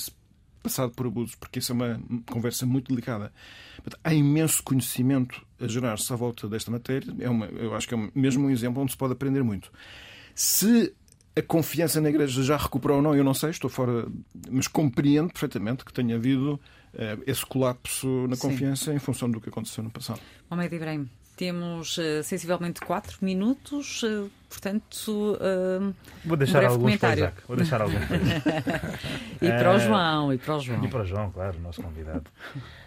passado 0.63 0.93
por 0.93 1.07
abusos, 1.07 1.35
porque 1.35 1.59
isso 1.59 1.73
é 1.73 1.75
uma 1.75 2.01
conversa 2.27 2.65
muito 2.67 2.89
delicada. 2.89 3.33
Há 4.05 4.13
imenso 4.15 4.63
conhecimento 4.63 5.41
a 5.61 5.67
gerar-se 5.67 6.13
à 6.13 6.17
volta 6.17 6.49
desta 6.49 6.71
matéria. 6.71 7.15
É 7.19 7.29
uma, 7.29 7.47
eu 7.47 7.75
acho 7.75 7.89
que 7.89 7.95
é 7.95 7.97
um- 7.97 8.11
mesmo 8.15 8.47
um 8.47 8.51
exemplo 8.51 8.83
onde 8.83 8.93
se 8.93 8.97
pode 8.99 9.13
aprender 9.13 9.43
muito. 9.43 9.73
Se 10.35 10.95
a 11.37 11.43
confiança 11.43 12.01
na 12.01 12.09
Igreja 12.11 12.43
já 12.43 12.57
recuperou 12.57 12.99
ou 12.99 13.03
não, 13.03 13.15
eu 13.15 13.25
não 13.25 13.35
sei, 13.35 13.51
estou 13.51 13.71
fora, 13.71 14.07
mas 14.51 14.67
compreendo 14.69 15.29
perfeitamente 15.33 15.85
que 15.85 15.93
tenha 15.93 16.17
havido 16.17 16.61
eh, 16.93 17.17
esse 17.27 17.47
colapso 17.47 18.27
na 18.29 18.35
Sim. 18.35 18.49
confiança 18.49 18.93
em 18.93 18.99
função 18.99 19.31
do 19.31 19.41
que 19.41 19.49
aconteceu 19.49 19.83
no 19.85 19.91
passado. 19.91 20.21
Mohamed 20.51 20.75
Ibrahim, 20.75 21.09
temos 21.41 21.97
eh, 21.99 22.23
sensivelmente 22.23 22.81
4 22.83 23.17
minutos, 23.23 24.03
eh, 24.05 24.29
portanto, 24.47 25.39
eh, 25.41 25.93
Vou 26.23 26.35
um 26.35 26.37
deixar 26.37 26.59
breve 26.59 26.75
alguns 26.75 26.97
para 26.99 27.09
o 27.09 27.17
comentário. 27.17 27.19
Isaac. 27.25 27.43
Vou 27.49 27.57
deixar 27.57 27.81
alguns 27.81 28.05
para 28.05 28.19
e 29.41 29.49
para 29.49 29.75
o 29.75 29.79
João, 29.79 30.33
e 30.35 30.39
para 30.39 30.57
o 30.57 30.61
João. 30.61 30.85
E 30.85 30.89
para 30.89 31.03
o 31.03 31.07
João, 31.07 31.31
claro, 31.31 31.57
o 31.57 31.63
nosso 31.63 31.81
convidado. 31.83 32.25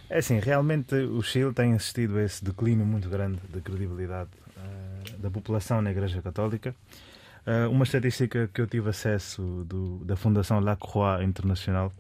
É 0.07 0.19
assim, 0.19 0.37
realmente 0.37 0.93
o 0.93 1.19
Chile 1.23 1.51
tem 1.51 1.73
assistido 1.73 2.17
a 2.19 2.23
esse 2.23 2.45
declínio 2.45 2.85
muito 2.85 3.09
grande 3.09 3.39
de 3.51 3.59
credibilidade 3.59 4.29
da 5.17 5.31
população 5.31 5.81
na 5.81 5.89
Igreja 5.89 6.21
Católica. 6.21 6.75
Uma 7.71 7.83
estatística 7.85 8.47
que 8.53 8.61
eu 8.61 8.67
tive 8.67 8.89
acesso 8.89 9.41
do- 9.65 9.97
da 10.05 10.15
Fundação 10.15 10.59
La 10.59 10.75
Croix 10.75 11.23
Internacional 11.23 11.91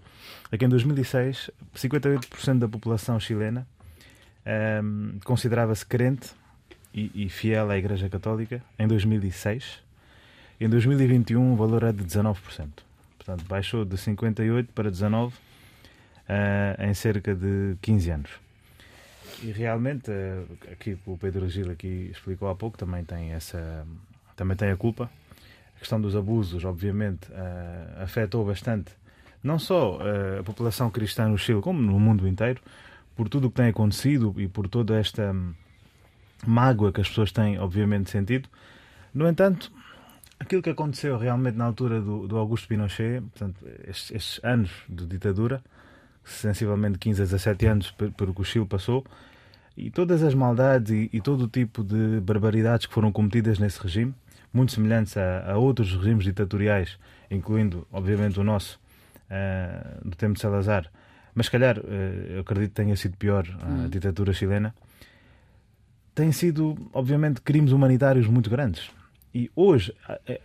é 0.51 0.57
que 0.57 0.63
em 0.65 0.69
2006 0.69 1.49
58% 1.75 2.59
da 2.59 2.67
população 2.67 3.19
chilena 3.19 3.67
eh, 4.45 4.81
considerava-se 5.25 5.85
crente 5.85 6.29
e, 6.93 7.11
e 7.13 7.29
fiel 7.29 7.69
à 7.69 7.77
Igreja 7.77 8.09
Católica 8.09 8.61
em 8.77 8.87
2006. 8.87 9.81
Em 10.59 10.69
2021 10.69 11.53
o 11.53 11.55
valor 11.55 11.83
é 11.83 11.91
de 11.91 12.03
19%. 12.03 12.67
Portanto, 13.17 13.45
baixou 13.47 13.85
de 13.85 13.97
58 13.97 14.71
para 14.73 14.91
19 14.91 15.33
eh, 16.27 16.75
em 16.79 16.93
cerca 16.93 17.33
de 17.33 17.75
15 17.81 18.09
anos. 18.11 18.31
E 19.41 19.51
realmente, 19.51 20.11
eh, 20.11 20.43
aqui 20.71 20.97
o 21.05 21.17
Pedro 21.17 21.47
Gil 21.49 21.71
aqui 21.71 22.09
explicou 22.11 22.49
há 22.49 22.55
pouco, 22.55 22.77
também 22.77 23.03
tem 23.03 23.31
essa 23.31 23.85
também 24.35 24.57
tem 24.57 24.71
a 24.71 24.77
culpa. 24.77 25.09
A 25.75 25.79
questão 25.79 25.99
dos 25.99 26.15
abusos, 26.15 26.63
obviamente, 26.63 27.27
eh, 27.31 28.03
afetou 28.03 28.45
bastante 28.45 28.91
não 29.43 29.59
só 29.59 29.99
eh, 30.01 30.39
a 30.39 30.43
população 30.43 30.89
cristã 30.89 31.27
no 31.27 31.37
Chile, 31.37 31.61
como 31.61 31.81
no 31.81 31.99
mundo 31.99 32.27
inteiro, 32.27 32.61
por 33.15 33.27
tudo 33.27 33.47
o 33.47 33.49
que 33.49 33.57
tem 33.57 33.67
acontecido 33.67 34.33
e 34.37 34.47
por 34.47 34.67
toda 34.67 34.97
esta 34.97 35.31
hum, 35.31 35.53
mágoa 36.45 36.91
que 36.91 37.01
as 37.01 37.09
pessoas 37.09 37.31
têm, 37.31 37.59
obviamente, 37.59 38.09
sentido. 38.09 38.49
No 39.13 39.27
entanto, 39.27 39.71
aquilo 40.39 40.61
que 40.61 40.69
aconteceu 40.69 41.17
realmente 41.17 41.57
na 41.57 41.65
altura 41.65 42.01
do, 42.01 42.27
do 42.27 42.37
Augusto 42.37 42.67
Pinochet, 42.67 43.21
portanto, 43.21 43.57
estes, 43.87 44.11
estes 44.11 44.39
anos 44.43 44.71
de 44.89 45.05
ditadura, 45.05 45.63
sensivelmente 46.23 46.97
15 46.97 47.21
a 47.21 47.25
17 47.25 47.65
anos 47.65 47.91
por, 47.91 48.11
por 48.11 48.29
o 48.29 48.33
que 48.33 48.41
o 48.41 48.45
Chile 48.45 48.65
passou, 48.65 49.05
e 49.75 49.89
todas 49.89 50.23
as 50.23 50.33
maldades 50.33 50.91
e, 50.91 51.09
e 51.11 51.21
todo 51.21 51.45
o 51.45 51.47
tipo 51.47 51.83
de 51.83 52.19
barbaridades 52.21 52.85
que 52.85 52.93
foram 52.93 53.11
cometidas 53.11 53.59
nesse 53.59 53.81
regime, 53.81 54.13
muito 54.53 54.71
semelhantes 54.71 55.17
a, 55.17 55.51
a 55.51 55.57
outros 55.57 55.95
regimes 55.95 56.25
ditatoriais, 56.25 56.99
incluindo, 57.29 57.87
obviamente, 57.91 58.39
o 58.39 58.43
nosso, 58.43 58.79
eh, 59.29 59.97
do 60.05 60.15
tempo 60.15 60.35
de 60.35 60.41
Salazar, 60.41 60.91
mas 61.33 61.47
se 61.47 61.51
calhar, 61.51 61.79
eh, 61.79 62.35
eu 62.35 62.41
acredito 62.41 62.69
que 62.69 62.75
tenha 62.75 62.95
sido 62.95 63.17
pior 63.17 63.45
a 63.61 63.87
ditadura 63.87 64.33
chilena, 64.33 64.75
têm 66.15 66.31
sido, 66.31 66.75
obviamente, 66.93 67.41
crimes 67.41 67.71
humanitários 67.71 68.27
muito 68.27 68.49
grandes. 68.49 68.89
E 69.33 69.49
hoje, 69.55 69.93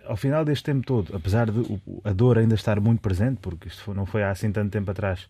ao 0.06 0.16
final 0.16 0.44
deste 0.44 0.64
tempo 0.64 0.86
todo, 0.86 1.14
apesar 1.14 1.50
de 1.50 1.60
a 2.04 2.12
dor 2.12 2.38
ainda 2.38 2.54
estar 2.54 2.80
muito 2.80 3.00
presente, 3.00 3.38
porque 3.42 3.68
isto 3.68 3.92
não 3.92 4.06
foi 4.06 4.22
há 4.22 4.30
assim 4.30 4.50
tanto 4.50 4.70
tempo 4.70 4.90
atrás, 4.90 5.28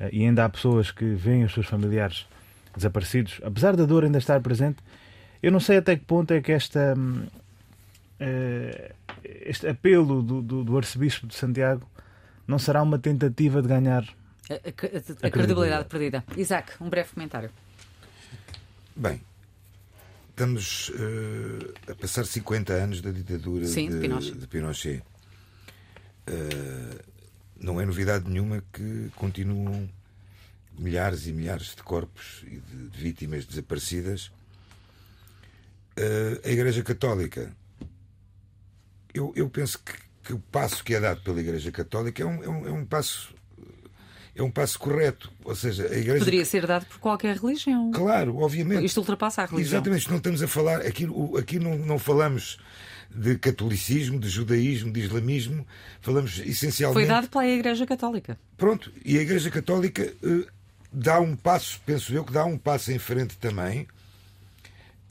eh, 0.00 0.10
e 0.12 0.24
ainda 0.24 0.44
há 0.44 0.48
pessoas 0.48 0.90
que 0.90 1.04
veem 1.14 1.44
os 1.44 1.52
seus 1.52 1.66
familiares 1.66 2.26
desaparecidos, 2.76 3.40
apesar 3.44 3.76
da 3.76 3.84
dor 3.84 4.02
ainda 4.02 4.18
estar 4.18 4.40
presente, 4.40 4.78
eu 5.40 5.52
não 5.52 5.60
sei 5.60 5.76
até 5.76 5.94
que 5.96 6.04
ponto 6.04 6.32
é 6.32 6.40
que 6.40 6.50
esta, 6.50 6.94
hum, 6.98 7.22
eh, 8.18 8.92
este 9.24 9.68
apelo 9.68 10.20
do, 10.20 10.42
do, 10.42 10.64
do 10.64 10.76
arcebispo 10.76 11.26
de 11.28 11.36
Santiago 11.36 11.88
não 12.48 12.58
será 12.58 12.82
uma 12.82 12.98
tentativa 12.98 13.62
de 13.62 13.68
ganhar 13.68 14.02
A, 14.50 14.54
a- 14.54 14.56
a- 14.56 14.58
a 14.58 14.72
credibilidade. 14.72 15.30
credibilidade 15.30 15.84
perdida. 15.88 16.24
Isaac, 16.36 16.72
um 16.80 16.88
breve 16.88 17.10
comentário. 17.14 17.50
Bem, 18.96 19.20
estamos 20.38 20.92
eh, 20.94 21.90
a 21.90 21.94
passar 21.96 22.24
50 22.24 22.72
anos 22.72 23.02
da 23.02 23.10
ditadura 23.10 23.66
Sim, 23.66 23.90
de 23.90 23.98
Pinochet. 23.98 24.38
de 24.38 24.46
Pinochet. 24.46 25.02
Eh, 26.28 27.04
não 27.58 27.80
é 27.80 27.84
novidade 27.84 28.30
nenhuma 28.30 28.62
que 28.72 29.10
continuam 29.16 29.90
milhares 30.78 31.26
e 31.26 31.32
milhares 31.32 31.74
de 31.74 31.82
corpos 31.82 32.44
e 32.44 32.60
de, 32.60 32.88
de 32.88 32.98
vítimas 33.00 33.44
desaparecidas, 33.44 34.30
uh, 35.98 36.40
a 36.44 36.48
Igreja 36.48 36.84
Católica, 36.84 37.52
eu, 39.12 39.32
eu 39.34 39.50
penso 39.50 39.80
que, 39.80 39.92
que, 40.22 40.32
o 40.32 40.38
passo 40.38 40.84
que 40.84 40.94
é 40.94 41.00
dado 41.00 41.20
pela 41.22 41.40
Igreja 41.40 41.72
Católica 41.72 42.22
é 42.22 42.26
um, 42.26 42.44
é 42.44 42.48
um, 42.48 42.68
é 42.68 42.70
um 42.70 42.86
passo 42.86 43.34
é 44.38 44.42
um 44.42 44.50
passo 44.50 44.78
correto. 44.78 45.30
Ou 45.44 45.54
seja, 45.54 45.84
a 45.84 45.98
igreja... 45.98 46.20
Poderia 46.20 46.44
ser 46.44 46.66
dado 46.66 46.86
por 46.86 46.98
qualquer 46.98 47.36
religião. 47.36 47.90
Claro, 47.90 48.36
obviamente. 48.38 48.84
Isto 48.84 48.98
ultrapassa 49.00 49.42
a 49.42 49.46
religião. 49.46 49.78
Exatamente, 49.78 50.08
não 50.08 50.18
estamos 50.18 50.42
a 50.42 50.48
falar. 50.48 50.80
Aqui, 50.82 51.06
aqui 51.36 51.58
não, 51.58 51.76
não 51.76 51.98
falamos 51.98 52.58
de 53.10 53.36
catolicismo, 53.36 54.18
de 54.18 54.28
judaísmo, 54.28 54.92
de 54.92 55.00
islamismo, 55.00 55.66
falamos 56.00 56.38
essencialmente. 56.38 57.06
Foi 57.06 57.06
dado 57.06 57.28
pela 57.28 57.46
Igreja 57.48 57.84
Católica. 57.84 58.38
Pronto, 58.56 58.92
e 59.04 59.18
a 59.18 59.22
Igreja 59.22 59.50
Católica 59.50 60.12
uh, 60.22 60.46
dá 60.92 61.18
um 61.18 61.34
passo, 61.34 61.80
penso 61.84 62.12
eu, 62.12 62.22
que 62.22 62.32
dá 62.32 62.44
um 62.44 62.56
passo 62.56 62.92
em 62.92 62.98
frente 62.98 63.36
também. 63.38 63.82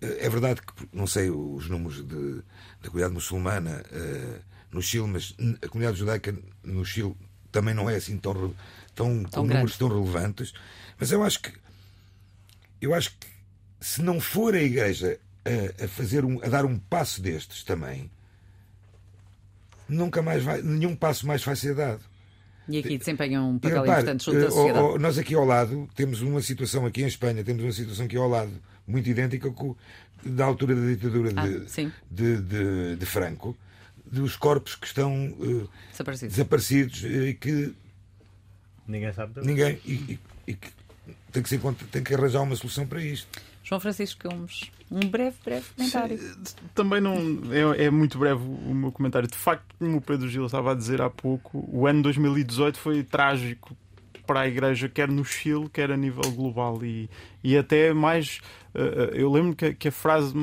Uh, 0.01 0.15
é 0.19 0.29
verdade 0.29 0.61
que, 0.61 0.87
não 0.93 1.07
sei 1.07 1.29
os 1.29 1.67
números 1.67 1.97
de, 2.07 2.35
da 2.81 2.89
comunidade 2.89 3.13
muçulmana 3.13 3.83
uh, 3.91 4.39
no 4.71 4.81
Chile, 4.81 5.07
mas 5.07 5.35
a 5.61 5.67
comunidade 5.67 5.97
judaica 5.97 6.37
no 6.63 6.85
Chile 6.85 7.15
também 7.51 7.73
não 7.73 7.89
é 7.89 7.95
assim 7.95 8.17
tão 8.17 8.53
tão, 8.97 9.23
tão 9.23 9.43
com 9.43 9.47
números 9.47 9.77
tão 9.77 9.87
relevantes, 9.87 10.53
mas 10.99 11.11
eu 11.11 11.23
acho 11.23 11.39
que 11.41 11.53
eu 12.81 12.93
acho 12.93 13.11
que 13.11 13.27
se 13.79 14.01
não 14.01 14.19
for 14.19 14.55
a 14.55 14.61
Igreja 14.61 15.19
a, 15.45 15.85
a 15.85 15.87
fazer 15.87 16.25
um, 16.25 16.43
a 16.43 16.49
dar 16.49 16.65
um 16.65 16.77
passo 16.77 17.21
destes 17.21 17.63
também, 17.63 18.09
nunca 19.87 20.21
mais 20.21 20.43
vai, 20.43 20.61
nenhum 20.61 20.95
passo 20.95 21.25
mais 21.25 21.43
vai 21.43 21.55
ser 21.55 21.75
dado. 21.75 22.01
E 22.67 22.79
aqui 22.79 22.97
desempenham 22.97 23.51
um 23.51 23.59
papel 23.59 23.81
repare, 23.81 24.01
importante 24.01 24.25
junto 24.25 24.37
à 24.37 24.41
eh, 24.41 24.51
sociedade. 24.51 24.99
nós 24.99 25.17
aqui 25.17 25.35
ao 25.35 25.45
lado 25.45 25.87
temos 25.95 26.21
uma 26.21 26.41
situação 26.41 26.85
aqui 26.85 27.01
em 27.01 27.07
Espanha, 27.07 27.43
temos 27.43 27.63
uma 27.63 27.71
situação 27.71 28.05
aqui 28.05 28.17
ao 28.17 28.27
lado 28.27 28.51
muito 28.85 29.09
idêntica 29.09 29.49
com, 29.51 29.73
da 30.25 30.43
altura 30.43 30.75
da 30.75 30.85
ditadura 30.87 31.31
ah, 31.35 31.47
de, 31.47 31.91
de, 32.11 32.41
de, 32.41 32.95
de, 32.97 33.05
Franco, 33.05 33.55
dos 34.05 34.35
corpos 34.35 34.75
que 34.75 34.85
estão 34.85 35.29
uh, 35.29 35.69
desaparecidos, 35.91 36.35
desaparecidos 36.35 37.03
e 37.03 37.33
que 37.35 37.73
Ninguém 38.87 39.13
sabe. 39.13 39.41
Ninguém. 39.45 39.79
E, 39.85 39.93
e, 39.93 40.19
e 40.47 40.57
tem, 41.31 41.43
que 41.43 41.49
ser, 41.49 41.59
tem 41.91 42.03
que 42.03 42.13
arranjar 42.13 42.41
uma 42.41 42.55
solução 42.55 42.87
para 42.87 43.01
isto. 43.01 43.27
João 43.63 43.81
Francisco 43.81 44.29
Gomes, 44.29 44.71
um 44.89 45.01
breve, 45.01 45.35
breve 45.43 45.65
comentário. 45.75 46.17
Também 46.73 47.01
não 47.01 47.17
é, 47.51 47.85
é, 47.85 47.89
muito 47.89 48.17
breve 48.17 48.41
o 48.41 48.73
meu 48.73 48.93
comentário. 48.93 49.27
De 49.27 49.35
facto, 49.35 49.65
como 49.77 49.97
o 49.97 50.01
Pedro 50.01 50.29
Gil 50.29 50.45
estava 50.45 50.71
a 50.71 50.75
dizer 50.75 51.01
há 51.01 51.09
pouco, 51.09 51.67
o 51.69 51.85
ano 51.85 52.01
2018 52.03 52.79
foi 52.79 53.03
trágico 53.03 53.75
para 54.25 54.41
a 54.41 54.47
Igreja, 54.47 54.87
quer 54.87 55.09
no 55.09 55.25
Chile, 55.25 55.69
quer 55.69 55.91
a 55.91 55.97
nível 55.97 56.31
global. 56.31 56.83
E, 56.83 57.09
e 57.43 57.57
até 57.57 57.93
mais. 57.93 58.39
Eh, 58.73 59.11
eu 59.15 59.29
lembro 59.29 59.53
que, 59.53 59.73
que 59.73 59.87
a 59.89 59.91
frase 59.91 60.33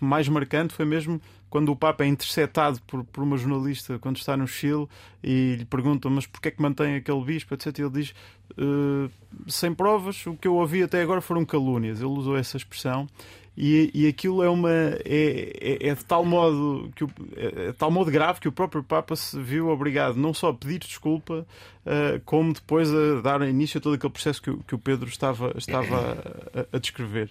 mais 0.00 0.26
marcante 0.28 0.72
foi 0.72 0.86
mesmo 0.86 1.20
quando 1.56 1.72
o 1.72 1.76
Papa 1.76 2.04
é 2.04 2.06
interceptado 2.06 2.78
por, 2.86 3.02
por 3.02 3.22
uma 3.24 3.38
jornalista 3.38 3.98
quando 3.98 4.18
está 4.18 4.36
no 4.36 4.46
Chile 4.46 4.86
e 5.24 5.54
lhe 5.56 5.64
pergunta 5.64 6.10
mas 6.10 6.26
porquê 6.26 6.48
é 6.48 6.50
que 6.50 6.60
mantém 6.60 6.96
aquele 6.96 7.24
bispo, 7.24 7.54
etc. 7.54 7.78
Ele 7.78 7.88
diz 7.88 8.14
uh, 8.58 9.10
sem 9.48 9.72
provas, 9.72 10.26
o 10.26 10.34
que 10.34 10.46
eu 10.46 10.54
ouvi 10.54 10.82
até 10.82 11.00
agora 11.00 11.22
foram 11.22 11.46
calúnias. 11.46 12.00
Ele 12.00 12.10
usou 12.10 12.36
essa 12.36 12.58
expressão 12.58 13.08
e, 13.56 13.90
e 13.94 14.06
aquilo 14.06 14.42
é 14.42 14.50
uma 14.50 14.70
é, 14.70 14.98
é, 15.06 15.88
é 15.88 15.94
de 15.94 16.04
tal 16.04 16.26
modo 16.26 16.92
que 16.94 17.04
o, 17.04 17.10
é, 17.34 17.68
é 17.68 17.72
tal 17.72 17.90
modo 17.90 18.10
grave 18.10 18.38
que 18.38 18.48
o 18.48 18.52
próprio 18.52 18.82
Papa 18.82 19.16
se 19.16 19.40
viu 19.40 19.70
obrigado 19.70 20.16
não 20.16 20.34
só 20.34 20.50
a 20.50 20.54
pedir 20.54 20.80
desculpa 20.80 21.46
uh, 21.86 22.20
como 22.26 22.52
depois 22.52 22.92
a 22.92 23.22
dar 23.22 23.40
início 23.48 23.78
a 23.78 23.80
todo 23.80 23.94
aquele 23.94 24.12
processo 24.12 24.42
que, 24.42 24.54
que 24.54 24.74
o 24.74 24.78
Pedro 24.78 25.08
estava 25.08 25.54
estava 25.56 26.18
a, 26.52 26.76
a 26.76 26.78
descrever 26.78 27.30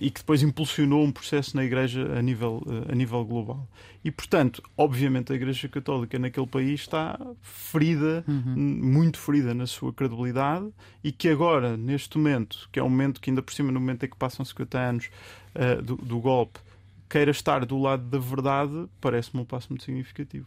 e 0.00 0.10
que 0.10 0.20
depois 0.20 0.42
impulsionou 0.42 1.04
um 1.04 1.12
processo 1.12 1.56
na 1.56 1.64
Igreja 1.64 2.12
a 2.16 2.22
nível 2.22 2.62
uh, 2.66 2.92
a 2.92 2.94
nível 2.94 3.24
global 3.24 3.68
e 4.04 4.10
portanto 4.10 4.62
obviamente 4.76 5.32
a 5.32 5.34
Igreja 5.34 5.68
Católica 5.68 6.18
naquele 6.18 6.46
país 6.46 6.80
está 6.80 7.18
ferida 7.40 8.24
uhum. 8.28 8.54
muito 8.56 9.18
ferida 9.18 9.54
na 9.54 9.66
sua 9.66 9.92
credibilidade 9.92 10.68
e 11.02 11.10
que 11.10 11.28
agora 11.28 11.76
neste 11.76 12.18
momento 12.18 12.68
que 12.70 12.78
é 12.78 12.82
um 12.82 12.88
momento 12.90 13.20
que 13.20 13.30
ainda 13.30 13.42
por 13.42 13.52
cima 13.52 13.72
no 13.72 13.80
momento 13.80 14.04
em 14.04 14.08
que 14.08 14.16
passam 14.16 14.44
50 14.44 14.78
anos 14.78 15.10
uh, 15.54 15.82
do, 15.82 15.96
do 15.96 16.20
golpe 16.20 16.60
queira 17.10 17.32
estar 17.32 17.66
do 17.66 17.76
lado 17.76 18.04
da 18.04 18.18
verdade, 18.18 18.88
parece-me 19.00 19.42
um 19.42 19.44
passo 19.44 19.66
muito 19.70 19.84
significativo. 19.84 20.46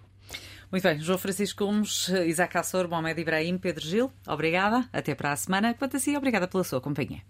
Muito 0.72 0.82
bem, 0.82 0.98
João 1.00 1.20
Francisco 1.20 1.66
Gomes, 1.66 2.08
Isaac 2.26 2.58
Assor, 2.58 2.88
Mohamed 2.88 3.22
Ibrahim, 3.22 3.58
Pedro 3.58 3.86
Gil, 3.86 4.12
obrigada. 4.26 4.88
Até 4.92 5.14
para 5.14 5.34
a 5.34 5.36
semana. 5.36 5.74
Quanto 5.74 5.98
a 5.98 6.00
si, 6.00 6.16
obrigada 6.16 6.48
pela 6.48 6.64
sua 6.64 6.82
companhia. 6.82 7.22